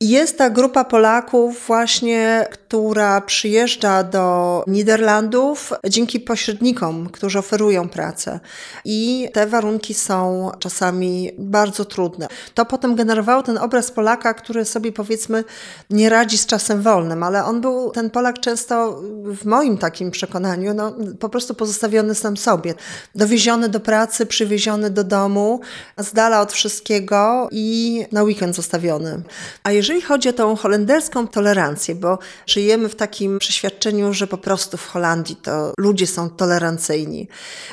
Jest 0.00 0.38
ta 0.38 0.50
grupa 0.50 0.84
Polaków 0.84 1.66
właśnie, 1.66 2.46
która 2.50 3.20
przyjeżdża 3.20 4.02
do 4.02 4.64
Niderlandów 4.66 5.72
dzięki 5.88 6.20
pośrednikom, 6.20 7.08
którzy 7.08 7.38
oferują 7.38 7.88
pracę. 7.88 8.40
I 8.84 9.28
te 9.32 9.46
warunki 9.46 9.94
są 9.94 10.50
czasami 10.58 11.30
bardzo 11.38 11.84
trudne. 11.84 12.28
To 12.54 12.64
potem 12.64 12.94
generowało 12.94 13.42
ten 13.42 13.58
obraz 13.58 13.90
Polaka, 13.90 14.34
który 14.34 14.64
sobie 14.64 14.92
powiedzmy 14.92 15.44
nie 15.90 16.08
radzi 16.08 16.38
z 16.38 16.46
czasem 16.46 16.82
wolnym, 16.82 17.22
ale 17.22 17.44
on 17.44 17.60
był, 17.60 17.90
ten 17.90 18.10
Polak 18.10 18.40
często 18.40 19.02
w 19.24 19.44
moim 19.44 19.78
takim 19.78 20.10
przekonaniu, 20.10 20.74
no, 20.74 20.94
po 21.20 21.28
prostu 21.28 21.54
pozostawiony 21.54 22.14
sam 22.14 22.36
sobie. 22.36 22.74
Dowieziony 23.14 23.68
do 23.68 23.80
pracy, 23.80 24.26
przywieziony 24.26 24.90
do 24.90 25.04
domu, 25.04 25.60
z 25.98 26.12
dala 26.12 26.40
od 26.40 26.52
wszystkiego 26.52 27.48
i 27.50 28.04
na 28.12 28.22
weekend 28.22 28.56
zostawiony. 28.56 29.22
A 29.64 29.72
jeżeli 29.72 29.85
Jeżeli 29.86 30.02
chodzi 30.02 30.28
o 30.28 30.32
tą 30.32 30.56
holenderską 30.56 31.28
tolerancję, 31.28 31.94
bo 31.94 32.18
żyjemy 32.46 32.88
w 32.88 32.94
takim 32.94 33.38
przeświadczeniu, 33.38 34.12
że 34.12 34.26
po 34.26 34.38
prostu 34.38 34.76
w 34.76 34.86
Holandii 34.86 35.36
to 35.36 35.72
ludzie 35.78 36.06
są 36.06 36.30
tolerancyjni. 36.30 37.28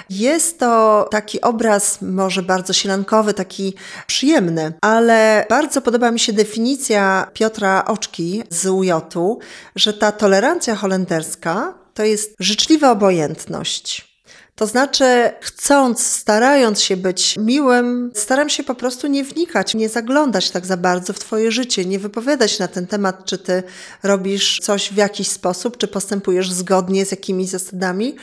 Jest 0.09 0.59
to 0.59 1.07
taki 1.11 1.41
obraz 1.41 2.01
może 2.01 2.41
bardzo 2.41 2.73
sielankowy, 2.73 3.33
taki 3.33 3.73
przyjemny, 4.07 4.73
ale 4.81 5.45
bardzo 5.49 5.81
podoba 5.81 6.11
mi 6.11 6.19
się 6.19 6.33
definicja 6.33 7.27
Piotra 7.33 7.85
Oczki 7.85 8.43
z 8.49 8.65
UJ-u, 8.65 9.39
że 9.75 9.93
ta 9.93 10.11
tolerancja 10.11 10.75
holenderska 10.75 11.73
to 11.93 12.03
jest 12.03 12.35
życzliwa 12.39 12.91
obojętność. 12.91 14.12
To 14.55 14.67
znaczy, 14.67 15.31
chcąc, 15.41 16.07
starając 16.07 16.81
się 16.81 16.97
być 16.97 17.37
miłym, 17.37 18.11
staram 18.15 18.49
się 18.49 18.63
po 18.63 18.75
prostu 18.75 19.07
nie 19.07 19.23
wnikać, 19.23 19.75
nie 19.75 19.89
zaglądać 19.89 20.51
tak 20.51 20.65
za 20.65 20.77
bardzo 20.77 21.13
w 21.13 21.19
Twoje 21.19 21.51
życie, 21.51 21.85
nie 21.85 21.99
wypowiadać 21.99 22.59
na 22.59 22.67
ten 22.67 22.87
temat, 22.87 23.25
czy 23.25 23.37
Ty 23.37 23.63
robisz 24.03 24.59
coś 24.59 24.89
w 24.89 24.97
jakiś 24.97 25.27
sposób, 25.27 25.77
czy 25.77 25.87
postępujesz 25.87 26.51
zgodnie 26.51 27.05
z 27.05 27.11
jakimiś 27.11 27.49
zasadami. 27.49 28.15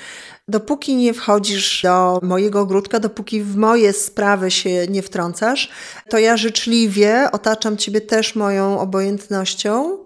Dopóki 0.48 0.96
nie 0.96 1.14
wchodzisz 1.14 1.82
do 1.82 2.20
mojego 2.22 2.60
ogródka, 2.60 3.00
dopóki 3.00 3.42
w 3.42 3.56
moje 3.56 3.92
sprawy 3.92 4.50
się 4.50 4.86
nie 4.88 5.02
wtrącasz, 5.02 5.70
to 6.08 6.18
ja 6.18 6.36
życzliwie 6.36 7.28
otaczam 7.32 7.76
Ciebie 7.76 8.00
też 8.00 8.34
moją 8.34 8.80
obojętnością 8.80 9.98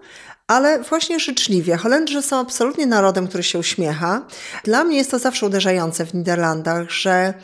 ale 0.47 0.83
właśnie 0.83 1.21
życzliwie. 1.21 1.77
Holendrzy 1.77 2.23
są 2.23 2.39
absolutnie 2.39 2.87
narodem, 2.87 3.29
który 3.29 3.43
się 3.43 3.59
uśmiecha. 3.59 4.27
Dla 4.65 4.85
mnie 4.85 4.97
jest 4.97 5.11
to 5.11 5.19
zawsze 5.19 5.47
uderzające 5.47 6.07
w 6.07 6.15
Niderlandach, 6.15 6.91
że 6.91 7.35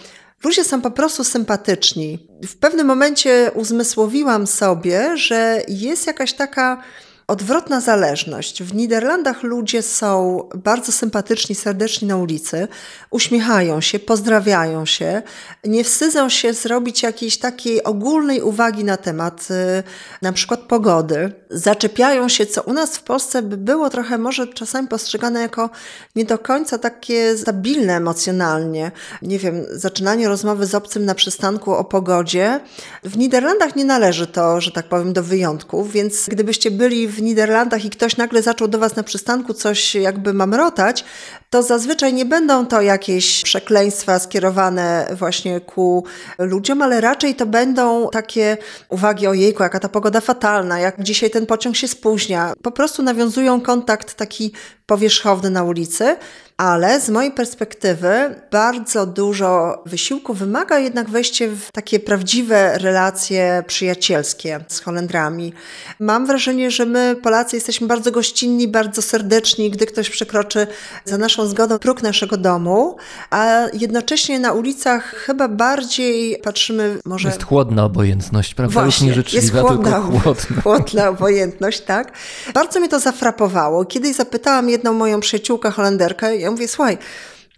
ludzie 0.45 0.65
są 0.65 0.81
po 0.81 0.91
prostu 0.91 1.25
sympatyczni. 1.25 2.29
W 2.49 2.57
pewnym 2.57 2.87
momencie 2.87 3.51
uzmysłowiłam 3.55 4.47
sobie, 4.47 5.17
że 5.17 5.63
jest 5.69 6.07
jakaś 6.07 6.33
taka 6.33 6.83
odwrotna 7.31 7.81
zależność. 7.81 8.62
W 8.62 8.74
Niderlandach 8.74 9.43
ludzie 9.43 9.83
są 9.83 10.39
bardzo 10.55 10.93
sympatyczni, 10.93 11.55
serdeczni 11.55 12.09
na 12.09 12.16
ulicy, 12.16 12.68
uśmiechają 13.11 13.81
się, 13.81 13.99
pozdrawiają 13.99 14.87
się, 14.87 15.22
nie 15.64 15.85
wstydzą 15.85 16.28
się 16.28 16.53
zrobić 16.53 17.03
jakiejś 17.03 17.39
takiej 17.39 17.85
ogólnej 17.85 18.43
uwagi 18.43 18.85
na 18.85 18.97
temat 18.97 19.49
y, 19.51 19.83
na 20.22 20.33
przykład 20.33 20.61
pogody. 20.61 21.33
Zaczepiają 21.51 22.28
się, 22.28 22.47
co 22.47 22.62
u 22.62 22.72
nas 22.72 22.97
w 22.97 23.03
Polsce 23.03 23.43
by 23.43 23.57
było 23.57 23.91
trochę 23.91 24.18
może 24.18 24.47
czasami 24.47 24.89
postrzegane 24.89 25.41
jako 25.41 25.70
nie 26.16 26.24
do 26.24 26.39
końca 26.39 26.78
takie 26.78 27.37
stabilne 27.37 27.97
emocjonalnie. 27.97 28.93
Nie 29.22 29.39
wiem, 29.39 29.66
zaczynanie 29.70 30.28
rozmowy 30.28 30.66
z 30.66 30.74
obcym 30.74 31.05
na 31.05 31.14
przystanku 31.14 31.72
o 31.72 31.85
pogodzie. 31.85 32.61
W 33.05 33.16
Niderlandach 33.18 33.76
nie 33.76 33.85
należy 33.85 34.26
to, 34.26 34.61
że 34.61 34.70
tak 34.70 34.89
powiem, 34.89 35.12
do 35.12 35.22
wyjątków, 35.22 35.93
więc 35.93 36.26
gdybyście 36.28 36.70
byli 36.70 37.09
w 37.09 37.20
Niderlandach 37.23 37.85
i 37.85 37.91
ktoś 37.91 38.16
nagle 38.16 38.43
zaczął 38.43 38.68
do 38.68 38.79
Was 38.79 38.97
na 38.97 39.03
przystanku 39.03 39.55
coś 39.55 39.95
jakby 39.95 40.33
mamrotać, 40.33 41.05
to 41.51 41.62
zazwyczaj 41.62 42.14
nie 42.14 42.25
będą 42.25 42.66
to 42.66 42.81
jakieś 42.81 43.43
przekleństwa 43.43 44.18
skierowane 44.18 45.07
właśnie 45.12 45.61
ku 45.61 46.05
ludziom, 46.39 46.83
ale 46.83 47.01
raczej 47.01 47.35
to 47.35 47.47
będą 47.47 48.09
takie 48.12 48.57
uwagi 48.89 49.27
o 49.27 49.35
jejku, 49.35 49.62
jaka 49.62 49.81
ta 49.81 49.89
pogoda 49.89 50.21
fatalna, 50.21 50.81
jak 50.81 51.03
dzisiaj 51.03 51.31
ten 51.31 51.47
pociąg 51.47 51.77
się 51.77 51.89
spóźnia. 51.89 52.53
Po 52.62 52.71
prostu 52.71 53.03
nawiązują 53.03 53.61
kontakt 53.61 54.14
taki 54.14 54.53
powierzchowny 54.91 55.51
na 55.51 55.62
ulicy, 55.62 56.16
ale 56.61 57.01
z 57.01 57.09
mojej 57.11 57.32
perspektywy 57.32 58.34
bardzo 58.51 59.07
dużo 59.07 59.82
wysiłku 59.86 60.34
wymaga 60.34 60.78
jednak 60.78 61.11
wejście 61.11 61.49
w 61.49 61.72
takie 61.72 62.01
prawdziwe 62.01 62.78
relacje 62.78 63.64
przyjacielskie 63.66 64.61
z 64.68 64.80
Holendrami. 64.80 65.53
Mam 66.01 66.26
wrażenie, 66.26 66.70
że 66.70 66.86
my 66.86 67.16
Polacy 67.22 67.57
jesteśmy 67.57 67.86
bardzo 67.86 68.11
gościnni, 68.11 68.68
bardzo 68.68 69.03
serdeczni, 69.03 69.70
gdy 69.70 69.86
ktoś 69.86 70.11
przekroczy 70.11 70.66
za 71.05 71.18
naszą 71.18 71.47
zgodą 71.47 71.78
próg 71.78 72.03
naszego 72.03 72.36
domu, 72.36 72.97
a 73.30 73.66
jednocześnie 73.72 74.41
na 74.41 74.53
ulicach 74.53 75.05
chyba 75.14 75.49
bardziej 75.49 76.38
patrzymy 76.43 76.99
może... 77.05 77.28
Jest 77.28 77.43
chłodna 77.43 77.84
obojętność, 77.84 78.55
prawda? 78.55 78.82
Właśnie, 78.82 79.09
Już 79.09 79.16
nie 79.16 79.22
życzliwa, 79.22 79.68
tylko 79.68 80.03
chłodna. 80.03 80.62
Chłodna 80.62 81.09
obojętność, 81.09 81.80
tak. 81.80 82.12
Bardzo 82.55 82.80
mnie 82.80 82.88
to 82.88 83.01
zafrapowało. 83.01 83.84
Kiedyś 83.84 84.16
zapytałam 84.16 84.68
jedną 84.68 84.80
moją 84.85 85.20
przyjaciółkę 85.20 85.70
Holenderkę, 85.70 86.37
ja 86.37 86.51
mówię, 86.51 86.68
słuchaj, 86.68 86.99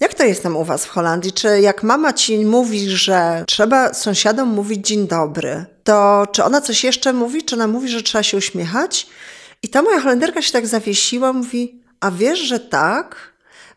jak 0.00 0.14
to 0.14 0.24
jest 0.24 0.42
tam 0.42 0.56
u 0.56 0.64
was 0.64 0.84
w 0.84 0.88
Holandii? 0.88 1.32
Czy 1.32 1.60
jak 1.60 1.82
mama 1.82 2.12
ci 2.12 2.44
mówi, 2.44 2.90
że 2.90 3.44
trzeba 3.46 3.94
sąsiadom 3.94 4.48
mówić 4.48 4.86
dzień 4.86 5.08
dobry, 5.08 5.64
to 5.84 6.26
czy 6.32 6.44
ona 6.44 6.60
coś 6.60 6.84
jeszcze 6.84 7.12
mówi? 7.12 7.42
Czy 7.42 7.54
ona 7.54 7.66
mówi, 7.66 7.88
że 7.88 8.02
trzeba 8.02 8.22
się 8.22 8.36
uśmiechać? 8.36 9.06
I 9.62 9.68
ta 9.68 9.82
moja 9.82 10.00
Holenderka 10.00 10.42
się 10.42 10.52
tak 10.52 10.66
zawiesiła, 10.66 11.32
mówi, 11.32 11.80
a 12.00 12.10
wiesz, 12.10 12.38
że 12.38 12.60
tak? 12.60 13.32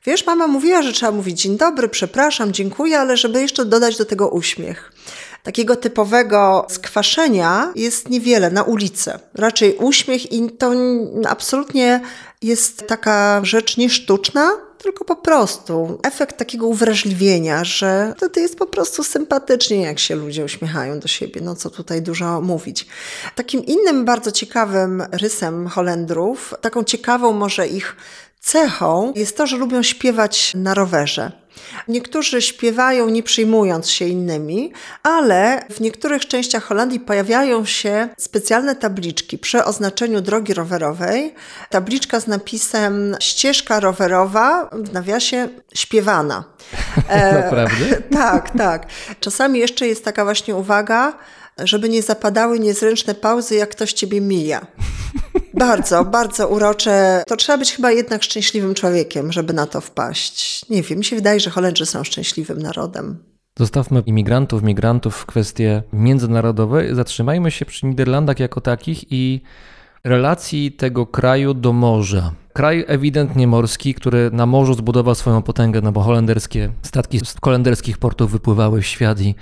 Wiesz, 0.05 0.25
mama 0.25 0.47
mówiła, 0.47 0.81
że 0.81 0.93
trzeba 0.93 1.11
mówić 1.11 1.41
dzień 1.41 1.57
dobry, 1.57 1.89
przepraszam, 1.89 2.53
dziękuję, 2.53 2.99
ale 2.99 3.17
żeby 3.17 3.41
jeszcze 3.41 3.65
dodać 3.65 3.97
do 3.97 4.05
tego 4.05 4.29
uśmiech. 4.29 4.91
Takiego 5.45 5.75
typowego 5.75 6.67
skwaszenia 6.69 7.73
jest 7.75 8.09
niewiele 8.09 8.49
na 8.49 8.63
ulicy. 8.63 9.11
Raczej 9.33 9.75
uśmiech 9.75 10.31
i 10.31 10.49
to 10.51 10.71
absolutnie 11.27 12.01
jest 12.41 12.87
taka 12.87 13.41
rzecz 13.43 13.77
nie 13.77 13.89
sztuczna, 13.89 14.51
tylko 14.77 15.05
po 15.05 15.15
prostu 15.15 15.99
efekt 16.03 16.37
takiego 16.37 16.67
uwrażliwienia, 16.67 17.63
że 17.63 18.13
wtedy 18.17 18.41
jest 18.41 18.57
po 18.57 18.65
prostu 18.65 19.03
sympatycznie, 19.03 19.81
jak 19.81 19.99
się 19.99 20.15
ludzie 20.15 20.45
uśmiechają 20.45 20.99
do 20.99 21.07
siebie. 21.07 21.41
No 21.41 21.55
co 21.55 21.69
tutaj 21.69 22.01
dużo 22.01 22.41
mówić. 22.41 22.87
Takim 23.35 23.65
innym 23.65 24.05
bardzo 24.05 24.31
ciekawym 24.31 25.03
rysem 25.11 25.67
Holendrów, 25.67 26.53
taką 26.61 26.83
ciekawą 26.83 27.33
może 27.33 27.67
ich 27.67 27.95
cechą 28.45 29.13
jest 29.15 29.37
to, 29.37 29.47
że 29.47 29.57
lubią 29.57 29.83
śpiewać 29.83 30.51
na 30.55 30.73
rowerze. 30.73 31.31
Niektórzy 31.87 32.41
śpiewają 32.41 33.09
nie 33.09 33.23
przyjmując 33.23 33.89
się 33.89 34.05
innymi, 34.05 34.73
ale 35.03 35.65
w 35.69 35.79
niektórych 35.79 36.27
częściach 36.27 36.63
Holandii 36.63 36.99
pojawiają 36.99 37.65
się 37.65 38.09
specjalne 38.17 38.75
tabliczki 38.75 39.37
przy 39.37 39.63
oznaczeniu 39.63 40.21
drogi 40.21 40.53
rowerowej. 40.53 41.33
Tabliczka 41.69 42.19
z 42.19 42.27
napisem 42.27 43.15
ścieżka 43.19 43.79
rowerowa, 43.79 44.69
w 44.73 44.93
nawiasie 44.93 45.49
śpiewana. 45.73 46.43
E, 47.09 47.33
Naprawdę? 47.33 48.01
tak, 48.21 48.49
tak. 48.57 48.87
Czasami 49.19 49.59
jeszcze 49.59 49.87
jest 49.87 50.05
taka 50.05 50.23
właśnie 50.23 50.55
uwaga, 50.55 51.13
żeby 51.57 51.89
nie 51.89 52.01
zapadały 52.01 52.59
niezręczne 52.59 53.15
pauzy, 53.15 53.55
jak 53.55 53.69
ktoś 53.69 53.93
ciebie 53.93 54.21
mija. 54.21 54.65
Bardzo, 55.55 56.05
bardzo 56.05 56.47
urocze. 56.47 57.23
To 57.27 57.35
trzeba 57.35 57.57
być 57.57 57.73
chyba 57.73 57.91
jednak 57.91 58.23
szczęśliwym 58.23 58.73
człowiekiem, 58.73 59.31
żeby 59.31 59.53
na 59.53 59.65
to 59.65 59.81
wpaść. 59.81 60.69
Nie 60.69 60.81
wiem, 60.83 60.97
mi 60.99 61.05
się 61.05 61.15
wydaje, 61.15 61.39
że 61.39 61.49
Holendrzy 61.49 61.85
są 61.85 62.03
szczęśliwym 62.03 62.59
narodem. 62.59 63.17
Zostawmy 63.59 64.03
imigrantów, 64.05 64.63
migrantów 64.63 65.15
w 65.15 65.25
kwestie 65.25 65.83
międzynarodowe. 65.93 66.95
Zatrzymajmy 66.95 67.51
się 67.51 67.65
przy 67.65 67.85
Niderlandach 67.85 68.39
jako 68.39 68.61
takich 68.61 69.11
i 69.11 69.41
relacji 70.03 70.71
tego 70.71 71.05
kraju 71.05 71.53
do 71.53 71.73
morza. 71.73 72.31
Kraj 72.53 72.85
ewidentnie 72.87 73.47
morski, 73.47 73.93
który 73.93 74.29
na 74.33 74.45
morzu 74.45 74.73
zbudował 74.73 75.15
swoją 75.15 75.41
potęgę, 75.41 75.81
no 75.81 75.91
bo 75.91 76.01
holenderskie 76.01 76.69
statki 76.81 77.19
z 77.19 77.35
holenderskich 77.43 77.97
portów 77.97 78.31
wypływały 78.31 78.81
w 78.81 78.85
świat 78.85 79.21
i 79.21 79.35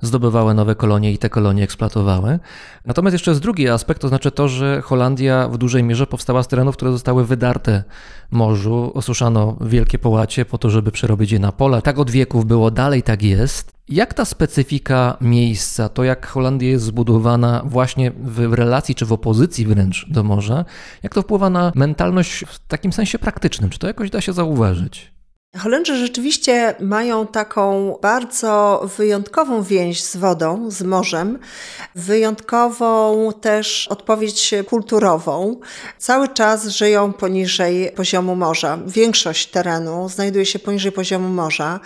zdobywały 0.00 0.54
nowe 0.54 0.74
kolonie 0.74 1.12
i 1.12 1.18
te 1.18 1.30
kolonie 1.30 1.64
eksploatowały. 1.64 2.38
Natomiast 2.86 3.12
jeszcze 3.12 3.30
jest 3.30 3.40
drugi 3.40 3.68
aspekt, 3.68 4.00
to 4.00 4.08
znaczy 4.08 4.30
to, 4.30 4.48
że 4.48 4.82
Holandia 4.82 5.48
w 5.48 5.58
dużej 5.58 5.82
mierze 5.82 6.06
powstała 6.06 6.42
z 6.42 6.48
terenów, 6.48 6.76
które 6.76 6.92
zostały 6.92 7.26
wydarte 7.26 7.84
morzu. 8.30 8.92
Osuszano 8.94 9.56
wielkie 9.60 9.98
połacie 9.98 10.44
po 10.44 10.58
to, 10.58 10.70
żeby 10.70 10.92
przerobić 10.92 11.32
je 11.32 11.38
na 11.38 11.52
pola. 11.52 11.80
Tak 11.82 11.98
od 11.98 12.10
wieków 12.10 12.46
było, 12.46 12.70
dalej 12.70 13.02
tak 13.02 13.22
jest. 13.22 13.72
Jak 13.88 14.14
ta 14.14 14.24
specyfika 14.24 15.16
miejsca, 15.20 15.88
to 15.88 16.04
jak 16.04 16.26
Holandia 16.26 16.68
jest 16.68 16.84
zbudowana 16.84 17.62
właśnie 17.64 18.10
w 18.10 18.52
relacji 18.52 18.94
czy 18.94 19.06
w 19.06 19.12
opozycji 19.12 19.66
wręcz 19.66 20.06
do 20.10 20.22
morza, 20.22 20.64
jak 21.02 21.14
to 21.14 21.22
wpływa 21.22 21.50
na 21.50 21.72
mentalność 21.74 22.44
w 22.48 22.58
takim 22.58 22.92
sensie 22.92 23.18
praktycznym? 23.18 23.70
Czy 23.70 23.78
to 23.78 23.86
jakoś 23.86 24.10
da 24.10 24.20
się 24.20 24.32
zauważyć? 24.32 25.12
Holendrzy 25.58 25.96
rzeczywiście 25.96 26.74
mają 26.80 27.26
taką 27.26 27.96
bardzo 28.02 28.82
wyjątkową 28.98 29.62
więź 29.62 30.02
z 30.02 30.16
wodą, 30.16 30.70
z 30.70 30.82
morzem, 30.82 31.38
wyjątkową 31.94 33.32
też 33.40 33.88
odpowiedź 33.88 34.54
kulturową. 34.68 35.60
Cały 35.98 36.28
czas 36.28 36.66
żyją 36.66 37.12
poniżej 37.12 37.92
poziomu 37.96 38.36
morza. 38.36 38.78
Większość 38.86 39.46
terenu 39.46 40.08
znajduje 40.08 40.46
się 40.46 40.58
poniżej 40.58 40.92
poziomu 40.92 41.28
morza. 41.28 41.80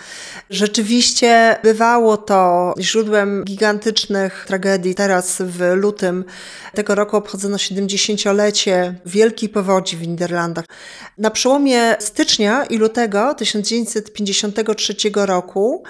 Rzeczywiście 0.50 1.56
bywało 1.62 2.16
to 2.16 2.74
źródłem 2.80 3.44
gigantycznych 3.44 4.44
tragedii. 4.48 4.94
Teraz 4.94 5.42
w 5.42 5.72
lutym 5.74 6.24
tego 6.74 6.94
roku 6.94 7.16
obchodzono 7.16 7.56
70-lecie 7.56 8.94
wielkiej 9.06 9.48
powodzi 9.48 9.96
w 9.96 10.08
Niderlandach. 10.08 10.64
Na 11.18 11.30
przełomie 11.30 11.96
stycznia 11.98 12.64
i 12.64 12.76
lutego 12.78 13.34
1953 13.62 14.94
roku 15.14 15.82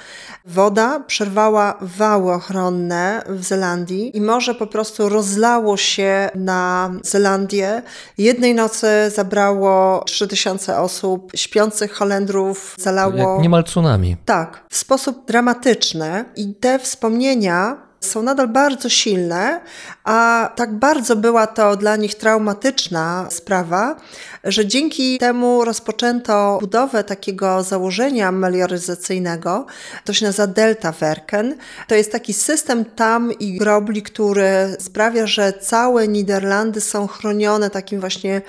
woda 0.45 1.01
przerwała 1.01 1.79
wały 1.81 2.33
ochronne 2.33 3.23
w 3.29 3.45
Zelandii 3.45 4.17
i 4.17 4.21
morze 4.21 4.55
po 4.55 4.67
prostu 4.67 5.09
rozlało 5.09 5.77
się 5.77 6.31
na 6.35 6.91
Zelandię. 7.03 7.83
Jednej 8.19 8.55
nocy 8.55 8.87
zabrało 9.15 10.03
3000 10.07 10.79
osób, 10.79 11.33
śpiących 11.35 11.93
Holendrów 11.93 12.75
zalało... 12.79 13.17
Jak 13.17 13.43
niemal 13.43 13.65
tsunami. 13.65 14.17
Tak, 14.25 14.65
w 14.71 14.77
sposób 14.77 15.27
dramatyczny 15.27 16.25
i 16.37 16.55
te 16.55 16.79
wspomnienia 16.79 17.84
są 18.05 18.23
nadal 18.23 18.49
bardzo 18.49 18.89
silne, 18.89 19.61
a 20.05 20.51
tak 20.57 20.75
bardzo 20.75 21.17
była 21.17 21.47
to 21.47 21.77
dla 21.77 21.97
nich 21.97 22.15
traumatyczna 22.15 23.27
sprawa, 23.31 23.97
że 24.45 24.67
dzięki 24.67 25.19
temu 25.19 25.65
rozpoczęto 25.65 26.59
budowę 26.61 27.05
takiego 27.05 27.63
założenia 27.63 28.33
melioryzacyjnego, 28.33 29.67
to 30.05 30.13
się 30.13 30.27
nazywa 30.27 30.47
Delta 30.47 30.93
Werken. 30.93 31.55
To 31.89 31.95
jest 31.95 32.13
taki 32.13 32.33
system 32.33 32.85
tam 32.85 33.33
i 33.33 33.59
grobli, 33.59 34.03
który 34.03 34.77
sprawia, 34.81 35.27
że 35.27 35.53
całe 35.53 36.09
Niderlandy 36.09 36.81
są 36.81 37.07
chronione 37.07 37.71
takim 37.71 38.01
właśnie 38.01 38.43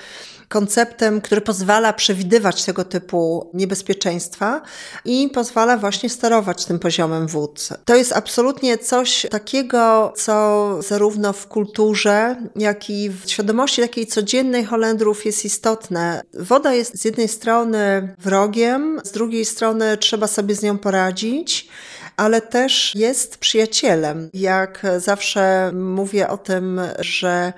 konceptem, 0.48 1.20
który 1.20 1.40
pozwala 1.40 1.92
przewidywać 1.92 2.64
tego 2.64 2.84
typu 2.84 3.50
niebezpieczeństwa 3.54 4.62
i 5.04 5.30
pozwala 5.34 5.76
właśnie 5.76 6.10
sterować 6.10 6.64
tym 6.64 6.78
poziomem 6.78 7.26
wód. 7.26 7.68
To 7.84 7.94
jest 7.94 8.12
absolutnie 8.12 8.78
coś 8.78 9.26
takiego, 9.30 10.12
co 10.16 10.78
zarówno 10.82 11.32
w 11.32 11.46
kulturze, 11.46 12.36
jak 12.56 12.90
i 12.90 13.10
w 13.10 13.30
świadomości 13.30 13.82
takiej 13.82 14.06
codziennej 14.06 14.64
Holendrów 14.64 15.26
jest 15.26 15.44
istotne. 15.44 16.22
Woda 16.34 16.74
jest 16.74 17.00
z 17.00 17.04
jednej 17.04 17.28
strony 17.28 18.14
wrogiem, 18.18 19.00
z 19.04 19.10
drugiej 19.10 19.44
strony 19.44 19.96
trzeba 19.96 20.26
sobie 20.26 20.54
z 20.54 20.62
nią 20.62 20.78
poradzić 20.78 21.68
ale 22.16 22.40
też 22.40 22.94
jest 22.94 23.38
przyjacielem. 23.38 24.30
Jak 24.34 24.86
zawsze 24.98 25.72
mówię 25.74 26.28
o 26.28 26.38
tym, 26.38 26.80
że 26.98 27.52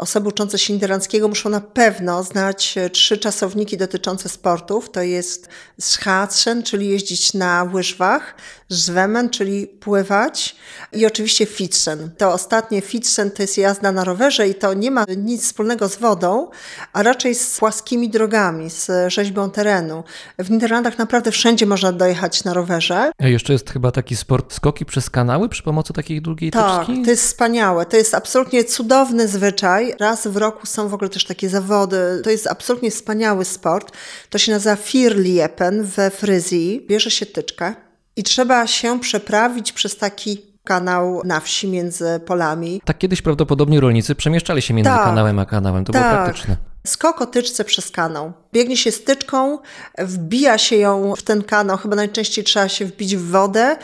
Osoby 0.00 0.28
uczące 0.28 0.58
się 0.58 0.72
niderlandzkiego 0.72 1.28
muszą 1.28 1.50
na 1.50 1.60
pewno 1.60 2.22
znać 2.22 2.74
trzy 2.92 3.18
czasowniki 3.18 3.76
dotyczące 3.76 4.28
sportów. 4.28 4.90
To 4.90 5.02
jest 5.02 5.48
schaatsen, 5.80 6.62
czyli 6.62 6.88
jeździć 6.88 7.34
na 7.34 7.70
łyżwach, 7.74 8.34
zwemmen, 8.68 9.30
czyli 9.30 9.66
pływać 9.66 10.56
i 10.92 11.06
oczywiście 11.06 11.46
fietsen. 11.46 12.10
To 12.18 12.32
ostatnie 12.32 12.80
fietsen 12.80 13.30
to 13.30 13.42
jest 13.42 13.58
jazda 13.58 13.92
na 13.92 14.04
rowerze 14.04 14.48
i 14.48 14.54
to 14.54 14.74
nie 14.74 14.90
ma 14.90 15.04
nic 15.16 15.44
wspólnego 15.44 15.88
z 15.88 15.96
wodą, 15.96 16.48
a 16.92 17.02
raczej 17.02 17.34
z 17.34 17.58
płaskimi 17.58 18.08
drogami, 18.10 18.70
z 18.70 19.12
rzeźbą 19.12 19.50
terenu. 19.50 20.04
W 20.38 20.50
Niderlandach 20.50 20.98
naprawdę 20.98 21.30
wszędzie 21.30 21.66
można 21.66 21.92
dojechać 21.92 22.44
na 22.44 22.54
rowerze. 22.54 23.12
A 23.18 23.26
jeszcze 23.28 23.52
jest 23.52 23.70
chyba 23.70 23.92
taki 23.92 24.16
sport 24.16 24.52
skoki 24.54 24.84
przez 24.84 25.10
kanały 25.10 25.48
przy 25.48 25.62
pomocy 25.62 25.92
takiej 25.92 26.22
długiej 26.22 26.50
Tak, 26.50 26.86
tyczki? 26.86 27.02
to 27.02 27.10
jest 27.10 27.22
wspaniałe. 27.24 27.86
To 27.86 27.96
jest 27.96 28.14
absolutnie 28.14 28.64
cudowny 28.64 29.28
zwyczaj. 29.28 29.89
Raz 30.00 30.26
w 30.26 30.36
roku 30.36 30.66
są 30.66 30.88
w 30.88 30.94
ogóle 30.94 31.10
też 31.10 31.24
takie 31.24 31.48
zawody. 31.48 32.20
To 32.24 32.30
jest 32.30 32.46
absolutnie 32.46 32.90
wspaniały 32.90 33.44
sport. 33.44 33.92
To 34.30 34.38
się 34.38 34.52
nazywa 34.52 34.76
Firliepen 34.76 35.84
we 35.84 36.10
Fryzji. 36.10 36.86
Bierze 36.88 37.10
się 37.10 37.26
tyczkę 37.26 37.74
i 38.16 38.22
trzeba 38.22 38.66
się 38.66 39.00
przeprawić 39.00 39.72
przez 39.72 39.96
taki 39.96 40.42
kanał 40.64 41.22
na 41.24 41.40
wsi 41.40 41.68
między 41.68 42.20
polami. 42.26 42.82
Tak 42.84 42.98
kiedyś 42.98 43.22
prawdopodobnie 43.22 43.80
rolnicy 43.80 44.14
przemieszczali 44.14 44.62
się 44.62 44.74
między 44.74 44.90
Tak. 44.90 45.04
kanałem 45.04 45.38
a 45.38 45.46
kanałem. 45.46 45.84
To 45.84 45.92
było 45.92 46.04
Tak. 46.04 46.24
praktyczne. 46.24 46.56
Skok 46.86 47.22
o 47.22 47.26
tyczce 47.26 47.64
przez 47.64 47.90
kanał. 47.90 48.32
Biegnie 48.52 48.76
się 48.76 48.92
styczką, 48.92 49.58
wbija 49.98 50.58
się 50.58 50.76
ją 50.76 51.14
w 51.16 51.22
ten 51.22 51.42
kanał, 51.42 51.76
chyba 51.76 51.96
najczęściej 51.96 52.44
trzeba 52.44 52.68
się 52.68 52.84
wbić 52.84 53.16
w 53.16 53.30
wodę 53.30 53.76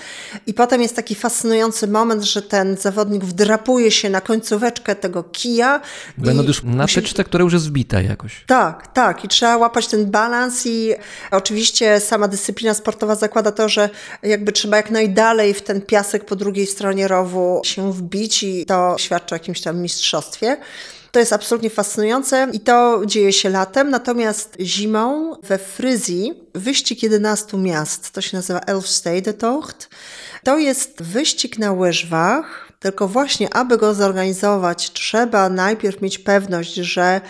i 0.46 0.54
potem 0.54 0.82
jest 0.82 0.96
taki 0.96 1.14
fascynujący 1.14 1.86
moment, 1.88 2.22
że 2.22 2.42
ten 2.42 2.76
zawodnik 2.76 3.24
wdrapuje 3.24 3.90
się 3.90 4.10
na 4.10 4.20
końcóweczkę 4.20 4.94
tego 4.94 5.22
kija. 5.24 5.80
Będą 6.18 6.42
i 6.42 6.46
już 6.46 6.62
na 6.62 6.84
musi- 6.84 6.94
tyczce, 6.94 7.24
która 7.24 7.44
już 7.44 7.52
jest 7.52 7.68
wbita 7.68 8.00
jakoś. 8.00 8.44
Tak, 8.46 8.86
tak. 8.92 9.24
I 9.24 9.28
trzeba 9.28 9.56
łapać 9.56 9.86
ten 9.86 10.10
balans 10.10 10.66
i 10.66 10.94
oczywiście 11.30 12.00
sama 12.00 12.28
dyscyplina 12.28 12.74
sportowa 12.74 13.14
zakłada 13.14 13.52
to, 13.52 13.68
że 13.68 13.90
jakby 14.22 14.52
trzeba 14.52 14.76
jak 14.76 14.90
najdalej 14.90 15.54
w 15.54 15.62
ten 15.62 15.80
piasek 15.82 16.24
po 16.24 16.36
drugiej 16.36 16.66
stronie 16.66 17.08
rowu 17.08 17.60
się 17.64 17.92
wbić 17.92 18.42
i 18.42 18.66
to 18.66 18.96
świadczy 18.98 19.34
o 19.34 19.36
jakimś 19.36 19.60
tam 19.60 19.78
mistrzostwie. 19.78 20.56
To 21.16 21.20
jest 21.20 21.32
absolutnie 21.32 21.70
fascynujące 21.70 22.48
i 22.52 22.60
to 22.60 23.02
dzieje 23.06 23.32
się 23.32 23.48
latem, 23.48 23.90
natomiast 23.90 24.56
zimą 24.60 25.36
we 25.42 25.58
Fryzji 25.58 26.34
wyścig 26.54 27.02
11 27.02 27.56
miast, 27.56 28.10
to 28.10 28.20
się 28.20 28.36
nazywa 28.36 28.60
Elfstedentocht, 28.60 29.88
to 30.44 30.58
jest 30.58 31.02
wyścig 31.02 31.58
na 31.58 31.72
łyżwach, 31.72 32.72
tylko 32.80 33.08
właśnie, 33.08 33.54
aby 33.54 33.78
go 33.78 33.94
zorganizować, 33.94 34.92
trzeba 34.92 35.48
najpierw 35.48 36.02
mieć 36.02 36.18
pewność, 36.18 36.74
że 36.74 37.20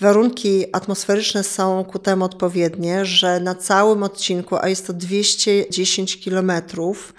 warunki 0.00 0.64
atmosferyczne 0.72 1.44
są 1.44 1.84
ku 1.84 1.98
temu 1.98 2.24
odpowiednie, 2.24 3.04
że 3.04 3.40
na 3.40 3.54
całym 3.54 4.02
odcinku, 4.02 4.56
a 4.56 4.68
jest 4.68 4.86
to 4.86 4.92
210 4.92 6.20
kilometrów, 6.20 7.14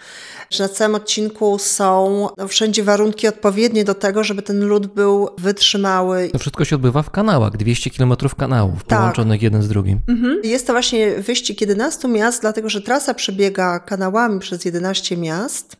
że 0.49 0.63
na 0.63 0.69
całym 0.69 0.95
odcinku 0.95 1.57
są 1.59 2.27
no, 2.37 2.47
wszędzie 2.47 2.83
warunki 2.83 3.27
odpowiednie 3.27 3.83
do 3.83 3.93
tego, 3.95 4.23
żeby 4.23 4.41
ten 4.41 4.65
lód 4.65 4.87
był 4.87 5.29
wytrzymały. 5.37 6.29
To 6.31 6.39
wszystko 6.39 6.65
się 6.65 6.75
odbywa 6.75 7.01
w 7.03 7.09
kanałach, 7.09 7.57
200 7.57 7.89
km 7.89 8.13
kanałów 8.37 8.83
Tak. 8.83 8.99
połączonych 8.99 9.41
jeden 9.41 9.61
z 9.63 9.67
drugim. 9.67 9.99
Mhm. 10.07 10.39
Jest 10.43 10.67
to 10.67 10.73
właśnie 10.73 11.15
wyścig 11.15 11.61
11 11.61 12.07
miast, 12.07 12.41
dlatego 12.41 12.69
że 12.69 12.81
trasa 12.81 13.13
przebiega 13.13 13.79
kanałami 13.79 14.39
przez 14.39 14.65
11 14.65 15.17
miast, 15.17 15.75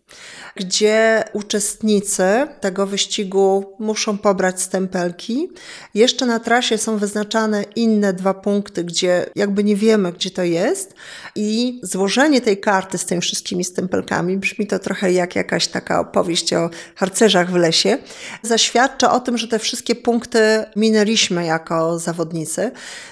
gdzie 0.58 1.24
uczestnicy 1.34 2.48
tego 2.60 2.88
wyścigu 2.88 3.76
muszą 3.80 4.18
pobrać 4.18 4.62
stempelki. 4.62 5.50
Jeszcze 5.94 6.26
na 6.26 6.40
trasie 6.40 6.78
są 6.78 6.98
wyznaczane 6.98 7.64
inne 7.76 8.14
dwa 8.14 8.34
punkty, 8.34 8.84
gdzie 8.84 9.26
jakby 9.36 9.64
nie 9.64 9.76
wiemy, 9.76 10.12
gdzie 10.12 10.32
to 10.32 10.44
jest. 10.44 10.94
I 11.36 11.80
złożenie 11.84 12.42
tej 12.42 12.60
karty 12.60 12.98
z 12.98 13.06
tymi 13.06 13.22
wszystkimi 13.22 13.64
stempelkami, 13.64 14.38
brzmi 14.38 14.68
to 14.68 14.80
trochę 14.80 15.12
jak 15.12 15.36
jakaś 15.36 15.68
taka 15.68 16.00
opowieść 16.00 16.54
o 16.54 16.70
harcerzach 16.96 17.52
w 17.52 17.56
lesie, 17.56 17.98
zaświadcza 18.42 19.12
o 19.12 19.20
tym, 19.20 19.38
że 19.38 19.48
te 19.48 19.60
wszystkie 19.60 19.96
punkty 19.96 20.40
minęliśmy 20.76 21.46
jako 21.46 22.00
zawodnicy. 22.00 22.72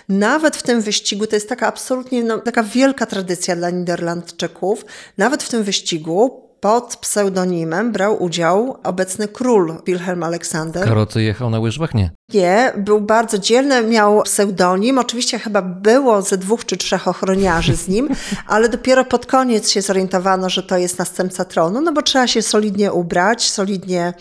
Nawet 0.09 0.55
w 0.55 0.63
tym 0.63 0.81
wyścigu, 0.81 1.27
to 1.27 1.35
jest 1.35 1.49
taka 1.49 1.67
absolutnie 1.67 2.23
no, 2.23 2.39
taka 2.39 2.63
wielka 2.63 3.05
tradycja 3.05 3.55
dla 3.55 3.69
Niderlandczyków, 3.69 4.85
nawet 5.17 5.43
w 5.43 5.49
tym 5.49 5.63
wyścigu 5.63 6.44
pod 6.65 6.97
pseudonimem 6.97 7.91
brał 7.91 8.23
udział 8.23 8.77
obecny 8.83 9.27
król 9.27 9.73
Wilhelm 9.85 10.23
Aleksander. 10.23 10.85
Karocy 10.85 11.23
jechał 11.23 11.49
na 11.49 11.59
łyżwach? 11.59 11.93
Nie. 11.93 12.11
Nie, 12.33 12.73
był 12.77 13.01
bardzo 13.01 13.37
dzielny, 13.37 13.83
miał 13.83 14.21
pseudonim. 14.21 14.97
Oczywiście 14.97 15.39
chyba 15.39 15.61
było 15.61 16.21
ze 16.21 16.37
dwóch 16.37 16.65
czy 16.65 16.77
trzech 16.77 17.07
ochroniarzy 17.07 17.75
z 17.75 17.87
nim, 17.87 18.09
ale 18.47 18.69
dopiero 18.69 19.05
pod 19.05 19.25
koniec 19.25 19.69
się 19.69 19.81
zorientowano, 19.81 20.49
że 20.49 20.63
to 20.63 20.77
jest 20.77 20.99
następca 20.99 21.45
tronu, 21.45 21.81
no 21.81 21.93
bo 21.93 22.01
trzeba 22.01 22.27
się 22.27 22.41
solidnie 22.41 22.93
ubrać, 22.93 23.51
solidnie, 23.51 24.13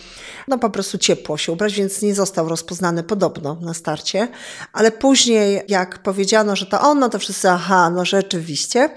no 0.49 0.59
po 0.59 0.71
prostu 0.71 0.99
ciepło 0.99 1.37
się 1.37 1.53
ubrać, 1.53 1.75
więc 1.75 2.03
nie 2.03 2.15
został 2.15 2.49
rozpoznany 2.49 3.03
podobno 3.03 3.59
na 3.61 3.75
starcie. 3.75 4.29
Ale 4.73 4.91
później, 4.91 5.63
jak 5.69 5.99
powiedziano, 5.99 6.57
że 6.57 6.67
to 6.67 6.81
on, 6.81 6.99
no 6.99 7.09
to 7.09 7.19
wszyscy, 7.19 7.51
aha, 7.51 7.91
no 7.91 8.05
rzeczywiście. 8.05 8.91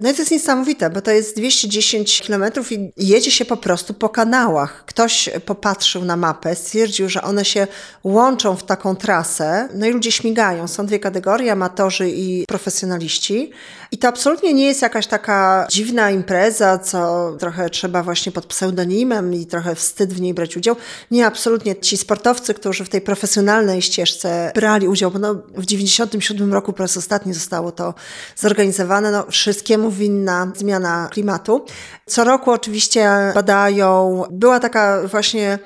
No 0.00 0.10
i 0.10 0.14
to 0.14 0.18
jest 0.22 0.30
niesamowite, 0.30 0.90
bo 0.90 1.00
to 1.00 1.10
jest 1.10 1.36
210 1.36 2.20
kilometrów 2.22 2.72
i 2.72 2.92
jedzie 2.96 3.30
się 3.30 3.44
po 3.44 3.56
prostu 3.56 3.94
po 3.94 4.08
kanałach. 4.08 4.84
Ktoś 4.86 5.30
popatrzył 5.46 6.04
na 6.04 6.16
mapę, 6.16 6.56
stwierdził, 6.56 7.08
że 7.08 7.22
one 7.22 7.44
się 7.44 7.66
łączą 8.04 8.49
w 8.56 8.64
taką 8.64 8.96
trasę, 8.96 9.68
no 9.74 9.86
i 9.86 9.90
ludzie 9.90 10.12
śmigają. 10.12 10.68
Są 10.68 10.86
dwie 10.86 10.98
kategorie, 10.98 11.52
amatorzy 11.52 12.10
i 12.10 12.44
profesjonaliści. 12.46 13.52
I 13.92 13.98
to 13.98 14.08
absolutnie 14.08 14.54
nie 14.54 14.66
jest 14.66 14.82
jakaś 14.82 15.06
taka 15.06 15.66
dziwna 15.70 16.10
impreza, 16.10 16.78
co 16.78 17.30
trochę 17.38 17.70
trzeba 17.70 18.02
właśnie 18.02 18.32
pod 18.32 18.46
pseudonimem 18.46 19.34
i 19.34 19.46
trochę 19.46 19.74
wstyd 19.74 20.12
w 20.12 20.20
niej 20.20 20.34
brać 20.34 20.56
udział. 20.56 20.76
Nie, 21.10 21.26
absolutnie. 21.26 21.76
Ci 21.76 21.96
sportowcy, 21.96 22.54
którzy 22.54 22.84
w 22.84 22.88
tej 22.88 23.00
profesjonalnej 23.00 23.82
ścieżce 23.82 24.52
brali 24.54 24.88
udział, 24.88 25.10
bo 25.10 25.18
no, 25.18 25.34
w 25.34 25.66
97 25.66 26.52
roku 26.52 26.72
po 26.72 26.82
raz 26.82 26.96
ostatni 26.96 27.34
zostało 27.34 27.72
to 27.72 27.94
zorganizowane, 28.36 29.10
no 29.10 29.26
wszystkiemu 29.30 29.90
winna 29.90 30.52
zmiana 30.56 31.08
klimatu. 31.12 31.64
Co 32.06 32.24
roku 32.24 32.50
oczywiście 32.50 33.10
badają, 33.34 34.24
była 34.30 34.60
taka 34.60 35.06
właśnie 35.06 35.58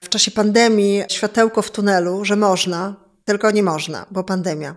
w 0.00 0.08
czasie 0.08 0.30
pandemii 0.30 1.02
światełko 1.08 1.62
w 1.62 1.70
tunelu, 1.70 2.24
że 2.24 2.36
można, 2.36 2.94
tylko 3.24 3.50
nie 3.50 3.62
można, 3.62 4.06
bo 4.10 4.24
pandemia. 4.24 4.76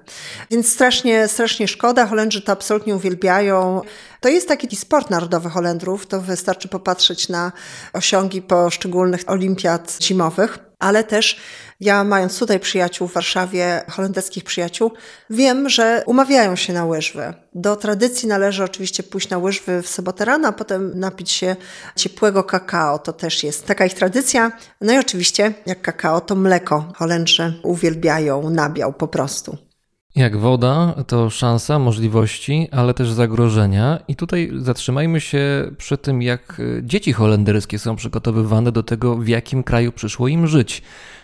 Więc 0.50 0.74
strasznie, 0.74 1.28
strasznie 1.28 1.68
szkoda. 1.68 2.08
Holendrzy 2.08 2.42
to 2.42 2.52
absolutnie 2.52 2.96
uwielbiają. 2.96 3.82
To 4.20 4.30
jest 4.30 4.48
taki 4.48 4.76
sport 4.76 5.10
narodowy 5.10 5.50
Holendrów. 5.50 6.08
To 6.08 6.22
wystarczy 6.22 6.68
popatrzeć 6.68 7.30
na 7.30 7.52
osiągi 7.94 8.42
poszczególnych 8.42 9.24
olimpiad 9.28 9.98
zimowych. 10.02 10.71
Ale 10.82 11.04
też 11.04 11.40
ja 11.80 12.04
mając 12.04 12.40
tutaj 12.40 12.60
przyjaciół 12.60 13.08
w 13.08 13.14
Warszawie, 13.14 13.84
holenderskich 13.90 14.44
przyjaciół, 14.44 14.92
wiem, 15.30 15.70
że 15.70 16.04
umawiają 16.06 16.56
się 16.56 16.74
na 16.74 16.86
łyżwy. 16.86 17.34
Do 17.56 17.76
tradycji 17.76 18.28
należy 18.28 18.64
oczywiście 18.64 19.04
pójść 19.04 19.30
na 19.30 19.38
łyżwy 19.38 19.82
w 19.82 19.88
sobotę 19.88 20.26
rano, 20.26 20.48
a 20.48 20.52
potem 20.52 21.00
napić 21.00 21.32
się 21.32 21.56
ciepłego 21.96 22.44
kakao. 22.44 23.00
To 23.00 23.14
też 23.14 23.44
jest 23.44 23.66
taka 23.66 23.86
ich 23.86 23.94
tradycja. 23.94 24.52
No 24.82 24.94
i 24.94 24.98
oczywiście, 24.98 25.54
jak 25.66 25.82
kakao, 25.82 26.22
to 26.22 26.36
mleko. 26.36 26.94
Holendrzy 26.96 27.60
uwielbiają 27.64 28.50
nabiał 28.50 28.94
po 28.94 29.08
prostu. 29.08 29.71
Jak 30.16 30.38
woda, 30.38 30.94
to 31.08 31.30
szansa, 31.30 31.80
możliwości, 31.80 32.68
ale 32.72 32.94
też 32.94 33.12
zagrożenia. 33.12 34.00
I 34.08 34.16
tutaj 34.16 34.52
zatrzymajmy 34.58 35.22
się 35.22 35.72
przy 35.78 35.98
tym, 35.98 36.22
jak 36.22 36.60
e, 36.60 36.84
dzieci 36.84 37.14
holenderskie 37.14 37.80
są 37.80 37.96
przygotowywane 37.96 38.72
do 38.72 38.84
tego, 38.84 39.16
w 39.16 39.28
jakim 39.28 39.64
kraju 39.64 39.92
przyszło 39.92 40.28
im 40.28 40.48
żyć, 40.48 40.82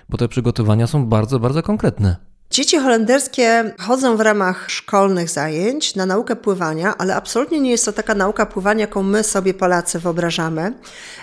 bo 0.10 0.18
te 0.18 0.28
przygotowania 0.28 0.88
są 0.88 1.06
bardzo, 1.06 1.40
bardzo 1.40 1.64
konkretne. 1.64 2.16
Dzieci 2.52 2.78
holenderskie 2.78 3.74
chodzą 3.80 4.18
w 4.18 4.22
ramach 4.22 4.70
szkolnych 4.70 5.30
zajęć 5.30 5.95
na 5.95 6.06
naukę 6.06 6.36
pływania, 6.36 6.98
ale 6.98 7.16
absolutnie 7.16 7.60
nie 7.60 7.72
jest 7.72 7.86
to 7.86 7.93
taka 7.93 8.16
nauka 8.16 8.45
pływania, 8.45 8.82
jaką 8.82 9.04
my 9.04 9.24
sobie 9.24 9.54
Polacy 9.54 10.00
wyobrażamy. 10.00 10.74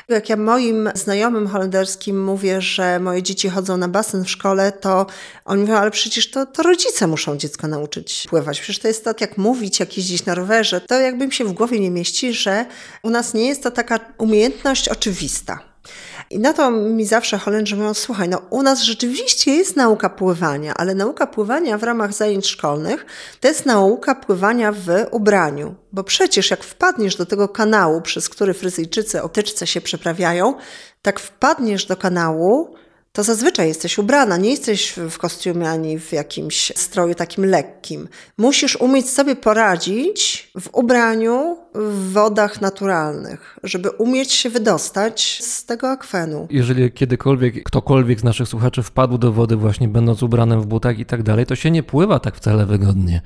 Jak 0.08 0.28
ja 0.28 0.36
moim 0.36 0.90
znajomym 0.94 1.48
holenderskim 1.48 2.24
mówię, 2.24 2.60
że 2.60 3.00
moje 3.00 3.22
dzieci 3.22 3.48
chodzą 3.50 3.76
na 3.76 3.88
basen 3.88 4.24
w 4.24 4.30
szkole, 4.30 4.72
to 4.72 5.06
oni 5.44 5.60
mówią, 5.60 5.76
ale 5.76 5.90
przecież 5.90 6.30
to, 6.30 6.46
to 6.46 6.62
rodzice 6.62 7.06
muszą 7.06 7.36
dziecko 7.36 7.68
nauczyć 7.68 8.26
pływać. 8.30 8.60
Przecież 8.60 8.82
to 8.82 8.88
jest 8.88 9.04
tak 9.04 9.20
jak 9.20 9.38
mówić, 9.38 9.80
jak 9.80 9.96
jeździć 9.96 10.24
na 10.24 10.34
rowerze. 10.34 10.80
To 10.80 11.00
jakby 11.00 11.26
mi 11.26 11.32
się 11.32 11.44
w 11.44 11.52
głowie 11.52 11.80
nie 11.80 11.90
mieści, 11.90 12.32
że 12.32 12.66
u 13.02 13.10
nas 13.10 13.34
nie 13.34 13.48
jest 13.48 13.62
to 13.62 13.70
taka 13.70 14.00
umiejętność 14.18 14.88
oczywista. 14.88 15.73
I 16.30 16.38
na 16.38 16.52
to 16.52 16.70
mi 16.70 17.04
zawsze 17.04 17.38
Holendrzy 17.38 17.76
mówią, 17.76 17.94
słuchaj, 17.94 18.28
no 18.28 18.42
u 18.50 18.62
nas 18.62 18.82
rzeczywiście 18.82 19.54
jest 19.54 19.76
nauka 19.76 20.10
pływania, 20.10 20.74
ale 20.74 20.94
nauka 20.94 21.26
pływania 21.26 21.78
w 21.78 21.82
ramach 21.82 22.12
zajęć 22.12 22.46
szkolnych 22.46 23.06
to 23.40 23.48
jest 23.48 23.66
nauka 23.66 24.14
pływania 24.14 24.72
w 24.72 24.88
ubraniu. 25.10 25.74
Bo 25.92 26.04
przecież 26.04 26.50
jak 26.50 26.64
wpadniesz 26.64 27.16
do 27.16 27.26
tego 27.26 27.48
kanału, 27.48 28.00
przez 28.00 28.28
który 28.28 28.54
Fryzyjczycy 28.54 29.22
o 29.22 29.28
tyczce 29.28 29.66
się 29.66 29.80
przeprawiają, 29.80 30.54
tak 31.02 31.20
wpadniesz 31.20 31.86
do 31.86 31.96
kanału, 31.96 32.74
to 33.14 33.22
zazwyczaj 33.22 33.68
jesteś 33.68 33.98
ubrana, 33.98 34.36
nie 34.36 34.50
jesteś 34.50 34.94
w 35.10 35.18
kostiumie 35.18 35.70
ani 35.70 35.98
w 35.98 36.12
jakimś 36.12 36.72
stroju 36.76 37.14
takim 37.14 37.44
lekkim. 37.44 38.08
Musisz 38.38 38.76
umieć 38.76 39.10
sobie 39.10 39.36
poradzić 39.36 40.50
w 40.60 40.74
ubraniu 40.74 41.56
w 41.74 42.12
wodach 42.12 42.60
naturalnych, 42.60 43.58
żeby 43.62 43.90
umieć 43.90 44.32
się 44.32 44.50
wydostać 44.50 45.42
z 45.42 45.64
tego 45.64 45.90
akwenu. 45.90 46.46
Jeżeli 46.50 46.92
kiedykolwiek 46.92 47.62
ktokolwiek 47.62 48.20
z 48.20 48.24
naszych 48.24 48.48
słuchaczy 48.48 48.82
wpadł 48.82 49.18
do 49.18 49.32
wody, 49.32 49.56
właśnie 49.56 49.88
będąc 49.88 50.22
ubranym 50.22 50.60
w 50.60 50.66
butach 50.66 50.98
i 50.98 51.06
tak 51.06 51.22
dalej, 51.22 51.46
to 51.46 51.56
się 51.56 51.70
nie 51.70 51.82
pływa 51.82 52.18
tak 52.18 52.36
wcale 52.36 52.66
wygodnie. 52.66 53.22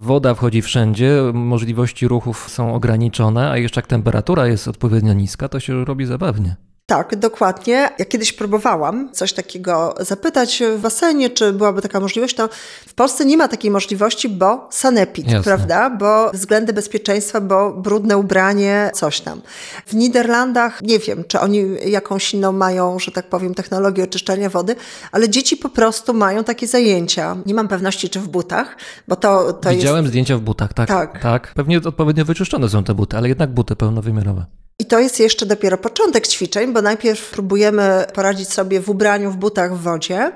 Woda 0.00 0.34
wchodzi 0.34 0.62
wszędzie, 0.62 1.22
możliwości 1.32 2.08
ruchów 2.08 2.50
są 2.50 2.74
ograniczone, 2.74 3.50
a 3.50 3.58
jeszcze 3.58 3.80
jak 3.80 3.86
temperatura 3.86 4.46
jest 4.46 4.68
odpowiednio 4.68 5.12
niska, 5.12 5.48
to 5.48 5.60
się 5.60 5.84
robi 5.84 6.06
zabawnie. 6.06 6.56
Tak, 6.96 7.16
dokładnie. 7.16 7.88
Ja 7.98 8.04
kiedyś 8.04 8.32
próbowałam 8.32 9.12
coś 9.12 9.32
takiego 9.32 9.94
zapytać 10.00 10.62
w 10.76 10.80
basenie, 10.80 11.30
czy 11.30 11.52
byłaby 11.52 11.82
taka 11.82 12.00
możliwość. 12.00 12.34
To 12.34 12.48
w 12.86 12.94
Polsce 12.94 13.24
nie 13.24 13.36
ma 13.36 13.48
takiej 13.48 13.70
możliwości, 13.70 14.28
bo 14.28 14.68
sanepid, 14.70 15.26
Jasne. 15.26 15.42
prawda? 15.42 15.90
Bo 15.90 16.30
względy 16.30 16.72
bezpieczeństwa, 16.72 17.40
bo 17.40 17.72
brudne 17.72 18.18
ubranie, 18.18 18.90
coś 18.94 19.20
tam. 19.20 19.40
W 19.86 19.94
Niderlandach 19.94 20.82
nie 20.82 20.98
wiem, 20.98 21.24
czy 21.28 21.40
oni 21.40 21.64
jakąś 21.86 22.34
inną 22.34 22.52
mają, 22.52 22.98
że 22.98 23.12
tak 23.12 23.28
powiem, 23.28 23.54
technologię 23.54 24.04
oczyszczania 24.04 24.50
wody, 24.50 24.76
ale 25.12 25.28
dzieci 25.28 25.56
po 25.56 25.68
prostu 25.68 26.14
mają 26.14 26.44
takie 26.44 26.66
zajęcia. 26.66 27.36
Nie 27.46 27.54
mam 27.54 27.68
pewności, 27.68 28.10
czy 28.10 28.20
w 28.20 28.28
butach, 28.28 28.76
bo 29.08 29.16
to, 29.16 29.52
to 29.52 29.68
jest. 29.70 29.80
Widziałem 29.80 30.06
zdjęcia 30.06 30.36
w 30.38 30.40
butach, 30.40 30.72
tak, 30.72 30.88
Tak. 30.88 31.22
tak. 31.22 31.52
Pewnie 31.54 31.78
odpowiednio 31.78 32.24
wyczyszczone 32.24 32.68
są 32.68 32.84
te 32.84 32.94
buty, 32.94 33.16
ale 33.16 33.28
jednak 33.28 33.54
buty 33.54 33.76
pełnowymiarowe. 33.76 34.46
I 34.78 34.84
to 34.84 34.98
jest 34.98 35.20
jeszcze 35.20 35.46
dopiero 35.46 35.78
początek 35.78 36.28
ćwiczeń, 36.28 36.72
bo 36.72 36.82
najpierw 36.82 37.30
próbujemy 37.30 38.06
poradzić 38.14 38.52
sobie 38.52 38.80
w 38.80 38.90
ubraniu, 38.90 39.30
w 39.30 39.36
butach 39.36 39.76
w 39.76 39.82
wodzie. 39.82 40.32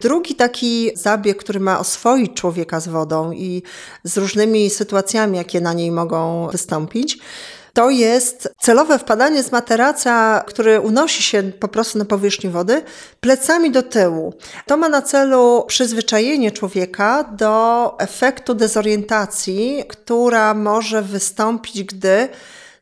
Drugi 0.00 0.34
taki 0.34 0.90
zabieg, 0.94 1.36
który 1.38 1.60
ma 1.60 1.78
oswoić 1.78 2.34
człowieka 2.34 2.80
z 2.80 2.88
wodą 2.88 3.32
i 3.32 3.62
z 4.04 4.16
różnymi 4.16 4.70
sytuacjami, 4.70 5.38
jakie 5.38 5.60
na 5.60 5.72
niej 5.72 5.90
mogą 5.90 6.48
wystąpić, 6.52 7.18
to 7.76 7.90
jest 7.90 8.48
celowe 8.60 8.98
wpadanie 8.98 9.42
z 9.42 9.52
materaca, 9.52 10.44
który 10.46 10.80
unosi 10.80 11.22
się 11.22 11.42
po 11.42 11.68
prostu 11.68 11.98
na 11.98 12.04
powierzchni 12.04 12.50
wody, 12.50 12.82
plecami 13.20 13.70
do 13.70 13.82
tyłu. 13.82 14.34
To 14.66 14.76
ma 14.76 14.88
na 14.88 15.02
celu 15.02 15.64
przyzwyczajenie 15.66 16.50
człowieka 16.50 17.24
do 17.24 17.94
efektu 17.98 18.54
dezorientacji, 18.54 19.84
która 19.88 20.54
może 20.54 21.02
wystąpić, 21.02 21.84
gdy 21.84 22.28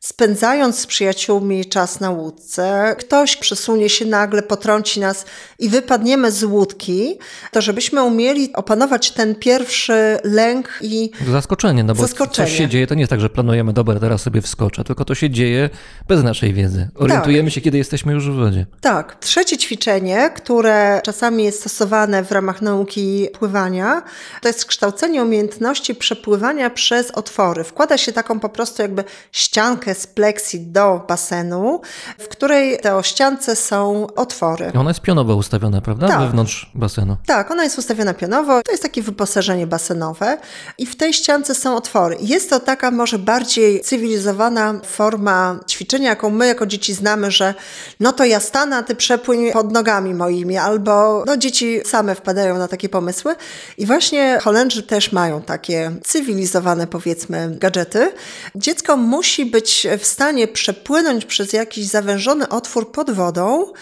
spędzając 0.05 0.79
z 0.79 0.87
przyjaciółmi 0.87 1.65
czas 1.65 2.01
na 2.01 2.11
łódce, 2.11 2.97
ktoś 2.99 3.37
przesunie 3.37 3.89
się 3.89 4.05
nagle, 4.05 4.43
potrąci 4.43 5.01
nas 5.01 5.25
i 5.59 5.69
wypadniemy 5.69 6.33
z 6.33 6.45
łódki, 6.45 7.19
to 7.53 7.61
żebyśmy 7.61 8.03
umieli 8.03 8.53
opanować 8.53 9.11
ten 9.11 9.35
pierwszy 9.35 10.19
lęk 10.25 10.79
i 10.81 11.11
Zaskoczenie, 11.31 11.85
no 11.85 11.95
bo 11.95 12.03
Zaskoczenie. 12.03 12.49
coś 12.49 12.59
się 12.59 12.69
dzieje, 12.69 12.87
to 12.87 12.95
nie 12.95 13.01
jest 13.01 13.11
tak, 13.11 13.21
że 13.21 13.31
planujemy, 13.31 13.73
dobra, 13.73 14.01
teraz 14.01 14.23
sobie 14.23 14.43
wskoczę, 14.43 14.85
tylko 14.85 15.05
to 15.05 15.15
się 15.15 15.31
dzieje 15.31 15.71
bez 16.09 16.23
naszej 16.23 16.55
wiedzy. 16.55 16.89
Orientujemy 16.95 17.51
się, 17.51 17.61
kiedy 17.61 17.79
jesteśmy 17.79 18.13
już 18.13 18.31
w 18.31 18.35
wodzie. 18.35 18.67
Tak. 18.81 19.17
Trzecie 19.21 19.59
ćwiczenie, 19.59 20.31
które 20.37 21.01
czasami 21.05 21.45
jest 21.45 21.61
stosowane 21.61 22.25
w 22.25 22.33
ramach 22.33 22.63
nauki 22.63 23.29
pływania, 23.39 24.03
to 24.43 24.49
jest 24.49 24.65
kształcenie 24.65 25.23
umiejętności 25.23 25.95
przepływania 25.95 26.71
przez 26.71 27.11
otwory. 27.11 27.65
Wkłada 27.65 27.99
się 27.99 28.13
taką 28.13 28.41
po 28.41 28.49
prostu 28.49 28.83
jakby 28.83 29.05
ściankę 29.33 29.94
z 29.95 30.07
pleksi 30.07 30.61
do 30.61 31.05
basenu, 31.09 31.81
w 32.19 32.29
której 32.29 32.79
te 32.79 32.97
o 32.97 33.03
ściance 33.03 33.57
są 33.57 34.07
otwory. 34.17 34.71
I 34.75 34.79
ona 34.79 34.91
jest 34.91 35.01
pionowo 35.01 35.37
ustawiona, 35.37 35.81
prawda? 35.81 36.09
Tak. 36.09 36.21
Wewnątrz 36.21 36.71
basenu. 36.75 37.17
Tak, 37.27 37.51
ona 37.51 37.65
jest 37.65 37.79
ustawiona 37.79 38.15
pionowo. 38.15 38.63
To 38.63 38.71
jest 38.71 38.83
takie 38.83 39.03
wyposażenie 39.03 39.67
basenowe 39.67 40.39
i 40.79 40.87
w 40.87 40.97
tej 40.97 41.13
ściance 41.13 41.55
są 41.55 41.77
otwory. 41.77 42.17
Jest 42.21 42.51
to 42.51 42.61
taka 42.61 42.91
może 42.91 43.19
bardziej 43.19 43.81
cywilizowana 43.81 44.75
forma 44.85 45.61
ćwiczenia, 45.69 46.09
jaką 46.09 46.31
my 46.31 46.47
jako 46.47 46.67
dzieci 46.67 46.95
znamy, 46.95 47.31
że 47.31 47.55
no 48.01 48.13
to 48.13 48.25
ja 48.25 48.41
stanę, 48.41 48.77
a 48.77 48.83
ty 48.83 48.95
przepłyń 48.95 49.53
pod 49.53 49.73
nogami 49.73 50.15
moimi, 50.15 50.57
albo 50.57 51.25
no 51.27 51.37
dzieci 51.37 51.81
same 51.85 52.15
wpadają 52.15 52.59
na 52.59 52.69
takie 52.69 52.89
pomysły. 52.89 53.35
I 53.79 53.87
właśnie 53.87 54.39
Holendrzy 54.43 54.83
też 54.83 55.13
mają 55.13 55.43
takie 55.43 55.93
cywilizowane 56.05 56.87
powiedzmy 56.87 57.57
gadżety. 57.61 58.13
Dziecko 58.55 58.97
musi 58.97 59.47
być 59.47 59.74
w 59.99 60.07
stanie 60.07 60.49
przepłynąć 60.49 61.25
przez 61.25 61.53
jakiś 61.53 61.87
zawężony 61.87 62.49
otwór 62.49 62.93
pod 62.93 63.11
wodą, 63.11 63.73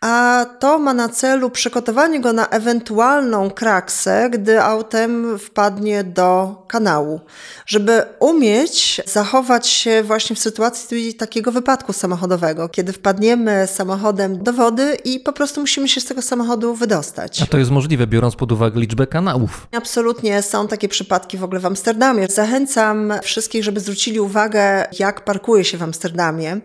a 0.00 0.46
to 0.58 0.78
ma 0.78 0.94
na 0.94 1.08
celu 1.08 1.50
przygotowanie 1.50 2.20
go 2.20 2.32
na 2.32 2.48
ewentualną 2.48 3.50
kraksę, 3.50 4.30
gdy 4.32 4.62
autem 4.62 5.38
wpadnie 5.38 6.04
do 6.04 6.62
kanału, 6.68 7.20
żeby 7.66 8.02
umieć 8.18 9.00
zachować 9.06 9.66
się 9.66 10.02
właśnie 10.02 10.36
w 10.36 10.38
sytuacji 10.38 11.14
takiego 11.14 11.52
wypadku 11.52 11.92
samochodowego, 11.92 12.68
kiedy 12.68 12.92
wpadniemy 12.92 13.66
samochodem 13.66 14.42
do 14.42 14.52
wody 14.52 14.96
i 15.04 15.20
po 15.20 15.32
prostu 15.32 15.60
musimy 15.60 15.88
się 15.88 16.00
z 16.00 16.04
tego 16.04 16.22
samochodu 16.22 16.74
wydostać. 16.74 17.42
A 17.42 17.46
to 17.46 17.58
jest 17.58 17.70
możliwe, 17.70 18.06
biorąc 18.06 18.36
pod 18.36 18.52
uwagę 18.52 18.80
liczbę 18.80 19.06
kanałów. 19.06 19.66
Absolutnie 19.72 20.42
są 20.42 20.68
takie 20.68 20.88
przypadki 20.88 21.38
w 21.38 21.44
ogóle 21.44 21.60
w 21.60 21.66
Amsterdamie. 21.66 22.28
Zachęcam 22.28 23.12
wszystkich, 23.22 23.64
żeby 23.64 23.80
zwrócili 23.80 24.20
uwagę, 24.20 24.86
jak 24.98 25.24
parkuje 25.24 25.64
się 25.64 25.78
w 25.78 25.82
Amsterdamie. 25.82 26.60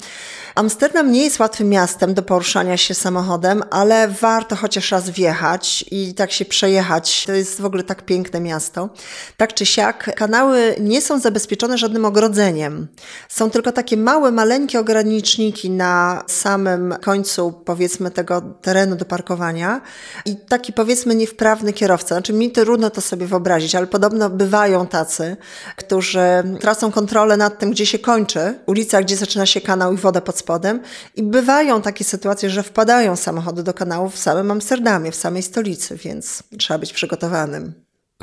Amsterdam 0.55 1.11
nie 1.11 1.23
jest 1.23 1.39
łatwym 1.39 1.69
miastem 1.69 2.13
do 2.13 2.23
poruszania 2.23 2.77
się 2.77 2.93
samochodem, 2.93 3.24
ale 3.71 4.07
warto 4.07 4.55
chociaż 4.55 4.91
raz 4.91 5.09
wjechać 5.09 5.85
i 5.91 6.13
tak 6.13 6.31
się 6.31 6.45
przejechać. 6.45 7.25
To 7.25 7.33
jest 7.33 7.61
w 7.61 7.65
ogóle 7.65 7.83
tak 7.83 8.05
piękne 8.05 8.39
miasto. 8.39 8.89
Tak 9.37 9.53
czy 9.53 9.65
siak, 9.65 10.15
kanały 10.15 10.75
nie 10.79 11.01
są 11.01 11.19
zabezpieczone 11.19 11.77
żadnym 11.77 12.05
ogrodzeniem. 12.05 12.87
Są 13.29 13.49
tylko 13.49 13.71
takie 13.71 13.97
małe, 13.97 14.31
maleńkie 14.31 14.79
ograniczniki 14.79 15.69
na 15.69 16.23
samym 16.27 16.95
końcu, 17.01 17.51
powiedzmy, 17.65 18.11
tego 18.11 18.41
terenu 18.61 18.95
do 18.95 19.05
parkowania 19.05 19.81
i 20.25 20.35
taki, 20.35 20.73
powiedzmy, 20.73 21.15
niewprawny 21.15 21.73
kierowca. 21.73 22.15
Znaczy, 22.15 22.33
mi 22.33 22.51
trudno 22.51 22.89
to 22.89 23.01
sobie 23.01 23.27
wyobrazić, 23.27 23.75
ale 23.75 23.87
podobno 23.87 24.29
bywają 24.29 24.87
tacy, 24.87 25.37
którzy 25.75 26.19
tracą 26.59 26.91
kontrolę 26.91 27.37
nad 27.37 27.59
tym, 27.59 27.71
gdzie 27.71 27.85
się 27.85 27.99
kończy 27.99 28.59
ulica, 28.65 29.01
gdzie 29.01 29.17
zaczyna 29.17 29.45
się 29.45 29.61
kanał 29.61 29.93
i 29.93 29.97
woda 29.97 30.21
pod 30.21 30.37
spodem. 30.37 30.81
I 31.15 31.23
bywają 31.23 31.81
takie 31.81 32.03
sytuacje, 32.03 32.49
że 32.49 32.63
wpadają 32.63 33.14
samochody 33.15 33.63
do 33.63 33.73
kanału 33.73 34.09
w 34.09 34.17
samym 34.17 34.51
Amsterdamie, 34.51 35.11
w 35.11 35.15
samej 35.15 35.43
stolicy, 35.43 35.97
więc 35.97 36.43
trzeba 36.57 36.77
być 36.77 36.93
przygotowanym. 36.93 37.73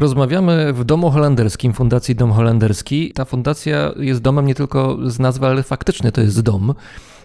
Rozmawiamy 0.01 0.73
w 0.73 0.85
Domu 0.85 1.11
Holenderskim, 1.11 1.73
Fundacji 1.73 2.15
Dom 2.15 2.33
Holenderski. 2.33 3.13
Ta 3.13 3.25
fundacja 3.25 3.93
jest 3.97 4.21
domem 4.21 4.47
nie 4.47 4.55
tylko 4.55 4.99
z 5.11 5.19
nazwy, 5.19 5.47
ale 5.47 5.63
faktycznie 5.63 6.13
to 6.13 6.21
jest 6.21 6.41
dom. 6.41 6.75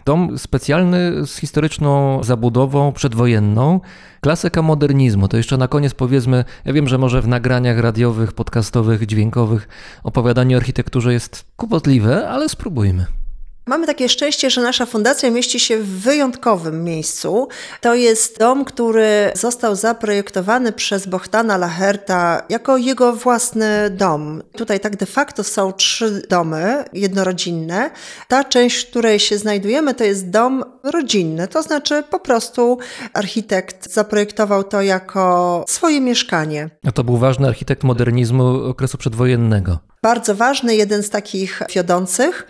Dom 0.06 0.38
specjalny 0.38 1.26
z 1.26 1.38
historyczną 1.38 2.24
zabudową 2.24 2.92
przedwojenną, 2.92 3.80
klasyka 4.22 4.62
modernizmu. 4.62 5.28
To 5.28 5.38
jeszcze 5.38 5.58
na 5.58 5.68
koniec 5.68 5.94
powiedzmy, 5.94 6.46
ja 6.66 6.74
wiem, 6.74 6.88
że 6.88 6.98
może 6.98 7.22
w 7.22 7.28
nagraniach 7.28 7.80
radiowych, 7.80 8.34
podcastowych, 8.34 9.06
dźwiękowych 9.06 9.68
opowiadanie 10.04 10.56
o 10.56 10.58
architekturze 10.58 11.14
jest 11.14 11.46
kłopotliwe, 11.56 12.30
ale 12.30 12.50
spróbujmy. 12.50 13.06
Mamy 13.68 13.88
takie 13.88 14.10
szczęście, 14.10 14.50
że 14.50 14.62
nasza 14.62 14.86
fundacja 14.86 15.32
mieści 15.32 15.60
się 15.60 15.78
w 15.78 16.02
wyjątkowym 16.02 16.84
miejscu. 16.84 17.48
To 17.82 17.96
jest 17.96 18.40
dom, 18.40 18.66
który 18.66 19.32
został 19.36 19.76
zaprojektowany 19.76 20.72
przez 20.72 21.08
Bohtana 21.08 21.58
Laherta 21.58 22.42
jako 22.50 22.78
jego 22.78 23.14
własny 23.14 23.90
dom. 23.90 24.44
Tutaj 24.52 24.80
tak 24.80 24.96
de 24.96 25.06
facto 25.06 25.44
są 25.44 25.74
trzy 25.74 26.22
domy 26.30 26.84
jednorodzinne. 26.94 27.92
Ta 28.28 28.44
część, 28.44 28.86
w 28.86 28.90
której 28.90 29.20
się 29.20 29.38
znajdujemy, 29.38 29.94
to 29.94 30.04
jest 30.04 30.30
dom 30.30 30.64
rodzinny, 30.84 31.48
to 31.48 31.64
znaczy 31.64 32.04
po 32.10 32.20
prostu 32.20 32.78
architekt 33.14 33.94
zaprojektował 33.94 34.64
to 34.64 34.82
jako 34.82 35.66
swoje 35.68 36.02
mieszkanie. 36.02 36.70
A 36.88 36.92
to 36.92 37.04
był 37.04 37.18
ważny 37.18 37.48
architekt 37.48 37.84
modernizmu 37.84 38.64
okresu 38.64 38.98
przedwojennego. 38.98 39.80
Bardzo 40.04 40.36
ważny, 40.36 40.76
jeden 40.76 41.04
z 41.04 41.10
takich 41.10 41.62
wiodących. 41.76 42.48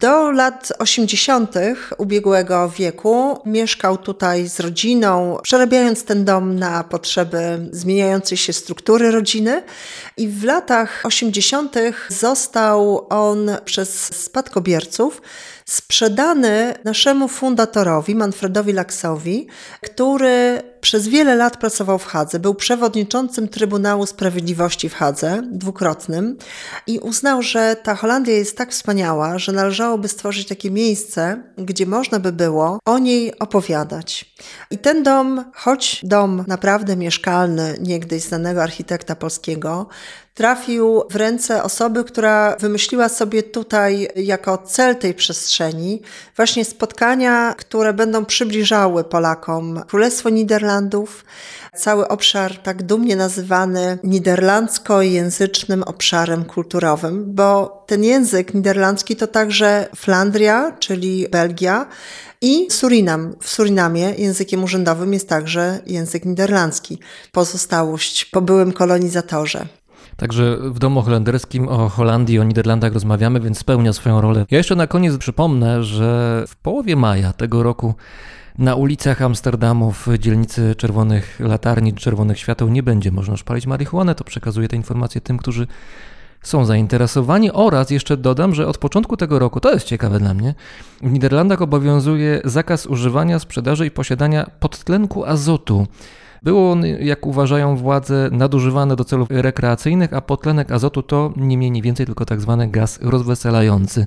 Do 0.00 0.30
lat 0.30 0.72
80. 0.78 1.54
ubiegłego 1.98 2.68
wieku 2.68 3.38
mieszkał 3.46 3.98
tutaj 3.98 4.48
z 4.48 4.60
rodziną, 4.60 5.38
przerabiając 5.42 6.04
ten 6.04 6.24
dom 6.24 6.58
na 6.58 6.84
potrzeby 6.84 7.68
zmieniającej 7.72 8.38
się 8.38 8.52
struktury 8.52 9.10
rodziny. 9.10 9.62
I 10.16 10.28
w 10.28 10.44
latach 10.44 11.02
80. 11.04 11.76
został 12.08 13.06
on 13.08 13.50
przez 13.64 14.16
spadkobierców 14.22 15.22
sprzedany 15.70 16.74
naszemu 16.84 17.28
fundatorowi, 17.28 18.14
Manfredowi 18.14 18.72
Laksowi, 18.72 19.46
który 19.80 20.62
przez 20.80 21.08
wiele 21.08 21.36
lat 21.36 21.56
pracował 21.56 21.98
w 21.98 22.06
Hadze. 22.06 22.38
Był 22.38 22.54
przewodniczącym 22.54 23.48
Trybunału 23.48 24.06
Sprawiedliwości 24.06 24.88
w 24.88 24.94
Hadze, 24.94 25.42
dwukrotnym, 25.52 26.36
i 26.86 26.98
uznał, 26.98 27.42
że 27.42 27.76
ta 27.82 27.94
Holandia 27.94 28.34
jest 28.34 28.56
tak 28.56 28.72
wspaniała, 28.72 29.38
że 29.38 29.52
należałoby 29.52 30.08
stworzyć 30.08 30.48
takie 30.48 30.70
miejsce, 30.70 31.42
gdzie 31.58 31.86
można 31.86 32.18
by 32.20 32.32
było 32.32 32.78
o 32.84 32.98
niej 32.98 33.38
opowiadać. 33.38 34.34
I 34.70 34.78
ten 34.78 35.02
dom, 35.02 35.44
choć 35.54 36.00
dom 36.02 36.44
naprawdę 36.46 36.96
mieszkalny, 36.96 37.76
niegdyś 37.80 38.22
znanego 38.22 38.62
architekta 38.62 39.16
polskiego, 39.16 39.88
trafił 40.40 41.02
w 41.10 41.16
ręce 41.16 41.62
osoby, 41.62 42.04
która 42.04 42.56
wymyśliła 42.60 43.08
sobie 43.08 43.42
tutaj 43.42 44.08
jako 44.16 44.58
cel 44.58 44.96
tej 44.96 45.14
przestrzeni 45.14 46.02
właśnie 46.36 46.64
spotkania, 46.64 47.54
które 47.58 47.92
będą 47.92 48.24
przybliżały 48.24 49.04
Polakom 49.04 49.82
Królestwo 49.88 50.30
Niderlandów, 50.30 51.24
cały 51.76 52.08
obszar 52.08 52.58
tak 52.58 52.82
dumnie 52.82 53.16
nazywany 53.16 53.98
niderlandzkojęzycznym 54.04 55.82
obszarem 55.82 56.44
kulturowym, 56.44 57.34
bo 57.34 57.84
ten 57.86 58.04
język 58.04 58.54
niderlandzki 58.54 59.16
to 59.16 59.26
także 59.26 59.88
Flandria, 59.96 60.72
czyli 60.78 61.28
Belgia, 61.28 61.86
i 62.42 62.66
Surinam. 62.70 63.34
W 63.40 63.48
Surinamie 63.48 64.14
językiem 64.18 64.64
urzędowym 64.64 65.12
jest 65.12 65.28
także 65.28 65.78
język 65.86 66.24
niderlandzki. 66.24 66.98
Pozostałość 67.32 68.24
po 68.24 68.40
byłym 68.40 68.72
kolonizatorze. 68.72 69.79
Także 70.20 70.56
w 70.56 70.78
Domu 70.78 71.02
Holenderskim 71.02 71.68
o 71.68 71.88
Holandii, 71.88 72.38
o 72.38 72.44
Niderlandach 72.44 72.92
rozmawiamy, 72.92 73.40
więc 73.40 73.58
spełnia 73.58 73.92
swoją 73.92 74.20
rolę. 74.20 74.46
Ja 74.50 74.58
jeszcze 74.58 74.76
na 74.76 74.86
koniec 74.86 75.16
przypomnę, 75.16 75.84
że 75.84 76.44
w 76.48 76.56
połowie 76.56 76.96
maja 76.96 77.32
tego 77.32 77.62
roku 77.62 77.94
na 78.58 78.74
ulicach 78.74 79.22
Amsterdamu 79.22 79.92
w 79.92 80.08
dzielnicy 80.18 80.74
Czerwonych 80.74 81.40
Latarni, 81.40 81.94
Czerwonych 81.94 82.38
Świateł 82.38 82.68
nie 82.68 82.82
będzie 82.82 83.12
można 83.12 83.32
już 83.32 83.42
palić 83.42 83.66
marihuany. 83.66 84.14
To 84.14 84.24
przekazuję 84.24 84.68
te 84.68 84.76
informacje 84.76 85.20
tym, 85.20 85.38
którzy 85.38 85.66
są 86.42 86.64
zainteresowani 86.64 87.52
oraz 87.52 87.90
jeszcze 87.90 88.16
dodam, 88.16 88.54
że 88.54 88.66
od 88.66 88.78
początku 88.78 89.16
tego 89.16 89.38
roku, 89.38 89.60
to 89.60 89.72
jest 89.72 89.86
ciekawe 89.86 90.18
dla 90.18 90.34
mnie, 90.34 90.54
w 91.02 91.12
Niderlandach 91.12 91.62
obowiązuje 91.62 92.40
zakaz 92.44 92.86
używania, 92.86 93.38
sprzedaży 93.38 93.86
i 93.86 93.90
posiadania 93.90 94.50
podtlenku 94.60 95.24
azotu. 95.24 95.86
Był 96.42 96.70
on, 96.70 96.86
jak 96.86 97.26
uważają 97.26 97.76
władze, 97.76 98.28
nadużywany 98.32 98.96
do 98.96 99.04
celów 99.04 99.28
rekreacyjnych, 99.30 100.14
a 100.14 100.20
podtlenek 100.20 100.70
azotu 100.70 101.02
to 101.02 101.32
nie 101.36 101.58
mniej, 101.58 101.70
nie 101.70 101.82
więcej 101.82 102.06
tylko 102.06 102.24
tak 102.24 102.40
zwany 102.40 102.68
gaz 102.68 102.98
rozweselający, 103.02 104.06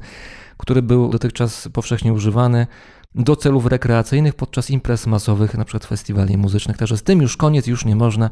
który 0.57 0.81
był 0.81 1.09
dotychczas 1.09 1.69
powszechnie 1.73 2.13
używany 2.13 2.67
do 3.15 3.35
celów 3.35 3.65
rekreacyjnych 3.65 4.33
podczas 4.33 4.69
imprez 4.69 5.07
masowych, 5.07 5.55
np. 5.55 5.79
festiwali 5.79 6.37
muzycznych. 6.37 6.77
Także 6.77 6.97
z 6.97 7.03
tym 7.03 7.21
już 7.21 7.37
koniec, 7.37 7.67
już 7.67 7.85
nie 7.85 7.95
można. 7.95 8.29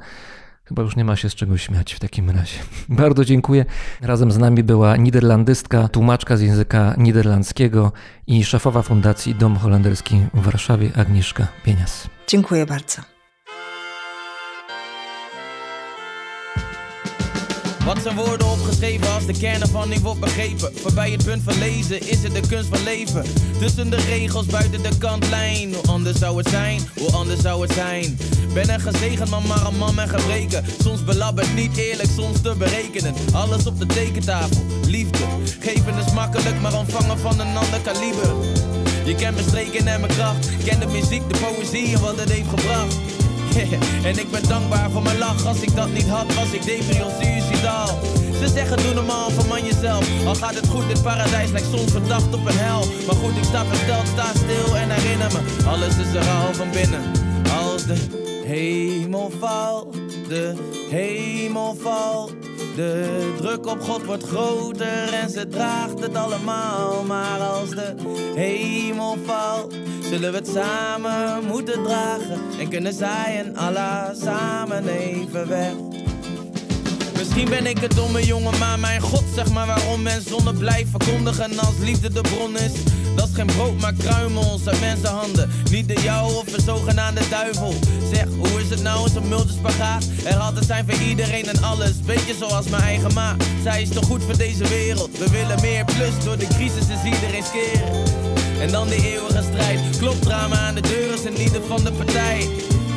Chyba 0.63 0.83
już 0.83 0.95
nie 0.95 1.05
ma 1.05 1.15
się 1.15 1.29
z 1.29 1.35
czego 1.35 1.57
śmiać 1.57 1.93
w 1.93 1.99
takim 1.99 2.29
razie. 2.29 2.59
Bardzo 2.89 3.25
dziękuję. 3.25 3.65
Razem 4.01 4.31
z 4.31 4.37
nami 4.37 4.63
była 4.63 4.97
niderlandystka, 4.97 5.87
tłumaczka 5.87 6.37
z 6.37 6.41
języka 6.41 6.95
niderlandzkiego 6.97 7.91
i 8.27 8.43
szefowa 8.43 8.81
Fundacji 8.81 9.35
Dom 9.35 9.57
Holenderski 9.57 10.21
w 10.33 10.41
Warszawie, 10.41 10.91
Agnieszka 10.95 11.47
Pienias. 11.63 12.07
Dziękuję 12.27 12.65
bardzo. 12.65 13.20
Wat 17.93 18.03
zijn 18.03 18.15
woorden 18.15 18.51
opgeschreven 18.51 19.13
als 19.13 19.25
de 19.25 19.33
kern 19.33 19.61
ervan 19.61 19.89
niet 19.89 20.01
wordt 20.01 20.19
begrepen? 20.19 20.71
Voorbij 20.75 21.11
het 21.11 21.23
punt 21.23 21.43
van 21.43 21.59
lezen 21.59 22.09
is 22.09 22.23
het 22.23 22.33
de 22.33 22.47
kunst 22.47 22.69
van 22.69 22.83
leven. 22.83 23.23
Tussen 23.59 23.89
de 23.89 23.95
regels, 23.95 24.45
buiten 24.45 24.81
de 24.81 24.97
kantlijn. 24.97 25.73
Hoe 25.73 25.87
anders 25.87 26.19
zou 26.19 26.37
het 26.37 26.49
zijn? 26.49 26.81
Hoe 26.97 27.11
anders 27.11 27.41
zou 27.41 27.61
het 27.61 27.71
zijn? 27.71 28.17
Ben 28.53 28.69
een 28.69 28.79
gezegend 28.79 29.29
man, 29.29 29.47
maar 29.47 29.65
een 29.65 29.77
man 29.77 29.95
met 29.95 30.09
gebreken. 30.09 30.65
Soms 30.83 31.03
belabberd, 31.03 31.55
niet 31.55 31.77
eerlijk, 31.77 32.09
soms 32.15 32.41
te 32.41 32.55
berekenen. 32.57 33.13
Alles 33.33 33.65
op 33.65 33.79
de 33.79 33.85
tekentafel, 33.85 34.65
liefde. 34.87 35.25
Geven 35.59 35.97
is 36.05 36.13
makkelijk, 36.13 36.61
maar 36.61 36.77
ontvangen 36.77 37.19
van 37.19 37.39
een 37.39 37.57
ander 37.57 37.79
kaliber. 37.83 38.33
Je 39.05 39.15
kent 39.15 39.35
mijn 39.35 39.47
streken 39.47 39.87
en 39.87 39.99
mijn 39.99 40.13
kracht. 40.13 40.49
Ken 40.63 40.79
de 40.79 40.87
muziek, 40.87 41.29
de 41.29 41.39
poëzie 41.39 41.93
en 41.93 42.01
wat 42.01 42.19
het 42.19 42.31
heeft 42.31 42.49
gebracht. 42.49 42.95
en 44.09 44.19
ik 44.19 44.31
ben 44.31 44.43
dankbaar 44.47 44.91
voor 44.91 45.01
mijn 45.01 45.17
lach. 45.17 45.45
Als 45.45 45.61
ik 45.61 45.75
dat 45.75 45.91
niet 45.93 46.07
had, 46.07 46.33
was 46.33 46.51
ik 46.51 46.63
depri 46.63 47.03
of 47.03 47.13
suicidaal. 47.21 47.99
Ze 48.39 48.47
zeggen 48.47 48.77
doe 48.77 48.93
normaal, 48.93 49.29
verman 49.29 49.63
jezelf. 49.63 50.25
Al 50.25 50.35
gaat 50.35 50.55
het 50.55 50.67
goed, 50.67 50.87
dit 50.87 51.01
paradijs 51.01 51.51
lijkt 51.51 51.67
soms 51.67 51.91
verdacht 51.91 52.33
op 52.33 52.45
een 52.45 52.57
hel. 52.57 52.85
Maar 53.05 53.15
goed, 53.15 53.37
ik 53.37 53.43
sta 53.43 53.65
versteld, 53.65 54.07
sta 54.07 54.25
stil 54.35 54.77
en 54.77 54.89
herinner 54.89 55.31
me. 55.31 55.65
Alles 55.67 55.97
is 55.97 56.13
er 56.13 56.27
al 56.27 56.53
van 56.53 56.71
binnen. 56.71 57.01
Als 57.59 57.85
de 57.85 58.29
hemel 58.51 59.31
valt, 59.39 59.93
de 60.27 60.53
hemel 60.89 61.75
valt. 61.75 62.33
De 62.75 63.33
druk 63.37 63.65
op 63.65 63.81
God 63.81 64.05
wordt 64.05 64.23
groter 64.23 65.13
en 65.13 65.29
ze 65.29 65.47
draagt 65.47 65.99
het 65.99 66.15
allemaal. 66.15 67.03
Maar 67.03 67.39
als 67.39 67.69
de 67.69 67.95
hemel 68.35 69.17
valt, 69.25 69.73
zullen 70.01 70.31
we 70.31 70.37
het 70.37 70.47
samen 70.47 71.45
moeten 71.45 71.83
dragen. 71.83 72.39
En 72.59 72.69
kunnen 72.69 72.93
zij 72.93 73.43
en 73.45 73.55
Allah 73.55 74.15
samen 74.15 74.87
even 74.87 75.47
weg. 75.47 75.73
Misschien 77.21 77.49
ben 77.49 77.65
ik 77.65 77.77
het 77.77 77.95
domme 77.95 78.25
jongen, 78.25 78.57
maar 78.57 78.79
mijn 78.79 79.01
god, 79.01 79.23
zeg 79.35 79.51
maar 79.51 79.67
waarom 79.67 80.01
men 80.01 80.21
zonne 80.21 80.53
blijft 80.53 80.89
verkondigen 80.89 81.59
als 81.59 81.75
liefde 81.79 82.11
de 82.11 82.21
bron 82.21 82.57
is. 82.57 82.71
Dat 83.15 83.27
is 83.27 83.35
geen 83.35 83.45
brood, 83.45 83.79
maar 83.79 83.93
kruimels 83.93 84.67
uit 84.67 84.79
mensenhanden. 84.79 85.49
Niet 85.71 85.87
de 85.87 86.01
jou 86.01 86.35
of 86.35 86.53
een 86.53 86.63
zogenaamde 86.63 87.21
duivel. 87.29 87.73
Zeg, 88.13 88.25
hoe 88.37 88.61
is 88.61 88.69
het 88.69 88.81
nou, 88.81 89.09
zo'n 89.09 89.27
multispagaat? 89.27 90.05
Er 90.23 90.35
altijd 90.35 90.65
zijn 90.65 90.85
voor 90.89 91.07
iedereen 91.07 91.45
en 91.45 91.63
alles. 91.63 92.01
Beetje 92.05 92.35
zoals 92.39 92.67
mijn 92.67 92.83
eigen 92.83 93.13
ma. 93.13 93.35
Zij 93.63 93.81
is 93.81 93.89
toch 93.89 94.05
goed 94.05 94.23
voor 94.23 94.37
deze 94.37 94.67
wereld. 94.67 95.17
We 95.17 95.29
willen 95.29 95.61
meer 95.61 95.85
plus, 95.85 96.23
door 96.23 96.37
de 96.37 96.47
crisis 96.47 96.87
is 96.89 97.13
iedereen 97.13 97.43
skeren. 97.43 98.03
En 98.59 98.71
dan 98.71 98.87
die 98.87 99.11
eeuwige 99.11 99.43
strijd. 99.51 99.79
Klopt 99.97 100.21
drama 100.21 100.55
aan 100.55 100.75
de 100.75 100.81
deur 100.81 101.13
is 101.13 101.23
een 101.23 101.61
van 101.67 101.83
de 101.83 101.91
partij. 101.91 102.49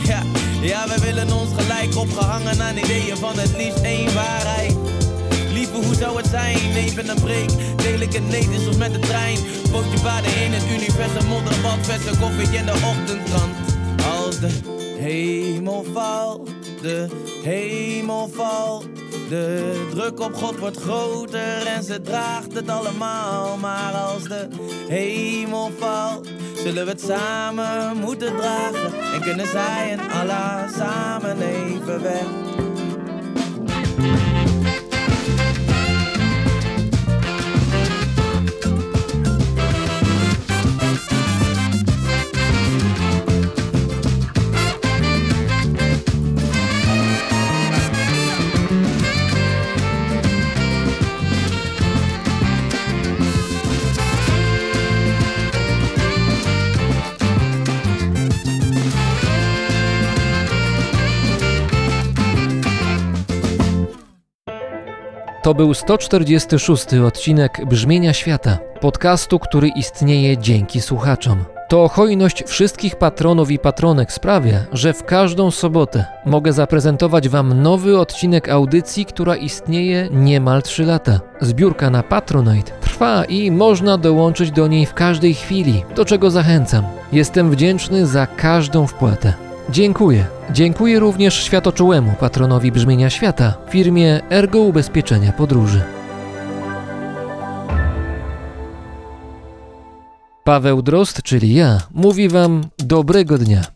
Ja, 0.07 0.23
ja, 0.65 0.89
wij 0.89 0.99
willen 0.99 1.33
ons 1.33 1.51
gelijk 1.57 1.97
opgehangen 1.97 2.63
aan 2.63 2.77
ideeën 2.77 3.17
van 3.17 3.39
het 3.39 3.57
liefst 3.57 3.83
één 3.83 4.15
waarheid. 4.15 4.77
Lieve, 5.53 5.77
hoe 5.77 5.95
zou 5.95 6.17
het 6.17 6.27
zijn? 6.27 6.59
Even 6.77 7.09
een 7.09 7.21
break, 7.21 7.49
deel 7.77 8.01
ik 8.01 8.13
het 8.13 8.29
nee, 8.29 8.49
soms 8.65 8.77
met 8.77 8.93
de 8.93 8.99
trein. 8.99 9.39
Pootje 9.71 10.03
baden 10.03 10.43
in 10.45 10.53
het 10.53 10.65
universum, 10.71 11.27
modderbad, 11.29 11.79
verse 11.81 12.19
koffie 12.21 12.59
in 12.59 12.65
de 12.65 12.73
ochtendkrant. 12.73 13.55
Als 14.19 14.41
de 14.41 14.51
hemel 14.99 15.85
valt, 15.93 16.49
de 16.83 17.09
hemel 17.43 18.31
valt. 18.35 18.87
De 19.29 19.87
druk 19.91 20.21
op 20.21 20.35
God 20.35 20.59
wordt 20.59 20.81
groter 20.81 21.67
en 21.67 21.83
ze 21.83 22.01
draagt 22.01 22.55
het 22.55 22.69
allemaal. 22.69 23.57
Maar 23.57 23.93
als 23.93 24.23
de 24.23 24.49
hemel 24.89 25.73
valt, 25.79 26.29
zullen 26.65 26.85
we 26.85 26.91
het 26.91 27.01
samen 27.01 27.97
moeten 27.97 28.37
dragen. 28.37 28.95
En 29.15 29.21
kunnen 29.21 29.47
zij 29.47 29.91
en 29.91 30.11
Allah 30.11 30.69
samen 30.73 31.41
even 31.41 32.03
weg. 32.03 32.54
To 65.45 65.55
był 65.55 65.75
146 65.75 66.95
odcinek 66.95 67.61
Brzmienia 67.67 68.13
Świata, 68.13 68.59
podcastu, 68.81 69.39
który 69.39 69.69
istnieje 69.69 70.39
dzięki 70.39 70.81
słuchaczom. 70.81 71.45
To 71.69 71.89
hojność 71.89 72.45
wszystkich 72.47 72.97
patronów 72.97 73.51
i 73.51 73.59
patronek 73.59 74.13
sprawia, 74.13 74.59
że 74.73 74.93
w 74.93 75.05
każdą 75.05 75.51
sobotę 75.51 76.05
mogę 76.27 76.53
zaprezentować 76.53 77.29
Wam 77.29 77.63
nowy 77.63 77.99
odcinek 77.99 78.49
audycji, 78.49 79.05
która 79.05 79.37
istnieje 79.37 80.09
niemal 80.13 80.63
3 80.63 80.85
lata. 80.85 81.21
Zbiórka 81.41 81.91
na 81.91 82.03
Patronite 82.03 82.73
trwa 82.81 83.25
i 83.25 83.51
można 83.51 83.99
dołączyć 83.99 84.51
do 84.51 84.67
niej 84.67 84.87
w 84.87 84.95
każdej 84.95 85.35
chwili, 85.35 85.85
do 85.97 86.05
czego 86.05 86.31
zachęcam. 86.31 86.85
Jestem 87.13 87.51
wdzięczny 87.51 88.07
za 88.07 88.27
każdą 88.27 88.87
wpłatę. 88.87 89.35
Dziękuję. 89.71 90.27
Dziękuję 90.51 90.99
również 91.01 91.45
światoczułemu 91.45 92.13
patronowi 92.21 92.73
Brzmienia 92.73 93.11
Świata, 93.11 93.55
firmie 93.71 94.21
Ergo 94.31 94.59
Ubezpieczenia 94.59 95.33
Podróży. 95.33 95.83
Paweł 100.45 100.83
Drozd, 100.83 101.23
czyli 101.23 101.55
ja, 101.55 101.79
mówi 101.95 102.29
Wam 102.29 102.65
dobrego 102.79 103.39
dnia. 103.39 103.74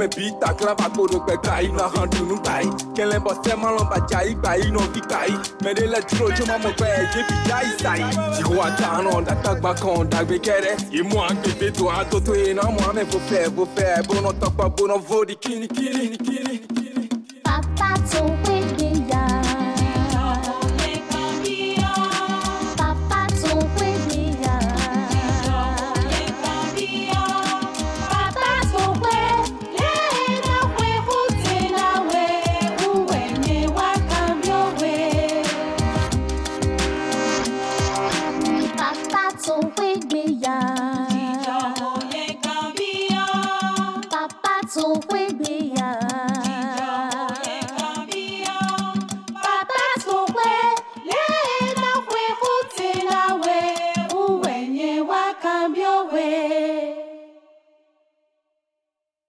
me 0.00 0.06
bita 0.08 0.54
grava 0.56 0.88
koro 0.96 1.20
pe 1.26 1.36
kai 1.44 1.66
na 1.76 1.86
handu 1.94 2.24
nu 2.28 2.36
kai 2.46 2.64
kele 2.96 3.18
bo 3.24 3.32
se 3.42 3.54
ma 3.62 3.70
lon 3.76 3.86
ba 3.90 3.98
jai 4.10 4.32
no 4.72 4.80
ki 4.94 5.00
kai. 5.12 5.30
Me 5.62 5.74
de 5.74 5.84
le 5.92 6.00
tro 6.08 6.30
jo 6.36 6.44
ma 6.46 6.56
pe 6.80 6.88
je 7.12 7.20
bi 7.28 7.36
jai 7.48 7.68
sai. 7.82 8.00
Ti 8.36 8.42
wa 8.56 8.66
ta 8.78 9.02
no 9.04 9.20
da 9.20 9.34
ta 9.44 9.52
gba 9.60 9.74
kon 9.82 10.08
da 10.08 10.24
gbe 10.24 10.38
kere. 10.46 10.72
I 10.98 11.02
mo 11.02 11.20
an 11.28 11.36
gbe 11.44 11.68
to 11.76 11.88
a 11.88 12.04
to 12.10 12.18
to 12.26 12.32
e 12.34 12.54
na 12.54 12.64
mo 12.76 12.92
me 12.96 13.04
fo 13.04 13.18
fe 13.28 13.44
fo 13.56 13.64
fe 13.76 13.88
bo 14.08 14.20
no 14.24 14.32
ta 14.40 14.48
pa 14.48 14.68
bo 14.68 14.86
no 14.86 14.98
vo 14.98 15.24
di 15.24 15.34
kini 15.36 15.68
kini 15.68 16.16
kini. 16.16 16.29